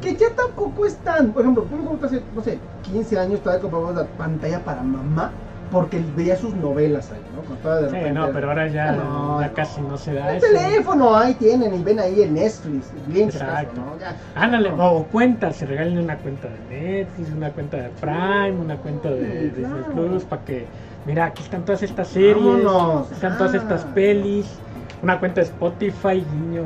Que 0.00 0.16
ya 0.16 0.30
tampoco 0.30 0.86
están. 0.86 1.30
Por 1.32 1.42
ejemplo, 1.42 1.64
tú 1.64 1.76
me 1.76 2.06
hace, 2.06 2.22
no 2.34 2.42
sé, 2.42 2.58
15 2.82 3.18
años 3.18 3.40
todavía 3.40 3.62
compramos 3.62 3.94
la 3.94 4.04
pantalla 4.04 4.64
para 4.64 4.82
mamá 4.82 5.30
porque 5.70 6.02
veía 6.16 6.36
sus 6.36 6.54
novelas 6.54 7.10
ahí, 7.12 7.20
¿no? 7.34 7.40
Cuando 7.42 7.54
estaba 7.56 7.76
de 7.76 7.88
Sí, 7.90 7.94
repente- 7.96 8.12
no, 8.18 8.28
pero 8.32 8.48
ahora 8.48 8.68
ya, 8.68 8.92
No, 8.92 9.40
ya 9.40 9.46
no. 9.48 9.54
casi 9.54 9.80
no 9.80 9.96
se 9.96 10.14
da 10.14 10.30
El 10.32 10.36
eso. 10.38 10.46
teléfono 10.52 11.16
ahí 11.16 11.34
tienen 11.34 11.74
y 11.74 11.82
ven 11.82 12.00
ahí 12.00 12.22
el 12.22 12.34
Netflix, 12.34 12.86
bien 13.06 13.28
Exacto. 13.28 13.80
¿no? 13.80 13.98
Ya. 14.00 14.16
Ándale, 14.34 14.70
o 14.76 15.04
cuentas, 15.04 15.56
se 15.56 15.66
regalen 15.66 15.98
una 15.98 16.16
cuenta 16.18 16.48
de 16.48 16.76
Netflix, 16.76 17.30
una 17.32 17.50
cuenta 17.50 17.76
de 17.76 17.88
Prime, 18.00 18.52
una 18.60 18.76
cuenta 18.76 19.10
de 19.10 19.52
Sí. 19.54 19.62
Plus, 19.94 20.24
para 20.24 20.44
que, 20.44 20.66
mira, 21.06 21.26
aquí 21.26 21.42
están 21.42 21.64
todas 21.64 21.82
estas 21.82 22.08
series, 22.08 22.36
Vámonos. 22.36 23.10
están 23.12 23.38
todas 23.38 23.54
Ah. 23.54 23.58
estas 23.58 23.84
pelis, 23.86 24.46
una 25.02 25.18
cuenta 25.18 25.40
de 25.40 25.46
Spotify, 25.46 26.24
guiño, 26.32 26.62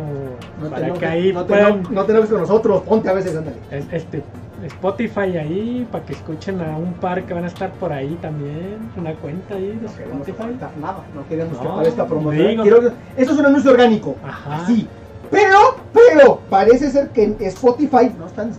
No 0.63 0.71
para 0.71 0.93
que 0.93 1.07
ahí 1.07 1.33
no 1.33 1.47
puedan, 1.47 1.83
no 1.91 2.05
te 2.05 2.13
enojes 2.13 2.31
con 2.31 2.41
nosotros, 2.41 2.83
ponte 2.83 3.09
a 3.09 3.13
veces, 3.13 3.37
ándale. 3.37 3.57
es- 3.71 3.87
este, 3.93 4.23
Spotify 4.67 5.37
ahí, 5.39 5.87
para 5.91 6.05
que 6.05 6.13
escuchen 6.15 6.61
a 6.61 6.77
un 6.77 6.95
par 6.95 7.23
que 7.25 7.35
van 7.35 7.45
a 7.45 7.49
estar 7.49 7.71
por 7.73 7.93
ahí 7.93 8.17
también, 8.21 8.79
una 8.97 9.15
cuenta 9.15 9.55
ahí 9.55 9.69
de 9.69 9.75
No 9.83 9.89
Spotify. 9.89 10.57
nada, 10.81 11.05
no 11.15 11.27
queremos 11.29 11.59
que 11.59 11.65
No, 11.65 11.73
aparezca 11.75 12.07
promoción. 12.07 12.49
digo. 12.49 12.63
Quiero 12.63 12.81
que- 12.81 13.23
Eso 13.23 13.33
es 13.33 13.39
un 13.39 13.47
anuncio 13.47 13.71
orgánico. 13.71 14.17
Ajá. 14.27 14.67
Sí. 14.67 14.89
Pero, 15.31 15.77
pero, 15.93 16.41
parece 16.51 16.91
ser 16.91 17.09
que 17.11 17.25
en 17.25 17.37
Spotify 17.41 18.11
no 18.19 18.27
están, 18.27 18.53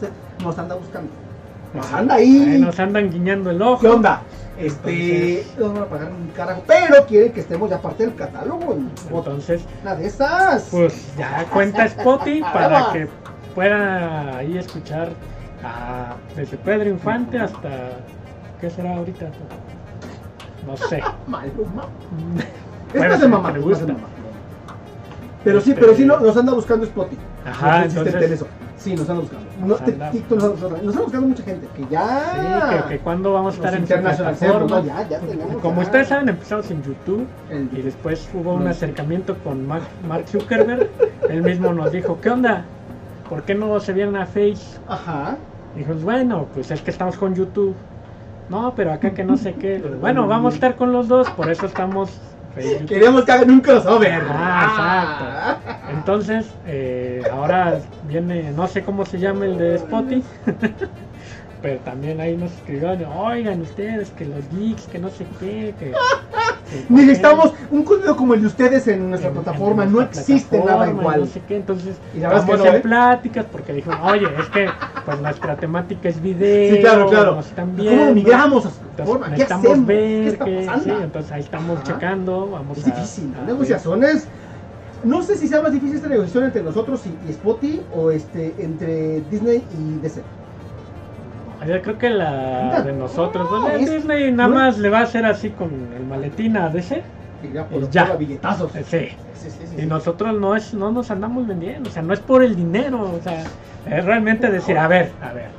nos 0.43 0.57
anda 0.57 0.75
buscando. 0.75 1.09
Nos 1.73 1.91
anda 1.93 2.15
Ahí 2.15 2.57
nos 2.59 2.79
andan 2.79 3.11
guiñando 3.11 3.49
el 3.51 3.61
ojo. 3.61 3.81
¿Qué 3.81 3.87
onda? 3.87 4.21
Este, 4.57 5.45
no 5.57 5.65
nos 5.67 5.73
van 5.73 5.83
a 5.83 5.85
pagar 5.87 6.11
un 6.11 6.27
carajo, 6.29 6.63
pero 6.65 7.05
quieren 7.05 7.33
que 7.33 7.41
estemos 7.41 7.69
ya 7.69 7.81
parte 7.81 8.05
del 8.05 8.15
catálogo. 8.15 8.77
Entonces, 9.11 9.61
Una 9.81 9.95
de 9.95 10.07
esas. 10.07 10.69
pues 10.71 11.13
ya 11.17 11.45
cuenta 11.51 11.85
Spotify 11.85 12.41
para 12.53 12.91
que 12.93 13.07
pueda 13.53 14.37
ahí 14.37 14.57
escuchar 14.57 15.09
desde 16.35 16.57
Pedro 16.57 16.89
Infante 16.89 17.39
hasta 17.39 17.69
¿qué 18.61 18.69
será 18.69 18.95
ahorita? 18.97 19.27
No 20.65 20.75
sé. 20.77 21.01
Maluma. 21.27 21.85
Esta 22.93 23.07
es 23.15 23.21
de 23.21 23.27
mamá, 23.27 23.49
es 23.57 23.79
de 23.79 23.93
mamá. 23.93 24.07
Pero 25.43 25.61
sí, 25.61 25.71
Este- 25.71 25.81
pero 25.81 25.95
sí 25.95 26.05
no- 26.05 26.19
nos 26.19 26.35
anda 26.37 26.53
buscando 26.53 26.85
Spotify. 26.85 27.21
Ajá, 27.45 27.77
No 27.79 27.83
sé 27.83 27.89
si 27.89 27.93
te 27.93 27.99
entonces- 27.99 28.13
enteré 28.15 28.33
eso. 28.35 28.47
Sí, 28.77 28.95
nos 28.95 29.09
anda 29.09 29.21
buscando. 29.21 29.45
No, 29.59 29.67
Nos 29.67 29.79
te- 29.83 29.91
anda- 29.93 30.11
TikTok 30.11 30.31
nos 30.37 30.43
anda 30.43 30.53
buscando. 30.55 30.83
Nos 30.83 30.93
anda 30.95 31.01
buscando 31.03 31.27
mucha 31.27 31.43
gente 31.43 31.67
que 31.75 31.85
ya. 31.89 32.69
Sí, 32.71 32.77
que, 32.83 32.89
que 32.89 32.99
cuando 33.03 33.33
vamos 33.33 33.53
a 33.53 33.57
Nos 33.57 33.65
estar 33.65 33.73
en 33.73 33.87
su 33.87 33.93
internacionalicemos, 33.93 34.55
plataforma. 34.57 34.93
¿no? 34.93 35.01
Ya, 35.03 35.09
ya 35.09 35.19
tenemos. 35.19 35.61
Como 35.61 35.75
ya 35.75 35.81
ustedes 35.83 36.07
saben, 36.07 36.29
empezamos 36.29 36.71
en 36.71 36.83
YouTube 36.83 37.27
el- 37.49 37.69
y 37.77 37.81
después 37.81 38.29
hubo 38.33 38.53
un 38.53 38.67
acercamiento 38.67 39.35
con 39.43 39.67
Mark, 39.67 39.83
Mark 40.07 40.27
Zuckerberg. 40.27 40.89
Él 41.29 41.41
mismo 41.43 41.73
nos 41.73 41.91
dijo, 41.91 42.19
¿qué 42.21 42.29
onda? 42.31 42.65
¿Por 43.29 43.43
qué 43.43 43.55
no 43.55 43.79
se 43.79 43.93
vienen 43.93 44.15
a 44.17 44.25
Face? 44.25 44.79
Ajá. 44.87 45.37
Dijimos, 45.75 46.03
bueno, 46.03 46.47
pues 46.53 46.71
es 46.71 46.81
que 46.81 46.91
estamos 46.91 47.17
con 47.17 47.35
YouTube. 47.35 47.75
No, 48.49 48.73
pero 48.75 48.93
acá 48.93 49.11
que 49.11 49.23
no 49.23 49.37
sé 49.37 49.53
qué. 49.53 49.79
Bueno, 49.99 50.27
vamos 50.27 50.53
a 50.53 50.55
estar 50.55 50.75
con 50.75 50.91
los 50.91 51.07
dos, 51.07 51.29
por 51.31 51.49
eso 51.49 51.65
estamos. 51.65 52.19
Queremos 52.87 53.25
que 53.25 53.31
hagan 53.31 53.51
un 53.51 53.59
crossover. 53.59 54.21
Ah, 54.29 55.57
Entonces, 55.91 56.47
eh, 56.65 57.21
ahora 57.31 57.79
viene, 58.07 58.51
no 58.51 58.67
sé 58.67 58.83
cómo 58.83 59.05
se 59.05 59.19
llama 59.19 59.45
el 59.45 59.57
de 59.57 59.75
Spotify, 59.75 60.23
pero 61.65 61.79
también 61.79 62.21
ahí 62.21 62.37
nos 62.37 62.51
escribieron, 62.51 63.05
oigan 63.17 63.59
ustedes, 63.61 64.11
que 64.11 64.23
los 64.25 64.47
geeks, 64.51 64.83
que 64.85 64.99
no 64.99 65.09
sé 65.09 65.25
qué, 65.39 65.73
que... 65.79 65.85
que- 66.69 66.85
Necesitamos 66.93 67.53
un 67.71 67.83
contenido 67.83 68.15
como 68.15 68.35
el 68.35 68.41
de 68.41 68.47
ustedes 68.47 68.87
en 68.87 69.09
nuestra 69.09 69.31
en- 69.31 69.37
en 69.37 69.43
plataforma. 69.43 69.85
nuestra 69.87 70.21
no 70.21 70.21
existe 70.21 70.57
nada 70.59 70.65
plataforma, 70.77 71.01
igual. 71.01 71.19
No 71.21 71.25
sé 71.25 71.41
qué, 71.47 71.55
entonces 71.55 71.95
Y 72.15 72.19
la 72.19 72.29
verdad 72.29 72.43
es 72.43 72.45
que 72.45 72.51
estamos 72.51 72.65
no, 72.67 72.71
en 72.71 72.75
¿eh? 72.77 72.81
pláticas 72.81 73.45
porque 73.51 73.73
dijeron, 73.73 73.99
oye, 74.03 74.27
es 74.39 74.45
que 74.49 74.67
pues 75.05 75.21
nuestra 75.21 75.55
temática 75.55 76.09
es 76.09 76.21
video, 76.21 76.75
Sí, 76.75 76.81
claro, 76.81 77.07
claro. 77.09 77.35
nos 77.37 77.47
están 77.47 77.71
¿Cómo 77.71 77.81
viendo, 77.81 78.13
migramos 78.13 78.65
a 78.67 78.69
su 78.69 78.77
plataforma? 78.81 79.25
¿Qué 79.25 79.31
necesitamos 79.31 79.65
hacemos? 79.65 79.87
ver 79.87 80.37
¿Qué 80.37 80.59
está 80.59 80.79
sí, 80.81 80.91
entonces 81.01 81.31
ahí 81.31 81.41
estamos 81.41 81.79
Ajá. 81.79 81.83
checando, 81.93 82.47
vamos 82.51 82.77
Es 82.77 82.87
a... 82.87 82.91
difícil, 82.91 83.33
a 83.41 83.45
negociaciones. 83.47 84.27
No 85.03 85.21
sé 85.23 85.35
si 85.37 85.47
sea 85.47 85.61
más 85.61 85.71
difícil 85.71 85.95
esta 85.97 86.07
negociación 86.09 86.43
entre 86.45 86.61
nosotros 86.63 87.01
y, 87.05 87.27
y 87.27 87.31
Spotify 87.31 87.81
o 87.95 88.11
este 88.11 88.53
entre 88.59 89.21
Disney 89.31 89.63
y 89.79 89.99
DC. 90.01 90.21
Yo 91.67 91.81
creo 91.81 91.97
que 91.97 92.09
la 92.09 92.81
de 92.81 92.93
nosotros, 92.93 93.49
No, 93.51 93.67
es- 93.69 93.89
Disney 93.89 94.31
nada 94.31 94.49
no. 94.49 94.55
más 94.55 94.77
le 94.77 94.89
va 94.89 94.99
a 94.99 95.03
hacer 95.03 95.25
así 95.25 95.49
con 95.49 95.69
el 95.97 96.05
maletín 96.05 96.57
a 96.57 96.69
DC. 96.69 97.01
Y 97.43 97.53
ya 97.53 97.65
por 97.65 97.83
Y 97.83 97.89
ya. 97.89 98.15
billetazos. 98.15 98.75
Eh, 98.75 98.83
Sí. 98.87 99.17
Sí, 99.35 99.49
sí, 99.51 99.67
sí, 99.75 99.81
Y 99.83 99.85
nosotros 99.85 100.33
no 100.39 100.55
es, 100.55 100.73
no 100.73 100.91
nos 100.91 101.11
andamos 101.11 101.45
vendiendo, 101.45 101.89
o 101.89 101.93
sea, 101.93 102.01
no 102.01 102.13
es 102.13 102.19
por 102.19 102.41
el 102.43 102.55
dinero, 102.55 103.01
o 103.01 103.19
sea, 103.23 103.43
es 103.85 104.05
realmente 104.05 104.49
decir, 104.49 104.77
a 104.77 104.87
ver, 104.87 105.11
a 105.21 105.33
ver. 105.33 105.49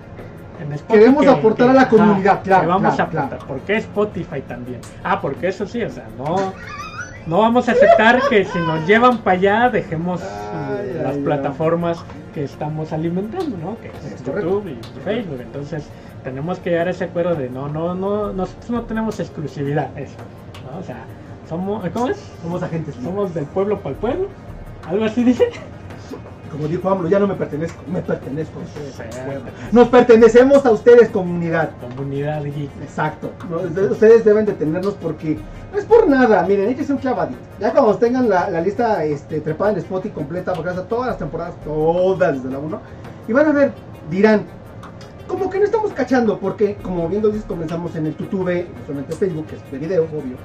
en 0.61 0.73
Spotify 0.73 0.99
Queremos 0.99 1.27
aportar 1.27 1.69
a 1.69 1.73
la 1.75 1.88
comunidad, 1.88 2.40
claro, 2.42 2.62
que 2.62 2.66
vamos 2.69 2.95
claro, 2.95 3.03
a 3.03 3.07
aportar. 3.23 3.38
claro. 3.38 3.47
¿Por 3.47 3.61
qué 3.66 3.77
Spotify 3.77 4.40
también? 4.49 4.81
Ah, 5.05 5.21
porque 5.21 5.49
eso 5.49 5.66
sí, 5.66 5.83
o 5.83 5.90
sea, 5.90 6.07
no, 6.19 6.53
no 7.27 7.38
vamos 7.40 7.69
a 7.69 7.73
aceptar 7.73 8.21
que 8.29 8.45
si 8.47 8.59
nos 8.59 8.87
llevan 8.87 9.19
para 9.19 9.37
allá 9.37 9.69
dejemos 9.69 10.23
Ay, 10.23 10.29
eh, 10.88 11.01
las 11.05 11.16
ay, 11.16 11.19
ay. 11.19 11.23
Que 12.37 12.44
estamos 12.44 12.92
alimentando, 12.92 13.57
¿no? 13.57 13.79
Que 13.81 13.88
es 13.88 14.12
Es 14.12 14.20
correcto. 14.20 14.62
YouTube 14.62 14.68
y 14.68 15.01
Facebook. 15.01 15.40
Entonces, 15.40 15.88
tenemos 16.22 16.59
que 16.59 16.68
llegar 16.68 16.87
a 16.87 16.90
ese 16.90 17.05
acuerdo 17.05 17.35
de 17.35 17.49
no, 17.49 17.66
no, 17.66 17.94
no, 17.94 18.31
nosotros 18.35 18.68
no 18.68 18.83
tenemos 18.83 19.18
exclusividad, 19.18 19.88
eso, 19.99 20.16
¿no? 20.70 20.79
O 20.79 20.83
sea, 20.83 21.07
somos, 21.49 21.88
¿cómo 21.88 22.09
es? 22.09 22.18
Somos 22.42 22.62
agentes. 22.62 22.94
Somos 23.03 23.33
del 23.33 23.46
pueblo 23.46 23.79
para 23.79 23.94
el 23.94 23.96
pueblo. 23.96 24.29
Algo 24.87 25.07
así 25.07 25.25
dice. 25.25 25.49
Como 26.51 26.69
dijo 26.69 26.89
AMLO, 26.89 27.09
ya 27.09 27.19
no 27.19 27.27
me 27.27 27.35
pertenezco, 27.35 27.83
me 27.91 28.01
pertenezco 28.01 28.61
a 28.61 28.63
ustedes. 28.63 28.95
Nos 29.73 29.89
pertenecemos 29.89 30.65
a 30.65 30.71
ustedes, 30.71 31.09
comunidad. 31.09 31.71
Comunidad 31.81 32.43
geek. 32.45 32.71
Exacto. 32.83 33.33
Ustedes 33.91 34.25
deben 34.25 34.47
de 34.47 34.53
tenernos 34.53 34.95
porque 34.95 35.39
no 35.73 35.79
es 35.79 35.85
por 35.85 36.09
nada. 36.09 36.43
Miren, 36.47 36.69
échense 36.69 36.93
un 36.93 36.99
clavadito. 36.99 37.39
Ya 37.61 37.73
cuando 37.73 37.97
tengan 37.97 38.29
la, 38.29 38.49
la 38.51 38.61
lista 38.61 39.05
este, 39.05 39.41
trepada 39.41 39.73
en 39.73 39.79
Spotify 39.79 40.15
completa, 40.15 40.53
porque 40.53 40.71
hasta 40.71 40.85
todas 40.85 41.09
las 41.09 41.19
temporadas, 41.19 41.55
todas 41.65 42.35
desde 42.35 42.51
la 42.51 42.59
1, 42.59 42.81
y 43.29 43.33
van 43.33 43.47
a 43.47 43.53
ver, 43.53 43.73
dirán, 44.11 44.45
como 45.27 45.51
que 45.51 45.59
no 45.59 45.65
estamos 45.65 45.93
cachando, 45.93 46.39
porque 46.39 46.77
como 46.77 47.09
viendo 47.09 47.29
dices, 47.29 47.45
comenzamos 47.47 47.97
en 47.97 48.07
el 48.07 48.17
YouTube, 48.17 48.67
solamente 48.87 49.17
Facebook, 49.17 49.47
que 49.47 49.57
es 49.57 49.71
de 49.71 49.79
video, 49.79 50.05
obvio. 50.05 50.37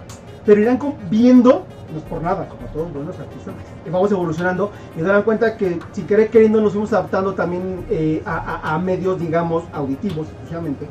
Pero 0.45 0.62
irán 0.62 0.80
viendo, 1.10 1.65
no 1.91 1.97
es 1.97 2.04
por 2.06 2.21
nada, 2.21 2.47
como 2.47 2.65
todos 2.73 2.91
buenos 2.93 3.17
artistas, 3.19 3.54
y 3.86 3.89
vamos 3.89 4.12
evolucionando 4.12 4.71
y 4.97 5.01
darán 5.01 5.23
cuenta 5.23 5.56
que 5.56 5.80
si 5.91 6.01
querer 6.04 6.30
queriendo 6.30 6.60
nos 6.62 6.71
fuimos 6.73 6.91
adaptando 6.93 7.34
también 7.34 7.86
eh, 7.89 8.23
a, 8.25 8.38
a- 8.38 8.73
a 8.75 8.80
medios, 8.80 9.19
digamos, 9.19 9.63
auditivos, 9.71 10.27
exclusivamente. 10.27 10.88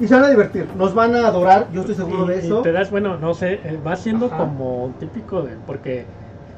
Y 0.00 0.08
se 0.08 0.14
van 0.14 0.24
a 0.24 0.28
divertir, 0.30 0.66
nos 0.76 0.92
van 0.94 1.14
a 1.14 1.26
adorar, 1.28 1.68
yo 1.72 1.80
estoy 1.82 1.94
seguro 1.94 2.24
Y- 2.24 2.28
de 2.28 2.36
y 2.36 2.46
eso. 2.46 2.62
te 2.62 2.72
das, 2.72 2.90
bueno, 2.90 3.16
no 3.18 3.34
sé, 3.34 3.60
eh, 3.62 3.78
va 3.86 3.94
siendo 3.94 4.26
Ajá. 4.26 4.38
como 4.38 4.92
típico 4.98 5.42
de. 5.42 5.54
Porque 5.66 6.06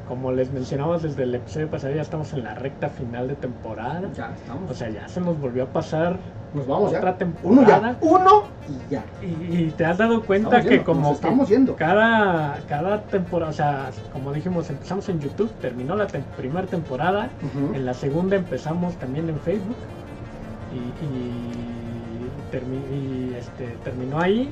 como 0.07 0.31
les 0.31 0.51
mencionamos 0.51 1.03
desde 1.03 1.23
el 1.23 1.35
episodio 1.35 1.69
pasado, 1.69 1.93
ya 1.93 2.01
estamos 2.01 2.31
en 2.33 2.43
la 2.43 2.55
recta 2.55 2.89
final 2.89 3.27
de 3.27 3.35
temporada. 3.35 4.01
Ya 4.15 4.33
estamos. 4.33 4.71
O 4.71 4.73
sea, 4.73 4.89
ya 4.89 5.07
se 5.07 5.19
nos 5.21 5.39
volvió 5.39 5.63
a 5.63 5.67
pasar 5.67 6.17
Nos 6.53 6.65
vamos 6.65 6.89
otra 6.93 7.11
ya. 7.11 7.17
temporada. 7.17 7.49
Uno 7.59 7.67
ya. 7.67 7.97
Uno 8.01 8.43
y 8.69 8.91
ya. 8.93 9.03
Y, 9.21 9.55
y 9.65 9.71
te 9.75 9.85
has 9.85 9.97
dado 9.97 10.23
cuenta 10.23 10.47
Estamos 10.59 10.63
que 10.65 10.69
yendo, 10.75 10.85
como 10.85 11.11
estamos 11.11 11.49
yendo. 11.49 11.75
cada 11.75 12.57
cada 12.69 13.01
temporada, 13.03 13.49
o 13.51 13.53
sea, 13.53 13.89
como 14.13 14.31
dijimos, 14.33 14.69
empezamos 14.69 15.07
en 15.09 15.19
YouTube, 15.19 15.51
terminó 15.61 15.95
la 15.95 16.07
primera 16.07 16.65
temporada, 16.67 17.29
en 17.73 17.85
la 17.85 17.93
segunda 17.93 18.35
empezamos 18.37 18.95
también 18.95 19.27
en 19.29 19.37
Facebook 19.39 19.75
y, 20.73 20.77
y, 21.05 22.29
termi- 22.51 23.31
y, 23.31 23.35
este, 23.37 23.65
terminó 23.83 24.19
ahí. 24.19 24.51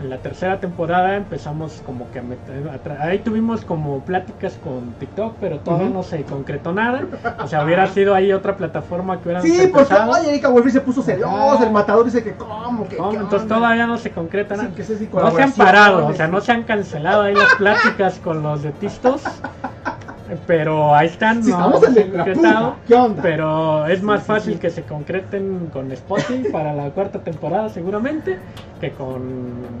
En 0.00 0.08
la 0.08 0.16
tercera 0.16 0.58
temporada 0.58 1.14
empezamos 1.14 1.82
como 1.84 2.10
que 2.10 2.20
a 2.20 2.22
meter, 2.22 2.70
ahí 3.00 3.18
tuvimos 3.18 3.66
como 3.66 4.00
pláticas 4.00 4.54
con 4.64 4.92
TikTok, 4.94 5.34
pero 5.38 5.58
todavía 5.58 5.88
Ujú. 5.88 5.94
no 5.94 6.02
se 6.02 6.22
concretó 6.22 6.72
nada. 6.72 7.02
O 7.42 7.46
sea, 7.46 7.62
hubiera 7.64 7.86
sido 7.86 8.14
ahí 8.14 8.32
otra 8.32 8.56
plataforma 8.56 9.18
que 9.20 9.28
hubiéramos 9.28 9.50
Sí, 9.50 9.66
porque 9.72 9.92
ay, 9.94 10.28
Erika 10.30 10.48
Wolfie 10.48 10.72
se 10.72 10.80
puso 10.80 11.02
celoso, 11.02 11.64
el 11.64 11.70
matador 11.70 12.06
dice 12.06 12.24
que 12.24 12.32
cómo, 12.32 12.88
que 12.88 12.96
Entonces 12.96 13.46
todavía 13.46 13.86
no 13.86 13.98
se 13.98 14.10
concreta 14.10 14.54
Sí, 14.54 14.62
nada. 14.62 14.74
que 14.74 14.82
No 15.12 15.30
se 15.32 15.42
han 15.42 15.52
parado, 15.52 16.06
o 16.06 16.14
sea, 16.14 16.28
no 16.28 16.40
se 16.40 16.52
han 16.52 16.62
cancelado 16.62 17.22
ahí 17.22 17.34
las 17.34 17.54
pláticas 17.56 18.18
con 18.24 18.42
los 18.42 18.62
de 18.62 18.72
Tistos, 18.72 19.22
pero 20.46 20.94
ahí 20.94 21.08
están, 21.08 21.42
Sí, 21.42 21.50
no 21.50 21.74
estamos 21.74 21.96
en 21.96 22.16
la. 22.16 22.76
¿Qué 22.86 22.94
onda? 22.94 23.22
pero 23.22 23.86
es 23.86 24.02
más 24.02 24.22
fácil 24.22 24.58
que 24.58 24.70
se 24.70 24.82
concreten 24.82 25.68
con 25.72 25.90
Spotify 25.92 26.48
para 26.50 26.72
la 26.74 26.90
cuarta 26.90 27.18
temporada 27.20 27.68
seguramente 27.68 28.38
que 28.80 28.90
con 28.92 29.22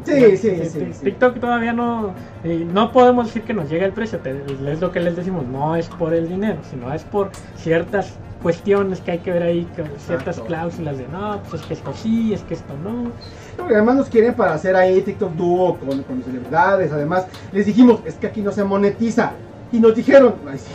Sí, 0.04 0.36
sí, 0.36 0.56
sí, 0.64 0.78
Tik- 0.78 0.92
sí. 0.92 1.04
TikTok 1.04 1.38
todavía 1.40 1.72
no 1.72 2.12
y 2.44 2.64
no 2.64 2.92
podemos 2.92 3.26
decir 3.26 3.42
que 3.42 3.54
nos 3.54 3.68
llegue 3.70 3.84
el 3.86 3.92
precio, 3.92 4.18
es 4.24 4.80
lo 4.80 4.90
que 4.92 5.00
les 5.00 5.16
decimos, 5.16 5.44
no 5.46 5.76
es 5.76 5.86
por 5.88 6.12
el 6.14 6.28
dinero, 6.28 6.58
sino 6.70 6.92
es 6.92 7.02
por 7.04 7.30
ciertas 7.56 8.14
cuestiones 8.42 9.00
que 9.02 9.10
hay 9.10 9.18
que 9.18 9.30
ver 9.32 9.42
ahí, 9.42 9.68
ciertas 9.98 10.28
Exacto. 10.38 10.44
cláusulas 10.46 10.96
de 10.96 11.06
no, 11.08 11.40
pues 11.50 11.60
es 11.60 11.68
que 11.68 11.74
esto 11.74 11.92
sí, 11.94 12.32
es 12.32 12.40
que 12.42 12.54
esto 12.54 12.72
no. 12.82 13.10
Porque 13.58 13.74
además 13.74 13.96
nos 13.96 14.08
quieren 14.08 14.32
para 14.32 14.54
hacer 14.54 14.74
ahí 14.76 15.02
TikTok 15.02 15.32
dúo 15.34 15.76
con, 15.76 16.02
con 16.04 16.22
celebridades. 16.22 16.90
Además, 16.90 17.26
les 17.52 17.66
dijimos, 17.66 18.00
es 18.06 18.14
que 18.14 18.28
aquí 18.28 18.40
no 18.40 18.50
se 18.50 18.64
monetiza. 18.64 19.32
Y 19.72 19.78
nos 19.80 19.94
dijeron, 19.94 20.34
"Ay, 20.50 20.58
sí, 20.58 20.72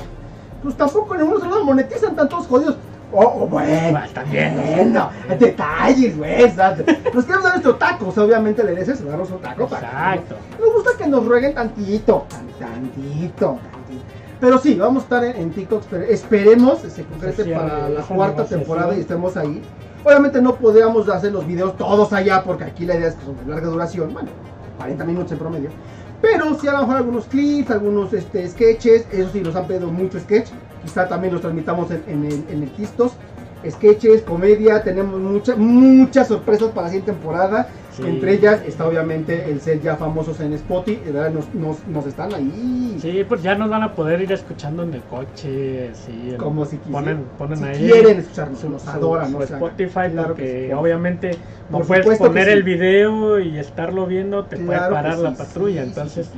pues 0.63 0.75
tampoco 0.75 1.15
en 1.15 1.23
unos 1.23 1.41
lados 1.41 1.63
monetizan 1.63 2.15
tantos 2.15 2.47
jodidos. 2.47 2.77
Oh, 3.11 3.21
oh, 3.43 3.47
bueno, 3.47 3.97
Ah, 3.99 4.07
también. 4.13 4.55
bueno, 4.55 5.09
detalles, 5.39 6.17
güey. 6.17 6.41
Nos 7.13 7.23
queremos 7.25 7.43
dar 7.43 7.53
nuestro 7.53 7.75
taco. 7.75 8.07
O 8.07 8.11
sea, 8.11 8.23
obviamente 8.23 8.63
le 8.63 8.75
dices 8.75 9.05
darnos 9.05 9.29
un 9.31 9.39
taco. 9.39 9.67
para 9.67 9.81
que- 9.81 10.19
Exacto. 10.19 10.35
Nos 10.59 10.73
gusta 10.73 10.89
que 10.97 11.07
nos 11.07 11.25
rueguen 11.25 11.53
tantito, 11.53 12.25
tan- 12.29 12.47
tantito, 12.59 13.59
tantito. 13.71 14.03
Pero 14.41 14.57
sí, 14.57 14.75
vamos 14.75 15.03
a 15.03 15.05
estar 15.05 15.23
en, 15.23 15.35
en 15.37 15.51
TikTok. 15.51 15.83
espe- 15.89 16.07
Esperemos 16.09 16.79
se 16.79 17.03
concrete 17.03 17.35
Se 17.37 17.43
cierre 17.45 17.59
para 17.59 17.89
la 17.89 18.01
cuarta 18.01 18.43
temporada 18.45 18.95
y 18.95 18.99
estemos 19.01 19.37
ahí. 19.37 19.61
Obviamente 20.03 20.41
no 20.41 20.55
podríamos 20.55 21.07
hacer 21.07 21.31
los 21.31 21.47
videos 21.47 21.77
todos 21.77 22.11
allá 22.11 22.43
porque 22.43 22.65
aquí 22.65 22.85
la 22.85 22.95
idea 22.95 23.07
es 23.09 23.15
que 23.15 23.25
son 23.25 23.37
de 23.37 23.45
larga 23.45 23.67
duración. 23.69 24.13
Bueno, 24.13 24.29
40 24.77 25.05
minutos 25.05 25.31
en 25.31 25.37
promedio. 25.37 25.69
Pero 26.25 26.59
sí 26.59 26.67
a 26.67 26.71
lo 26.73 26.79
mejor 26.79 26.97
algunos 26.97 27.25
clips, 27.25 27.69
algunos 27.69 28.11
este, 28.13 28.47
sketches. 28.47 29.05
Eso 29.11 29.29
sí, 29.31 29.41
nos 29.41 29.55
han 29.55 29.67
pedido 29.67 29.91
mucho 29.91 30.19
sketch. 30.19 30.49
Quizá 30.81 31.07
también 31.07 31.33
los 31.33 31.41
transmitamos 31.41 31.91
en, 31.91 32.03
en 32.07 32.25
el, 32.25 32.43
en 32.49 32.63
el 32.63 32.71
Tistos. 32.71 33.13
Sketches, 33.67 34.21
comedia, 34.23 34.83
tenemos 34.83 35.19
muchas 35.19 35.57
muchas 35.57 36.27
sorpresas 36.27 36.69
para 36.69 36.83
la 36.83 36.89
siguiente 36.89 37.11
temporada. 37.11 37.67
Sí. 37.95 38.03
Entre 38.05 38.33
ellas 38.33 38.61
está 38.67 38.85
obviamente 38.87 39.49
el 39.49 39.61
ser 39.61 39.79
ya 39.81 39.95
famosos 39.95 40.39
en 40.41 40.51
Spotify. 40.53 40.99
Nos, 41.33 41.53
nos, 41.53 41.87
nos 41.87 42.05
están 42.05 42.33
ahí. 42.33 42.97
Sí, 42.99 43.23
pues 43.27 43.41
ya 43.41 43.55
nos 43.55 43.69
van 43.69 43.83
a 43.83 43.93
poder 43.93 44.21
ir 44.21 44.31
escuchando 44.33 44.83
en 44.83 44.93
el 44.93 45.01
coche, 45.03 45.91
sí. 45.93 46.35
Como 46.37 46.65
si 46.65 46.77
quisieran. 46.77 47.03
ponen, 47.03 47.23
ponen 47.37 47.57
Si 47.57 47.63
ahí 47.63 47.89
quieren 47.91 48.19
escucharnos, 48.19 48.59
su, 48.59 48.69
nos 48.69 48.81
su- 48.81 48.89
adoran, 48.89 49.31
su 49.31 49.37
hagan. 49.37 49.53
Spotify 49.53 49.93
Claro 50.11 50.27
porque 50.27 50.43
que 50.43 50.67
sí. 50.67 50.73
obviamente 50.73 51.31
no 51.69 51.77
Por 51.79 51.87
puedes 51.87 52.17
poner 52.19 52.45
sí. 52.47 52.51
el 52.51 52.63
video 52.63 53.39
y 53.39 53.57
estarlo 53.57 54.05
viendo, 54.07 54.43
te 54.45 54.57
Claro 54.57 54.67
puede 54.67 54.79
parar 54.91 55.17
la 55.19 55.31
patrulla, 55.33 55.83
entonces 55.83 56.29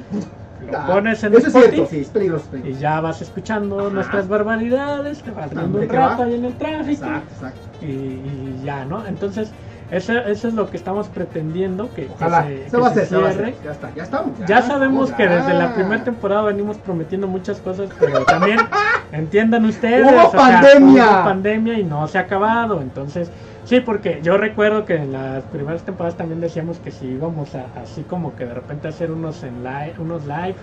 lo 0.71 0.85
pones 0.85 1.23
en 1.23 1.33
Eso 1.33 1.39
es 1.39 1.47
Spotify 1.47 1.73
cierto, 1.75 1.89
sí, 1.89 1.99
es 2.01 2.07
peligroso. 2.09 2.43
es 2.43 2.47
y 2.47 2.51
peligroso. 2.51 2.81
ya 2.81 2.99
vas 3.01 3.21
escuchando 3.21 3.79
Ajá. 3.79 3.89
nuestras 3.89 4.27
barbaridades, 4.27 5.21
te 5.23 5.31
vas 5.31 5.49
¿De 5.49 5.57
un 5.59 5.89
rato 5.89 6.23
ahí 6.23 6.33
en 6.35 6.45
el 6.45 6.53
tráfico 6.53 7.03
Exacto, 7.05 7.33
exacto. 7.33 7.59
y, 7.85 7.85
y 7.85 8.61
ya, 8.63 8.85
¿no? 8.85 9.05
Entonces, 9.07 9.51
eso, 9.89 10.11
eso 10.17 10.49
es 10.49 10.53
lo 10.53 10.69
que 10.69 10.75
estamos 10.75 11.07
pretendiendo, 11.07 11.89
que, 11.93 12.07
que 12.07 12.13
Ojalá, 12.13 12.43
se, 12.43 12.65
se, 12.65 12.71
que 12.71 12.77
va 12.77 12.87
a 12.87 12.93
se 12.93 13.01
hacer, 13.01 13.07
se 13.07 13.17
va 13.17 13.29
a 13.29 13.31
cierre. 13.31 13.55
Ya 13.63 13.71
está, 13.71 13.95
ya 13.95 14.03
estamos. 14.03 14.31
Ya 14.45 14.61
sabemos 14.61 15.11
que 15.13 15.27
desde 15.27 15.53
la 15.53 15.73
primera 15.73 16.03
temporada 16.03 16.41
venimos 16.43 16.77
prometiendo 16.77 17.27
muchas 17.27 17.59
cosas, 17.61 17.89
pero 17.97 18.25
también 18.25 18.59
entiendan 19.13 19.63
ustedes. 19.63 20.05
Hubo 20.05 20.27
o 20.27 20.31
sea, 20.31 20.39
pandemia. 20.39 21.05
hubo 21.05 21.23
pandemia 21.23 21.79
y 21.79 21.83
no 21.85 22.05
se 22.09 22.17
ha 22.17 22.21
acabado. 22.21 22.81
Entonces, 22.81 23.31
sí, 23.63 23.79
porque 23.79 24.19
yo 24.21 24.37
recuerdo 24.37 24.83
que 24.83 24.95
en 24.95 25.13
las 25.13 25.43
primeras 25.45 25.83
temporadas 25.83 26.17
también 26.17 26.41
decíamos 26.41 26.79
que 26.79 26.91
si 26.91 27.05
íbamos 27.05 27.55
a, 27.55 27.67
así 27.81 28.03
como 28.03 28.35
que 28.35 28.45
de 28.45 28.53
repente 28.53 28.89
hacer 28.89 29.09
unos, 29.09 29.43
en 29.43 29.63
live, 29.63 29.93
unos 29.99 30.23
live. 30.25 30.55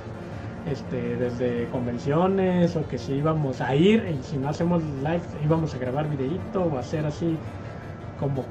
Este, 0.71 1.17
desde 1.17 1.67
convenciones 1.67 2.75
o 2.75 2.89
que 2.89 2.97
si 2.97 3.13
íbamos 3.13 3.61
a 3.61 3.75
ir 3.75 4.03
y 4.19 4.25
si 4.25 4.39
no 4.39 4.49
hacemos 4.49 4.83
live 4.83 5.21
íbamos 5.45 5.75
a 5.75 5.79
grabar 5.79 6.09
videíto 6.09 6.65
o 6.65 6.79
hacer 6.79 7.05
así 7.05 7.37
como 8.25 8.43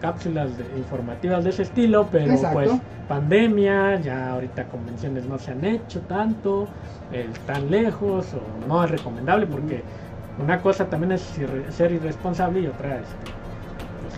cápsulas 0.00 0.56
de- 0.56 0.64
informativas 0.78 1.44
de 1.44 1.50
ese 1.50 1.62
estilo, 1.62 2.08
pero 2.10 2.32
Exacto. 2.32 2.54
pues 2.54 2.70
pandemia, 3.06 4.00
ya 4.00 4.30
ahorita 4.30 4.64
convenciones 4.64 5.26
no 5.26 5.38
se 5.38 5.50
han 5.50 5.62
hecho 5.62 6.00
tanto, 6.02 6.66
eh, 7.12 7.28
tan 7.46 7.70
lejos 7.70 8.26
o 8.32 8.66
no 8.66 8.82
es 8.82 8.90
recomendable 8.90 9.46
porque 9.46 9.82
una 10.42 10.58
cosa 10.62 10.86
también 10.86 11.12
es 11.12 11.38
irre- 11.38 11.70
ser 11.70 11.92
irresponsable 11.92 12.60
y 12.60 12.66
otra 12.66 12.96
es 12.96 13.06
pues, 14.02 14.14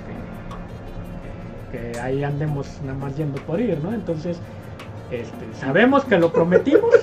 que, 1.73 1.99
ahí 2.01 2.23
andemos 2.23 2.69
nada 2.85 2.97
más 2.97 3.17
yendo 3.17 3.41
por 3.43 3.61
ir, 3.61 3.79
¿no? 3.83 3.93
Entonces, 3.93 4.39
este, 5.11 5.45
sabemos 5.61 6.05
que 6.05 6.17
lo 6.19 6.33
prometimos. 6.33 6.95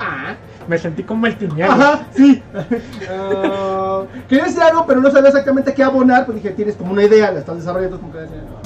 Ah, 0.00 0.36
Me 0.68 0.78
sentí 0.78 1.02
como 1.02 1.26
el 1.26 1.36
tiniebla. 1.36 1.74
Ajá, 1.74 2.06
sí. 2.14 2.40
Ah, 4.02 4.18
quería 4.28 4.44
decir 4.44 4.62
algo, 4.62 4.84
pero 4.86 5.00
no 5.00 5.10
sabía 5.10 5.28
exactamente 5.28 5.74
qué 5.74 5.82
abonar. 5.82 6.26
Pues 6.26 6.36
dije, 6.36 6.50
tienes 6.50 6.76
como 6.76 6.92
una 6.92 7.04
idea, 7.04 7.30
la 7.32 7.40
estás 7.40 7.56
desarrollando. 7.56 7.98
Como 7.98 8.12
que, 8.12 8.18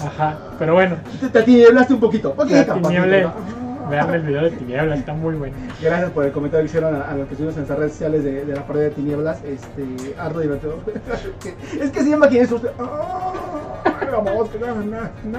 Ajá, 0.04 0.36
pero 0.58 0.74
bueno, 0.74 0.96
te, 1.20 1.28
te 1.28 1.38
atinieblaste 1.38 1.94
un 1.94 2.00
poquito. 2.00 2.34
poquito, 2.34 2.56
la 2.56 2.66
poquito, 2.66 2.88
tiniebla, 2.88 3.20
¿no? 3.22 3.62
vean 3.90 4.14
el 4.14 4.22
video 4.22 4.42
de 4.42 4.50
tiniebla, 4.52 4.94
está 4.94 5.12
muy 5.12 5.34
bueno. 5.34 5.54
Gracias 5.80 6.10
por 6.10 6.24
el 6.24 6.32
comentario 6.32 6.64
que 6.64 6.68
hicieron 6.68 6.94
a, 6.96 7.10
a 7.10 7.14
los 7.14 7.26
que 7.26 7.34
estuvimos 7.34 7.54
en 7.54 7.60
nuestras 7.60 7.78
redes 7.78 7.92
sociales 7.92 8.24
de, 8.24 8.44
de 8.44 8.54
la 8.54 8.66
pared 8.66 8.80
de 8.80 8.90
tinieblas. 8.90 9.42
Este, 9.44 10.14
harto 10.18 10.40
divertido. 10.40 10.76
es 11.80 11.90
que 11.90 12.00
sí 12.00 12.10
me 12.10 12.16
imaginé 12.16 12.40
eso. 12.42 12.60
¡Ah! 12.78 13.32
Vamos, 14.12 14.50
no, 14.60 14.74
no, 14.74 15.00
no. 15.24 15.38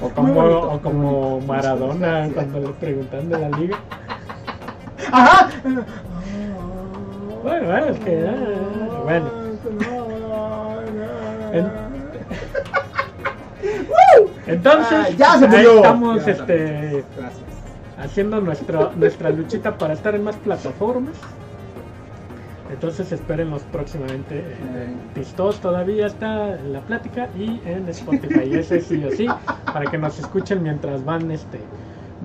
O 0.00 0.08
como, 0.10 0.34
bonito, 0.34 0.72
o 0.72 0.80
como. 0.80 1.40
Maradona 1.40 2.28
cuando 2.32 2.60
le 2.60 2.68
preguntan 2.68 3.28
de 3.28 3.38
la 3.38 3.48
liga. 3.50 3.78
Ajá. 5.10 5.48
Bueno, 7.42 7.66
bueno, 7.66 7.86
es 7.86 7.98
que. 8.00 8.28
ah, 8.28 9.02
bueno, 9.04 9.30
En- 11.52 11.70
entonces 14.46 14.92
Ah, 14.92 15.08
ya 15.16 15.38
se 15.38 15.44
ahí 15.46 15.50
murió. 15.50 15.76
estamos 15.76 16.24
Ya, 16.24 16.32
este, 16.32 17.04
Gracias. 17.16 17.42
haciendo 17.98 18.40
nuestra, 18.40 18.90
nuestra 18.96 19.30
luchita 19.30 19.76
para 19.76 19.94
estar 19.94 20.14
en 20.14 20.24
más 20.24 20.36
plataformas. 20.36 21.14
Entonces 22.70 23.12
espérenlos 23.12 23.62
próximamente 23.64 24.38
en 24.38 24.98
Tistos 25.14 25.60
todavía 25.60 26.06
está 26.06 26.58
en 26.58 26.72
la 26.72 26.80
plática 26.80 27.28
y 27.38 27.60
en 27.66 27.86
Spotify, 27.90 28.54
ese 28.54 28.80
sí 28.80 29.04
o 29.04 29.10
sí, 29.10 29.26
para 29.70 29.90
que 29.90 29.98
nos 29.98 30.18
escuchen 30.18 30.62
mientras 30.62 31.04
van 31.04 31.30
este 31.30 31.60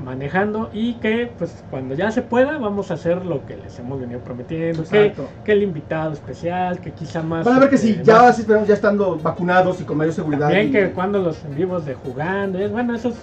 manejando 0.04 0.70
y 0.74 0.96
que 0.96 1.32
pues 1.38 1.64
cuando 1.70 1.96
ya 1.96 2.12
se 2.12 2.22
pueda 2.22 2.58
vamos 2.58 2.92
a 2.92 2.96
hacer 2.96 3.26
lo 3.26 3.46
que 3.46 3.58
les 3.58 3.78
hemos 3.80 4.00
venido 4.00 4.20
prometiendo, 4.22 4.84
que, 4.84 5.14
el 5.52 5.64
invitado 5.64 6.14
especial, 6.14 6.80
que 6.80 6.92
quizá 6.92 7.22
más 7.24 7.46
Van 7.46 7.56
a 7.58 7.60
ver 7.60 7.70
que 7.70 7.76
este, 7.76 7.88
sí, 7.96 8.00
ya 8.04 8.22
más- 8.22 8.36
sí 8.36 8.42
esperamos 8.42 8.68
ya 8.68 8.74
estando 8.76 9.18
vacunados 9.18 9.82
y 9.82 9.84
con 9.84 9.98
mayor 9.98 10.14
seguridad. 10.14 10.52
y- 10.52 10.72
que 10.72 10.92
cuando 10.92 11.20
los 11.20 11.44
en 11.46 11.56
vivos 11.56 11.86
de 11.86 11.96
jugando, 11.96 12.60
es 12.60 12.72
bueno, 12.72 12.96
esos 12.96 13.16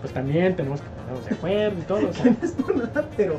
pues 0.00 0.14
también 0.14 0.56
tenemos 0.56 0.80
que 0.80 0.88
ponernos 0.88 1.26
de 1.26 1.34
acuerdo 1.34 1.78
y 1.78 1.82
todo, 1.82 2.08
o 2.08 2.12
sea, 2.14 2.24
No 2.40 2.46
es 2.46 2.52
por 2.52 2.74
nada, 2.76 3.04
pero. 3.18 3.34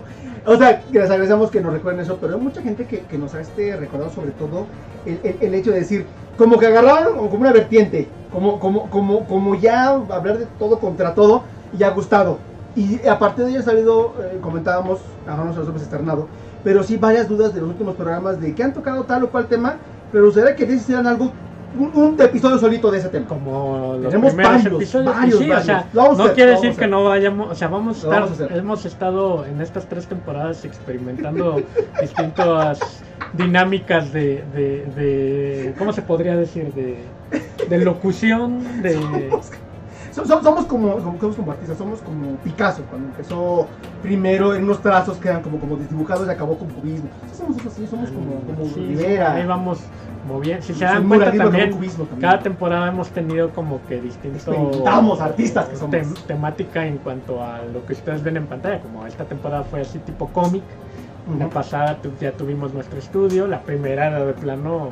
O 0.46 0.56
sea, 0.58 0.80
que 0.82 1.00
les 1.00 1.10
agradecemos 1.10 1.50
que 1.50 1.60
nos 1.62 1.74
recuerden 1.74 2.02
eso, 2.04 2.18
pero 2.22 2.36
hay 2.36 2.40
mucha 2.42 2.62
gente 2.62 2.86
que, 2.86 3.00
que 3.00 3.18
nos 3.18 3.34
ha 3.34 3.42
este, 3.42 3.76
recordado 3.78 4.12
sobre 4.12 4.30
todo 4.32 4.68
el, 5.06 5.20
el- 5.24 5.38
el 5.42 5.54
hecho 5.56 5.72
de 5.72 5.80
decir, 5.80 6.06
como 6.38 6.60
que 6.60 6.68
agarraron 6.68 7.18
o 7.18 7.30
como 7.30 7.42
una 7.42 7.52
vertiente, 7.52 8.08
como, 8.32 8.60
como, 8.60 8.90
como, 8.92 9.26
como 9.26 9.56
ya 9.56 9.90
hablar 9.90 10.38
de 10.38 10.46
todo 10.60 10.78
contra 10.80 11.16
todo 11.16 11.44
y 11.78 11.82
ha 11.84 11.90
gustado. 11.90 12.38
Y 12.76 13.06
a 13.08 13.20
partir 13.20 13.46
de 13.46 13.52
ello 13.52 13.60
ha 13.60 13.64
salido, 13.64 14.14
eh, 14.22 14.40
comentábamos, 14.42 15.00
ahora 15.28 15.44
no 15.46 15.54
se 15.54 15.60
los 15.60 15.68
hemos 15.68 15.82
externado, 15.82 16.28
pero 16.64 16.84
sí 16.84 16.98
varias 16.98 17.28
dudas 17.28 17.54
de 17.54 17.62
los 17.62 17.70
últimos 17.70 17.96
programas 17.96 18.40
de 18.40 18.56
que 18.56 18.64
han 18.64 18.74
tocado 18.74 19.04
tal 19.04 19.24
o 19.26 19.30
cual 19.30 19.48
tema, 19.48 19.76
pero 20.12 20.26
gustaría 20.26 20.56
que 20.56 20.64
hicieran 20.64 21.08
algo 21.08 21.32
un, 21.78 21.92
un 21.96 22.22
episodio 22.22 22.58
solito 22.58 22.92
de 22.92 23.00
ese 23.00 23.10
tema. 23.10 23.28
como 23.28 23.98
los 24.02 24.10
Tenemos 24.10 24.34
primeros 24.34 24.64
varios, 24.64 24.76
episodios. 24.76 25.16
varios, 25.16 25.40
sí, 25.40 25.46
o 25.46 25.50
varios. 25.50 25.66
sea, 25.66 25.90
Lo 25.94 26.02
vamos 26.02 26.16
a 26.16 26.18
no 26.18 26.24
hacer, 26.24 26.36
quiere 26.36 26.52
lo 26.52 26.62
decir 26.62 26.80
que 26.80 26.88
no 26.88 27.04
vayamos, 27.06 27.52
o 27.52 27.56
sea, 27.56 27.68
vamos 27.68 28.04
a 28.06 28.20
Lo 28.20 28.26
estar, 28.26 28.58
hemos 28.58 28.86
estado 28.86 29.46
en 29.46 29.62
estas 29.62 29.88
tres 29.88 30.08
temporadas 30.08 30.66
experimentando 30.66 31.62
distintas 32.02 33.04
dinámicas 33.34 34.12
de, 34.12 34.44
de, 34.54 34.86
de, 34.96 35.74
¿cómo 35.78 35.94
se 35.94 36.02
podría 36.02 36.36
decir? 36.36 36.74
De, 36.74 36.98
de 37.70 37.78
locución, 37.86 38.82
de... 38.82 39.30
So- 40.12 40.26
so- 40.26 40.42
somos 40.44 40.66
como, 40.66 40.94
como, 40.98 41.20
somos 41.20 41.36
como 41.36 41.52
artistas, 41.52 41.78
somos 41.78 42.02
como 42.02 42.36
Picasso, 42.44 42.84
cuando 42.90 43.08
empezó 43.10 43.68
primero 44.02 44.54
en 44.56 44.64
unos 44.64 44.82
trazos 44.82 45.18
que 45.18 45.30
eran 45.30 45.42
como, 45.42 45.60
como 45.60 45.78
desdibujados 45.78 46.28
y 46.28 46.32
acabó 46.32 46.58
con 46.58 46.68
cubismo. 46.70 47.10
Somos 47.36 47.58
así, 47.66 47.88
somos 47.88 48.10
como, 48.12 48.42
como 48.42 48.66
Sí, 48.74 48.88
Rivera. 48.88 49.34
ahí 49.36 49.46
vamos 49.46 49.80
moviendo. 50.28 50.62
Si 50.64 50.74
se 50.74 50.84
dan 50.86 51.08
cuenta 51.08 51.32
también, 51.32 51.72
cubismo 51.72 52.04
también. 52.06 52.30
cada 52.30 52.44
temporada 52.44 52.88
hemos 52.90 53.10
tenido 53.10 53.50
como 53.52 53.80
que 53.88 54.02
distinto 54.02 54.38
Experimentamos, 54.38 55.22
artistas 55.22 55.66
que 55.70 55.76
somos. 55.78 55.96
tem- 55.96 56.14
temática 56.28 56.86
en 56.86 56.98
cuanto 56.98 57.44
a 57.44 57.60
lo 57.74 57.86
que 57.86 57.94
ustedes 57.94 58.22
ven 58.22 58.38
en 58.38 58.48
pantalla. 58.48 58.80
Como 58.82 59.06
esta 59.08 59.24
temporada 59.26 59.64
fue 59.64 59.82
así 59.82 59.98
tipo 60.00 60.28
cómic. 60.28 60.64
La 61.40 61.48
pasada 61.50 61.98
ya 62.20 62.32
tuvimos 62.34 62.74
nuestro 62.74 63.00
estudio. 63.00 63.48
La 63.48 63.62
primera 63.62 64.08
era 64.08 64.26
de 64.26 64.34
plano 64.34 64.90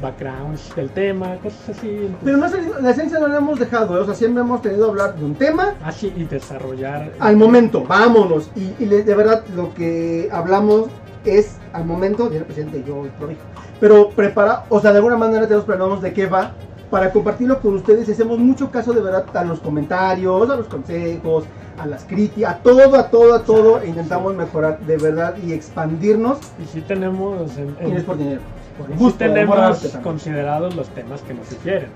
backgrounds 0.00 0.74
del 0.74 0.90
tema, 0.90 1.36
cosas 1.42 1.70
así. 1.70 1.88
entonces- 1.88 2.18
Pero 2.24 2.36
no, 2.36 2.80
la 2.82 2.90
esencia 2.90 3.18
no 3.18 3.28
la 3.28 3.36
hemos 3.38 3.58
dejado, 3.58 3.96
¿eh? 3.96 4.00
o 4.00 4.04
sea, 4.04 4.14
siempre 4.14 4.42
hemos 4.42 4.62
tenido 4.62 4.84
que 4.86 4.90
hablar 4.90 5.16
de 5.16 5.24
un 5.24 5.34
tema 5.34 5.74
así 5.84 6.12
y 6.16 6.24
desarrollar. 6.24 7.12
al 7.18 7.36
momento, 7.36 7.84
vámonos. 7.84 8.50
Y, 8.56 8.74
y 8.82 8.86
de 8.86 9.14
verdad, 9.14 9.44
lo 9.54 9.72
que 9.74 10.28
hablamos 10.32 10.86
es 11.24 11.56
al 11.72 11.84
momento, 11.84 12.24
tiene 12.28 12.38
el 12.38 12.44
presidente, 12.44 12.84
yo 12.86 13.06
lo 13.20 13.26
dijo. 13.26 13.40
Pero 13.80 14.10
prepara, 14.10 14.64
o 14.68 14.80
sea, 14.80 14.92
de 14.92 14.98
alguna 14.98 15.16
manera 15.16 15.42
tenemos 15.44 15.64
planeamos 15.64 16.00
de 16.02 16.12
qué 16.12 16.26
va 16.26 16.52
para 16.90 17.10
compartirlo 17.12 17.60
con 17.60 17.74
ustedes 17.74 18.08
y 18.08 18.12
hacemos 18.12 18.38
mucho 18.38 18.70
caso 18.70 18.92
de 18.92 19.00
verdad 19.02 19.24
a 19.34 19.44
los 19.44 19.58
comentarios, 19.58 20.48
a 20.48 20.56
los 20.56 20.66
consejos, 20.68 21.44
a 21.78 21.84
las 21.84 22.04
críticas, 22.04 22.54
a 22.54 22.58
todo, 22.58 22.94
a 22.96 23.10
todo, 23.10 23.34
a 23.34 23.42
todo. 23.42 23.80
E 23.82 23.88
intentamos 23.88 24.34
mejorar 24.36 24.78
de 24.80 24.96
verdad 24.96 25.34
y 25.44 25.52
expandirnos. 25.52 26.38
Y 26.62 26.66
sí 26.66 26.80
tenemos. 26.82 27.56
En, 27.58 27.76
Y 27.88 27.96
es 27.96 28.04
por 28.04 28.16
dinero. 28.16 28.40
Al 28.78 29.12
tenemos 29.14 29.98
considerados 30.02 30.74
los 30.74 30.88
temas 30.90 31.22
que 31.22 31.34
nos 31.34 31.46
sugieren. 31.48 31.88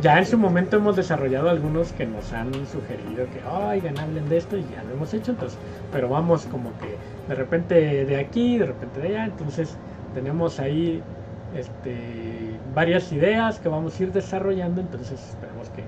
Ya 0.00 0.18
en 0.18 0.26
su 0.26 0.38
momento 0.38 0.76
hemos 0.76 0.96
desarrollado 0.96 1.50
algunos 1.50 1.92
que 1.92 2.06
nos 2.06 2.32
han 2.32 2.52
sugerido 2.66 3.26
que, 3.32 3.42
oigan, 3.48 3.98
hablen 3.98 4.28
de 4.28 4.38
esto 4.38 4.56
y 4.56 4.62
ya 4.62 4.82
lo 4.84 4.94
hemos 4.94 5.12
hecho, 5.12 5.32
entonces, 5.32 5.58
pero 5.92 6.08
vamos 6.08 6.46
como 6.46 6.70
que 6.78 6.96
de 7.28 7.34
repente 7.34 8.04
de 8.04 8.16
aquí, 8.16 8.58
de 8.58 8.66
repente 8.66 9.00
de 9.00 9.08
allá, 9.08 9.24
entonces 9.24 9.76
tenemos 10.14 10.60
ahí 10.60 11.02
este, 11.56 12.56
varias 12.74 13.12
ideas 13.12 13.58
que 13.58 13.68
vamos 13.68 13.98
a 13.98 14.02
ir 14.02 14.12
desarrollando, 14.12 14.80
entonces 14.80 15.20
esperemos 15.20 15.68
que, 15.70 15.82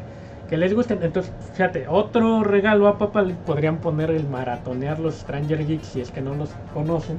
que 0.48 0.56
les 0.56 0.74
gusten. 0.74 1.02
Entonces, 1.02 1.32
fíjate, 1.52 1.86
otro 1.88 2.42
regalo 2.42 2.88
a 2.88 2.98
papá 2.98 3.22
le 3.22 3.34
podrían 3.34 3.78
poner 3.78 4.10
el 4.10 4.28
maratonear 4.28 4.98
los 4.98 5.14
Stranger 5.14 5.66
Geeks 5.66 5.86
si 5.86 6.00
es 6.00 6.10
que 6.10 6.20
no 6.20 6.34
los 6.34 6.50
conocen. 6.74 7.18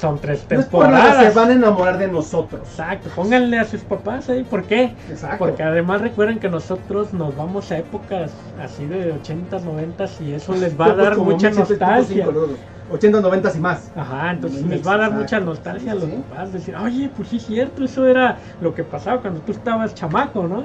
Son 0.00 0.18
tres 0.18 0.46
No 0.48 0.58
es 0.58 0.64
temporadas. 0.64 1.22
se 1.32 1.38
van 1.38 1.50
a 1.50 1.52
enamorar 1.52 1.98
de 1.98 2.08
nosotros. 2.08 2.62
Exacto, 2.68 3.10
pónganle 3.14 3.58
a 3.58 3.64
sus 3.64 3.82
papás 3.82 4.28
ahí, 4.30 4.44
¿por 4.44 4.64
qué? 4.64 4.94
Exacto. 5.10 5.38
Porque 5.38 5.62
además 5.62 6.00
recuerden 6.00 6.38
que 6.38 6.48
nosotros 6.48 7.12
nos 7.12 7.36
vamos 7.36 7.70
a 7.70 7.78
épocas 7.78 8.30
así 8.62 8.86
de 8.86 9.12
80s, 9.14 9.62
90s 9.62 10.20
y 10.20 10.32
eso 10.32 10.54
les 10.54 10.78
va 10.80 10.86
a 10.86 10.94
dar 10.94 11.16
mucha 11.18 11.48
1705 11.50 11.84
nostalgia. 11.84 12.24
nosotros, 12.26 12.58
80, 12.92 13.20
90 13.20 13.52
y 13.54 13.58
más. 13.60 13.90
Ajá, 13.94 14.30
entonces 14.32 14.66
les 14.66 14.86
va 14.86 14.94
a 14.94 14.98
dar 14.98 15.12
mucha 15.12 15.38
nostalgia 15.38 15.92
a 15.92 15.94
los 15.96 16.04
papás. 16.10 16.52
Decir, 16.52 16.74
oye, 16.76 17.10
pues 17.16 17.28
sí 17.28 17.36
es 17.36 17.46
cierto, 17.46 17.84
eso 17.84 18.06
era 18.06 18.38
lo 18.60 18.74
que 18.74 18.82
pasaba 18.84 19.20
cuando 19.20 19.40
tú 19.40 19.52
estabas 19.52 19.94
chamaco, 19.94 20.42
¿no? 20.44 20.64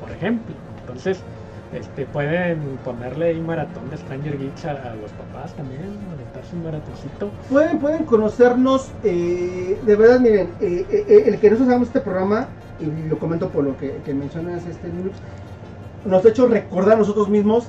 Por 0.00 0.10
ejemplo. 0.10 0.54
Entonces, 0.80 1.20
este, 1.72 2.06
pueden 2.06 2.60
ponerle 2.84 3.26
ahí 3.26 3.40
maratón 3.40 3.90
de 3.90 3.96
Stranger 3.96 4.38
Geeks 4.38 4.64
a, 4.64 4.70
a 4.70 4.94
los 4.94 5.10
papás 5.12 5.52
también, 5.54 5.82
aventarse 6.12 6.54
un 6.54 6.64
maratoncito. 6.64 7.30
Pueden, 7.50 7.78
pueden 7.78 8.04
conocernos, 8.04 8.90
eh, 9.04 9.78
de 9.84 9.96
verdad, 9.96 10.20
miren, 10.20 10.48
eh, 10.60 10.86
eh, 10.90 11.04
eh, 11.08 11.22
el 11.26 11.38
que 11.38 11.50
nosotros 11.50 11.68
hagamos 11.68 11.88
este 11.88 12.00
programa, 12.00 12.48
y 12.80 13.08
lo 13.08 13.18
comento 13.18 13.48
por 13.48 13.64
lo 13.64 13.76
que, 13.76 13.96
que 14.04 14.14
mencionas, 14.14 14.66
este 14.66 14.88
Linux, 14.88 15.16
nos 16.04 16.24
ha 16.24 16.28
hecho 16.28 16.46
recordar 16.46 16.94
a 16.94 16.98
nosotros 16.98 17.28
mismos 17.28 17.68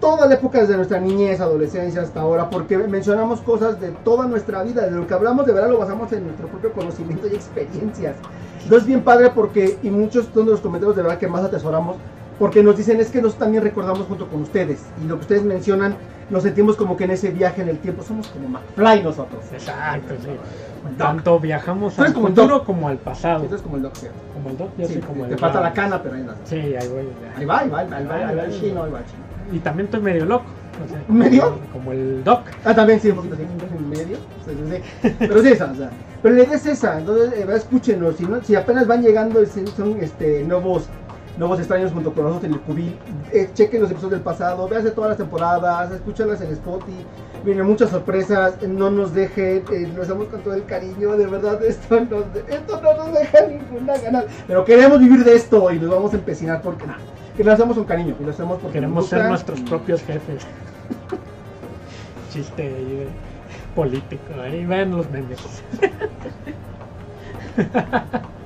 toda 0.00 0.28
la 0.28 0.34
época 0.34 0.60
desde 0.60 0.76
nuestra 0.76 1.00
niñez, 1.00 1.40
adolescencia 1.40 2.02
hasta 2.02 2.20
ahora, 2.20 2.48
porque 2.50 2.78
mencionamos 2.78 3.40
cosas 3.40 3.80
de 3.80 3.90
toda 3.90 4.26
nuestra 4.26 4.62
vida, 4.62 4.82
de 4.82 4.92
lo 4.92 5.08
que 5.08 5.14
hablamos 5.14 5.44
de 5.44 5.52
verdad 5.52 5.70
lo 5.70 5.78
basamos 5.78 6.12
en 6.12 6.24
nuestro 6.24 6.46
propio 6.46 6.72
conocimiento 6.72 7.26
y 7.26 7.34
experiencias. 7.34 8.14
Entonces 8.62 8.86
bien 8.86 9.02
padre 9.02 9.30
porque, 9.34 9.76
y 9.82 9.90
muchos 9.90 10.28
son 10.32 10.44
de 10.44 10.52
los 10.52 10.60
comentarios 10.60 10.94
de 10.94 11.02
verdad 11.02 11.18
que 11.18 11.26
más 11.26 11.42
atesoramos, 11.42 11.96
porque 12.38 12.62
nos 12.62 12.76
dicen 12.76 13.00
es 13.00 13.08
que 13.08 13.18
nosotros 13.18 13.40
también 13.40 13.62
recordamos 13.62 14.06
junto 14.06 14.28
con 14.28 14.42
ustedes, 14.42 14.80
y 15.02 15.06
lo 15.06 15.16
que 15.16 15.22
ustedes 15.22 15.42
mencionan, 15.42 15.96
nos 16.30 16.42
sentimos 16.42 16.76
como 16.76 16.96
que 16.96 17.04
en 17.04 17.12
ese 17.12 17.30
viaje 17.30 17.62
en 17.62 17.68
el 17.68 17.78
tiempo, 17.78 18.02
somos 18.02 18.28
como 18.28 18.48
McFly 18.48 19.02
nosotros. 19.02 19.42
Exacto, 19.52 20.14
sí. 20.22 20.28
Doc. 20.28 20.96
Tanto 20.96 21.40
viajamos 21.40 21.96
Tú 21.96 22.02
al 22.02 22.12
como 22.12 22.28
futuro 22.28 22.64
como 22.64 22.88
al 22.88 22.98
pasado. 22.98 23.44
Esto 23.44 23.56
es 23.56 23.62
como 23.62 23.76
el 23.76 23.82
Doc, 23.82 23.96
¿cierto? 23.96 24.18
Como 24.32 24.50
el 24.50 24.56
Doc, 24.56 24.70
yo 24.78 24.86
Sí, 24.86 24.92
soy 24.94 25.02
como 25.02 25.24
te 25.26 25.32
el 25.32 25.38
falta 25.38 25.60
la 25.60 25.72
cana, 25.72 26.02
pero 26.02 26.14
ahí 26.14 26.20
andas. 26.20 26.36
Sí, 26.44 26.56
ahí 26.56 26.88
voy. 26.88 27.08
Ahí 27.36 27.44
va, 27.44 27.58
ahí 27.60 27.68
va, 27.68 27.80
ahí 27.80 27.88
va, 27.88 27.96
ahí 27.96 28.06
va, 28.06 28.28
ahí 28.28 28.36
va 28.36 28.44
el 28.44 28.60
chino, 28.60 28.84
ahí 28.84 28.90
va 28.90 28.98
el 29.00 29.04
chino. 29.06 29.18
Y 29.52 29.58
también 29.58 29.86
estoy 29.86 30.00
medio 30.00 30.24
loco. 30.24 30.44
o 30.84 30.88
sea, 30.88 31.02
¿Medio? 31.08 31.58
Como 31.72 31.92
el 31.92 32.22
Doc. 32.22 32.42
Ah, 32.64 32.74
también 32.74 33.00
sí, 33.00 33.10
un 33.10 33.16
poquito 33.16 33.34
así, 33.34 33.42
en 33.44 33.88
medio. 33.88 34.16
Sí, 34.46 34.52
sí, 34.70 34.82
sí. 35.02 35.16
Pero 35.18 35.42
sí, 35.42 35.48
esa, 35.48 35.72
o 35.72 35.74
sea. 35.74 35.90
Pero 36.22 36.34
la 36.34 36.42
idea 36.42 36.56
es 36.56 36.66
esa, 36.66 36.98
entonces, 36.98 37.32
eh, 37.32 37.46
escúchenos. 37.54 38.16
Si, 38.16 38.24
no, 38.24 38.42
si 38.42 38.54
apenas 38.54 38.86
van 38.86 39.02
llegando, 39.02 39.44
son 39.46 39.98
este, 40.00 40.44
nuevos 40.44 40.88
nuevos 41.38 41.58
extraños 41.58 41.92
junto 41.92 42.12
con 42.12 42.24
nosotros 42.24 42.50
en 42.50 42.54
el 42.54 42.60
cubil, 42.60 42.98
eh, 43.32 43.48
chequen 43.54 43.80
los 43.80 43.90
episodios 43.90 44.12
del 44.12 44.22
pasado, 44.22 44.68
véanse 44.68 44.90
todas 44.90 45.10
las 45.10 45.18
temporadas, 45.18 45.92
escúchenlas 45.92 46.40
en 46.40 46.50
Spotify. 46.52 47.06
Vienen 47.44 47.66
muchas 47.66 47.90
sorpresas, 47.90 48.60
no 48.62 48.90
nos 48.90 49.14
dejen, 49.14 49.62
eh, 49.72 49.90
lo 49.94 50.02
hacemos 50.02 50.26
con 50.26 50.42
todo 50.42 50.54
el 50.54 50.64
cariño, 50.64 51.16
de 51.16 51.26
verdad, 51.26 51.62
esto, 51.64 52.00
nos, 52.00 52.24
esto 52.48 52.80
no 52.82 52.94
nos 52.94 53.12
deja 53.12 53.46
ninguna 53.46 53.96
ganas. 53.98 54.24
Pero 54.46 54.64
queremos 54.64 54.98
vivir 54.98 55.24
de 55.24 55.36
esto 55.36 55.70
y 55.70 55.78
nos 55.78 55.90
vamos 55.90 56.12
a 56.12 56.16
empecinar 56.16 56.60
porque 56.60 56.86
nada, 56.86 56.98
que 57.36 57.44
lo 57.44 57.52
hacemos 57.52 57.76
con 57.76 57.84
cariño 57.84 58.16
y 58.18 58.24
lo 58.24 58.30
hacemos 58.30 58.58
porque 58.58 58.74
Queremos 58.74 59.04
nos 59.04 59.08
ser 59.08 59.24
nuestros 59.26 59.60
propios 59.60 60.02
jefes. 60.02 60.44
Chiste 62.32 63.06
político. 63.74 64.34
Ahí 64.42 64.66
ven 64.66 64.96
los 64.96 65.08
memes. 65.10 65.62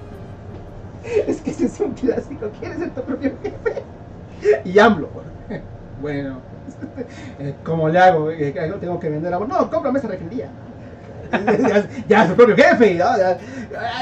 Es 1.27 1.41
que 1.41 1.51
ese 1.51 1.67
es 1.67 1.81
un 1.81 1.93
clásico. 1.93 2.51
¿Quieres 2.59 2.79
ser 2.79 2.91
tu 2.91 3.03
propio 3.03 3.33
jefe? 3.43 3.83
Y 4.65 4.79
AMLO. 4.79 5.09
Bueno, 6.01 6.41
eh, 7.39 7.55
¿cómo 7.65 7.89
le 7.89 7.99
hago? 7.99 8.31
Eh, 8.31 8.53
Tengo 8.81 8.99
que 8.99 9.09
vender 9.09 9.33
agua. 9.33 9.47
No, 9.47 9.71
cómprame 9.71 9.99
esa 9.99 10.09
refinería. 10.09 10.49
Ya, 11.33 11.89
ya 12.09 12.23
es 12.25 12.29
su 12.29 12.37
propio 12.37 12.55
jefe. 12.55 12.97
Ya, 12.97 13.17
ya, 13.17 13.39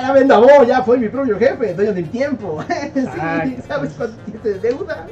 ya 0.01 0.13
venda 0.13 0.39
vos, 0.39 0.67
ya 0.67 0.83
fue 0.83 0.99
mi 0.99 1.09
propio 1.09 1.39
jefe, 1.39 1.75
dueño 1.75 1.93
del 1.93 2.11
tiempo. 2.11 2.61
Sí, 2.67 2.75
Exacto. 3.01 3.63
¿Sabes 3.69 3.93
cuánto 3.97 4.17
tienes 4.25 4.43
de 4.43 4.59
deuda? 4.69 5.07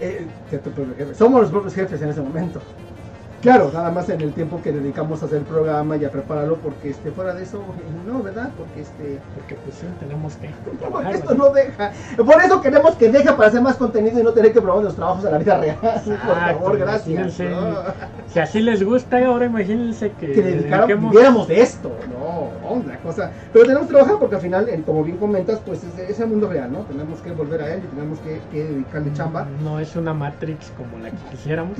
Eh, 0.00 0.26
ser 0.50 0.60
tu 0.60 0.70
propio 0.70 0.94
jefe. 0.96 1.14
Somos 1.14 1.42
los 1.42 1.50
propios 1.52 1.74
jefes 1.74 2.02
en 2.02 2.08
ese 2.08 2.20
momento. 2.20 2.60
Claro, 3.42 3.70
nada 3.72 3.90
más 3.90 4.08
en 4.10 4.20
el 4.20 4.34
tiempo 4.34 4.60
que 4.62 4.70
dedicamos 4.70 5.22
a 5.22 5.26
hacer 5.26 5.38
el 5.38 5.44
programa 5.44 5.96
y 5.96 6.04
a 6.04 6.10
prepararlo, 6.10 6.56
porque 6.56 6.90
este, 6.90 7.10
fuera 7.10 7.32
de 7.32 7.42
eso, 7.42 7.62
no, 8.06 8.22
¿verdad? 8.22 8.50
Porque 8.56 8.82
este, 8.82 9.18
Porque 9.34 9.54
pues 9.54 9.76
sí, 9.76 9.86
tenemos 9.98 10.34
que 10.36 10.50
trabajar. 10.78 11.14
esto 11.14 11.28
¿verdad? 11.30 11.44
no 11.46 11.52
deja. 11.54 11.92
Por 12.18 12.42
eso 12.42 12.60
queremos 12.60 12.94
que 12.96 13.10
deje 13.10 13.32
para 13.32 13.48
hacer 13.48 13.62
más 13.62 13.76
contenido 13.76 14.20
y 14.20 14.22
no 14.22 14.32
tener 14.32 14.52
que 14.52 14.60
probar 14.60 14.84
los 14.84 14.94
trabajos 14.94 15.24
a 15.24 15.30
la 15.30 15.38
vida 15.38 15.58
real. 15.58 15.78
Por 16.04 16.36
favor, 16.36 16.78
gracias. 16.78 17.40
No. 17.40 17.76
Si 18.28 18.38
así 18.38 18.60
les 18.60 18.82
gusta, 18.82 19.24
ahora 19.26 19.46
imagínense 19.46 20.12
que, 20.12 20.32
Que 20.32 20.94
viviéramos 20.94 21.48
de 21.48 21.62
esto. 21.62 21.90
No, 22.10 22.76
otra 22.76 22.98
cosa. 22.98 23.30
Pero 23.52 23.64
tenemos 23.64 23.86
que 23.86 23.94
trabajar 23.94 24.18
porque 24.18 24.34
al 24.34 24.42
final, 24.42 24.68
eh, 24.68 24.82
como 24.84 25.02
bien 25.02 25.16
comentas, 25.16 25.60
pues 25.64 25.82
es, 25.82 25.98
es 26.10 26.20
el 26.20 26.28
mundo 26.28 26.48
real, 26.48 26.70
¿no? 26.70 26.80
Tenemos 26.80 27.20
que 27.20 27.32
volver 27.32 27.62
a 27.62 27.74
él 27.74 27.82
y 27.84 27.86
tenemos 27.86 28.18
que, 28.20 28.42
que 28.52 28.64
dedicarle 28.64 29.12
chamba. 29.14 29.46
No 29.64 29.80
es 29.80 29.96
una 29.96 30.12
Matrix 30.12 30.72
como 30.76 30.98
la 31.02 31.10
que 31.10 31.16
quisiéramos. 31.30 31.78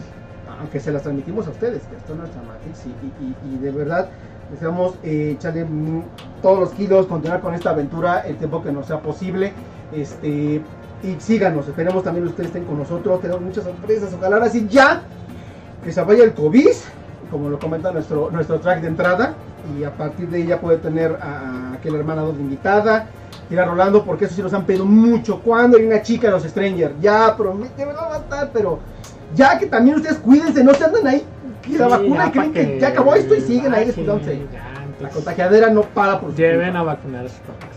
Aunque 0.58 0.80
se 0.80 0.90
las 0.92 1.02
transmitimos 1.02 1.46
a 1.46 1.50
ustedes, 1.50 1.82
que 1.84 1.96
esto 1.96 2.14
no 2.14 2.24
es 2.24 2.30
Matrix 2.30 2.86
y, 2.86 2.90
y- 3.24 3.54
y- 3.54 3.58
de 3.58 3.70
verdad 3.70 4.08
deseamos 4.50 4.94
eh, 5.04 5.34
echarle 5.38 5.66
todos 6.42 6.58
los 6.58 6.70
kilos, 6.70 7.06
continuar 7.06 7.40
con 7.40 7.54
esta 7.54 7.70
aventura 7.70 8.20
el 8.20 8.36
tiempo 8.36 8.62
que 8.62 8.72
nos 8.72 8.86
sea 8.86 9.00
posible. 9.00 9.52
Este, 9.94 10.60
y 11.02 11.16
síganos, 11.18 11.66
esperemos 11.68 12.02
también 12.04 12.26
ustedes 12.26 12.48
estén 12.48 12.64
con 12.64 12.78
nosotros, 12.78 13.20
tenemos 13.20 13.42
muchas 13.42 13.64
sorpresas, 13.64 14.12
ojalá 14.12 14.36
ahora 14.36 14.48
sí 14.50 14.66
ya 14.68 15.02
que 15.84 15.92
se 15.92 16.02
vaya 16.02 16.24
el 16.24 16.34
COVID, 16.34 16.68
como 17.30 17.48
lo 17.48 17.58
comenta 17.58 17.90
nuestro, 17.92 18.30
nuestro 18.30 18.60
track 18.60 18.80
de 18.82 18.88
entrada, 18.88 19.34
y 19.78 19.84
a 19.84 19.92
partir 19.94 20.28
de 20.28 20.44
ya 20.44 20.60
puede 20.60 20.78
tener 20.78 21.16
a, 21.22 21.70
a 21.70 21.72
aquella 21.74 21.98
hermana 21.98 22.22
dos 22.22 22.34
invitada, 22.38 23.06
ir 23.50 23.58
a 23.60 23.64
Rolando, 23.64 24.04
porque 24.04 24.26
eso 24.26 24.34
sí 24.34 24.42
nos 24.42 24.52
han 24.52 24.64
pedido 24.64 24.84
mucho. 24.84 25.40
Cuando 25.40 25.76
hay 25.78 25.84
una 25.86 26.02
chica 26.02 26.26
de 26.26 26.32
los 26.34 26.42
Stranger, 26.44 26.94
ya 27.00 27.34
promete, 27.36 27.86
no 27.86 27.92
va 27.94 28.16
a 28.16 28.18
estar, 28.18 28.50
pero 28.52 28.78
ya 29.34 29.58
que 29.58 29.66
también 29.66 29.96
ustedes 29.96 30.18
cuídense, 30.18 30.62
no 30.64 30.74
se 30.74 30.84
andan 30.84 31.06
ahí, 31.06 31.24
la 31.70 31.84
Sí, 31.86 31.90
vacuna 31.90 32.26
y 32.26 32.30
creen 32.30 32.52
que 32.52 32.78
ya 32.80 32.88
acabó 32.88 33.14
esto 33.14 33.34
y 33.34 33.40
siguen 33.40 33.74
ahí 33.74 33.82
Ah, 33.82 33.86
descuidándose. 33.86 34.40
La 35.00 35.08
contagiadera 35.08 35.70
no 35.70 35.82
para 35.82 36.20
por 36.20 36.34
Lleven 36.34 36.76
a 36.76 36.82
vacunar 36.82 37.24
a 37.26 37.28
sus 37.28 37.38
papás. 37.38 37.68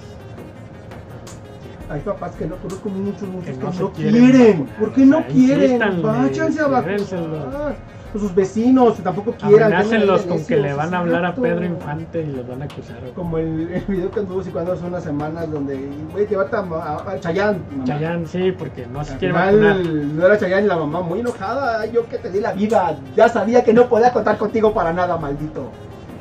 Hay 1.89 1.99
papás 2.01 2.31
que 2.35 2.45
no 2.47 2.55
conozco 2.57 2.89
muchos, 2.89 3.21
muchos 3.29 3.45
Que 3.45 3.59
que 3.59 3.65
no 3.81 3.91
quieren 3.91 4.13
quieren. 4.31 4.65
¿Por 4.79 4.93
qué 4.93 5.05
no 5.05 5.25
quieren? 5.27 6.01
Váyanse 6.01 6.61
a 6.61 6.67
vacunar. 6.67 7.75
Sus 8.13 8.35
vecinos 8.35 8.95
tampoco 8.97 9.31
quieran. 9.31 9.73
Amenácenlos 9.73 10.21
con 10.21 10.45
que 10.45 10.57
le 10.57 10.73
van 10.73 10.93
a 10.93 10.99
hablar 10.99 11.25
a. 11.25 11.33
Pedro 11.33 11.65
Infante 11.65 12.21
y 12.21 12.27
los 12.31 12.47
van 12.47 12.61
a 12.61 12.65
acusar. 12.65 12.97
Como 13.15 13.39
el, 13.39 13.69
el 13.73 13.81
video 13.87 14.11
que 14.11 14.19
anduvo 14.19 14.43
circulando 14.43 14.73
hace 14.73 14.85
unas 14.85 15.03
semanas 15.03 15.51
donde 15.51 15.89
voy 16.11 16.23
a 16.23 16.29
llevarte 16.29 16.55
a, 16.55 16.59
a, 16.59 16.63
mamá. 16.63 17.03
Chayanne, 17.19 18.27
sí, 18.27 18.51
porque 18.51 18.85
no 18.85 19.03
se 19.03 19.17
quiere 19.17 19.33
final, 19.33 19.59
vacunar. 19.59 19.77
no 19.95 20.25
era 20.27 20.37
Chayanne 20.37 20.65
y 20.65 20.67
la 20.67 20.77
mamá 20.77 21.01
muy 21.01 21.19
enojada. 21.21 21.81
"Ay, 21.81 21.91
Yo 21.91 22.07
que 22.07 22.19
te 22.19 22.29
di 22.29 22.39
la 22.39 22.53
vida. 22.53 22.95
Ya 23.15 23.27
sabía 23.29 23.63
que 23.63 23.73
no 23.73 23.87
podía 23.89 24.13
contar 24.13 24.37
contigo 24.37 24.73
para 24.73 24.93
nada, 24.93 25.17
maldito. 25.17 25.69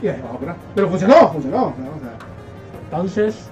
Y 0.01 0.09
ahí 0.09 0.21
va. 0.23 0.57
Pero 0.75 0.89
funcionó, 0.89 1.29
funcionó. 1.31 1.59
¿no? 1.59 1.67
O 1.69 2.01
sea, 2.01 2.17
Entonces, 2.85 3.49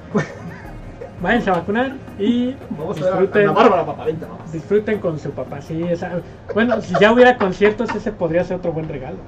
váyanse 1.20 1.50
a 1.50 1.54
vacunar 1.54 1.92
y 2.18 2.56
vamos 2.70 2.96
a 3.00 3.04
ver 3.04 3.12
a 3.12 3.16
disfruten, 3.18 3.42
Ana 3.42 3.52
Bárbara, 3.52 3.86
papá. 3.86 4.04
Vente, 4.04 4.26
disfruten 4.52 4.98
con 5.00 5.18
su 5.18 5.30
papá. 5.32 5.60
Sí, 5.60 5.82
esa- 5.84 6.20
bueno, 6.54 6.80
si 6.80 6.94
ya 7.00 7.12
hubiera 7.12 7.36
conciertos, 7.36 7.94
ese 7.94 8.12
podría 8.12 8.44
ser 8.44 8.56
otro 8.58 8.72
buen 8.72 8.88
regalo. 8.88 9.18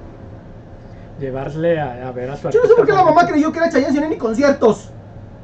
Llevarle 1.19 1.79
a, 1.79 2.07
a 2.07 2.11
ver 2.11 2.31
a 2.31 2.35
su 2.35 2.49
Yo 2.49 2.61
no 2.61 2.67
sé 2.67 2.75
por 2.75 2.85
qué 2.85 2.91
la 2.93 3.03
mamá 3.03 3.27
creyó 3.27 3.51
que 3.51 3.59
era 3.59 3.69
Chayanne 3.69 3.93
si 3.93 3.99
no 4.01 4.09
ni 4.09 4.17
conciertos. 4.17 4.89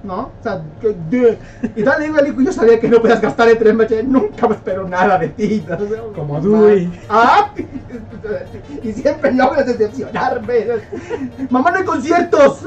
¿No? 0.02 0.32
O 0.40 0.44
sea, 0.44 0.62
que, 0.80 0.96
de- 1.10 1.38
y 1.76 1.84
tal 1.84 2.02
digo 2.02 2.16
hijo, 2.26 2.42
yo 2.42 2.54
sabía 2.54 2.80
que 2.80 2.88
no 2.88 3.02
podías 3.02 3.20
gastar 3.20 3.50
en 3.50 3.58
tres 3.60 3.76
meses, 3.76 4.06
nunca 4.08 4.48
me 4.48 4.56
espero 4.56 4.88
nada 4.88 5.18
de 5.18 5.28
ti. 5.30 5.64
¿no? 5.68 5.76
O 5.76 5.88
sea, 5.88 6.02
Como. 6.16 6.40
Dewey. 6.40 6.90
Ah, 7.10 7.52
y 8.84 8.94
siempre 8.94 9.34
logras 9.34 9.66
decepcionarme. 9.66 10.66
Mamá, 11.50 11.72
no 11.72 11.78
hay 11.80 11.84
conciertos. 11.84 12.64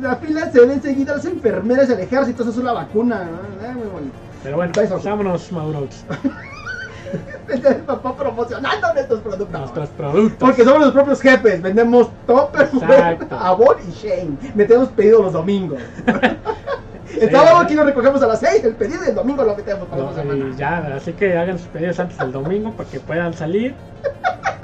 La 0.00 0.16
fila 0.16 0.50
se 0.50 0.60
ven 0.60 0.72
enseguida 0.72 1.14
las 1.16 1.24
enfermeras, 1.26 1.88
el 1.90 2.00
ejército, 2.00 2.42
eso 2.42 2.50
es 2.50 2.58
una 2.58 2.72
vacuna. 2.72 3.24
¿no? 3.24 3.66
Ay, 3.68 3.74
muy 3.74 3.86
bonito. 3.86 4.14
Pero 4.42 4.56
bueno, 4.56 4.72
Besos. 4.76 5.04
vámonos, 5.04 5.52
Maurox. 5.52 6.04
Papá 7.86 8.16
promocionando 8.16 8.92
nuestros 8.94 9.20
productos. 9.20 9.60
Nuestros 9.60 9.88
productos. 9.90 10.38
Porque 10.38 10.64
somos 10.64 10.80
los 10.80 10.92
propios 10.92 11.20
jefes, 11.20 11.60
vendemos 11.62 12.08
Topper, 12.26 12.68
Exacto. 12.72 13.36
Avon 13.38 13.76
y 13.88 13.92
Shane. 13.92 14.36
Metemos 14.54 14.88
pedido 14.90 15.22
los 15.22 15.32
domingos. 15.32 15.78
El 17.20 17.30
sábado 17.30 17.58
aquí 17.58 17.74
lo 17.74 17.84
recogemos 17.84 18.22
a 18.22 18.26
las 18.26 18.40
6, 18.40 18.64
el 18.64 18.74
pedido 18.74 19.04
y 19.04 19.08
el 19.10 19.14
domingo 19.14 19.44
lo 19.44 19.54
metemos 19.56 19.86
para 19.88 20.02
la 20.02 20.10
No, 20.10 20.16
semana. 20.16 20.56
ya, 20.56 20.78
así 20.96 21.12
que 21.12 21.36
hagan 21.36 21.58
sus 21.58 21.68
pedidos 21.68 22.00
antes 22.00 22.18
del 22.18 22.32
domingo 22.32 22.72
para 22.72 22.88
que 22.88 22.98
puedan 23.00 23.32
salir. 23.34 23.74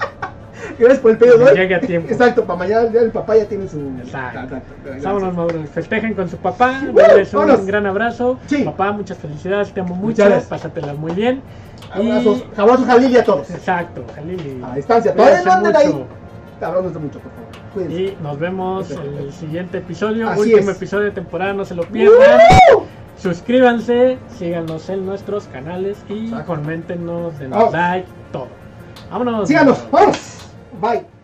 Gracias 0.79 1.01
por 1.01 1.11
el 1.11 1.19
pedido 1.19 1.39
de. 1.39 1.55
Llegue 1.55 1.75
a 1.75 1.81
tiempo. 1.81 2.11
Exacto, 2.11 2.45
para 2.45 2.59
mañana 2.61 2.89
el 2.99 3.11
papá 3.11 3.37
ya 3.37 3.45
tiene 3.45 3.69
su. 3.69 3.79
Exacto. 4.03 4.57
Gracias. 4.85 5.05
Vámonos, 5.05 5.35
Mauro. 5.35 5.63
Festejen 5.67 6.15
con 6.15 6.29
su 6.29 6.39
papá. 6.39 6.81
Denles 6.81 7.35
un 7.35 7.67
gran 7.67 7.87
abrazo. 7.87 8.39
Sí. 8.47 8.65
Papá, 8.65 8.93
muchas 8.93 9.19
felicidades. 9.19 9.73
Te 9.73 9.81
amo 9.81 9.95
mucho. 9.95 10.25
Pásatelas 10.49 10.97
muy 10.97 11.13
bien. 11.13 11.43
Abrazos, 11.93 12.45
abrazos 12.57 12.87
Jalil 12.87 13.11
y 13.11 13.17
a 13.17 13.25
todos. 13.25 13.51
Exacto, 13.51 14.05
Jalili. 14.15 14.63
A 14.65 14.77
distancia. 14.77 15.15
Todavía 15.15 15.43
no 15.43 15.53
anden 15.53 15.77
ahí. 15.77 16.05
Abrazos 16.61 16.93
mucho, 16.95 17.19
por 17.21 17.33
favor. 17.33 17.49
Cuídense. 17.75 18.03
Y 18.03 18.19
nos 18.23 18.39
vemos 18.39 18.91
en 18.91 19.19
el 19.19 19.33
siguiente 19.33 19.79
episodio. 19.79 20.29
Así 20.29 20.41
último 20.41 20.71
es. 20.71 20.77
episodio 20.77 21.05
de 21.05 21.11
temporada, 21.13 21.53
no 21.53 21.65
se 21.65 21.75
lo 21.75 21.83
pierdan. 21.85 22.41
¡Uh! 22.77 22.83
Suscríbanse, 23.19 24.19
síganos 24.39 24.89
en 24.89 25.05
nuestros 25.05 25.47
canales 25.49 25.99
y 26.09 26.25
Exacto. 26.27 26.55
coméntenos, 26.55 27.39
denos 27.39 27.73
like, 27.73 28.09
todo. 28.33 28.49
Vámonos. 29.11 29.49
Síganos, 29.49 29.85
vamos. 29.91 30.39
Bye. 30.81 31.20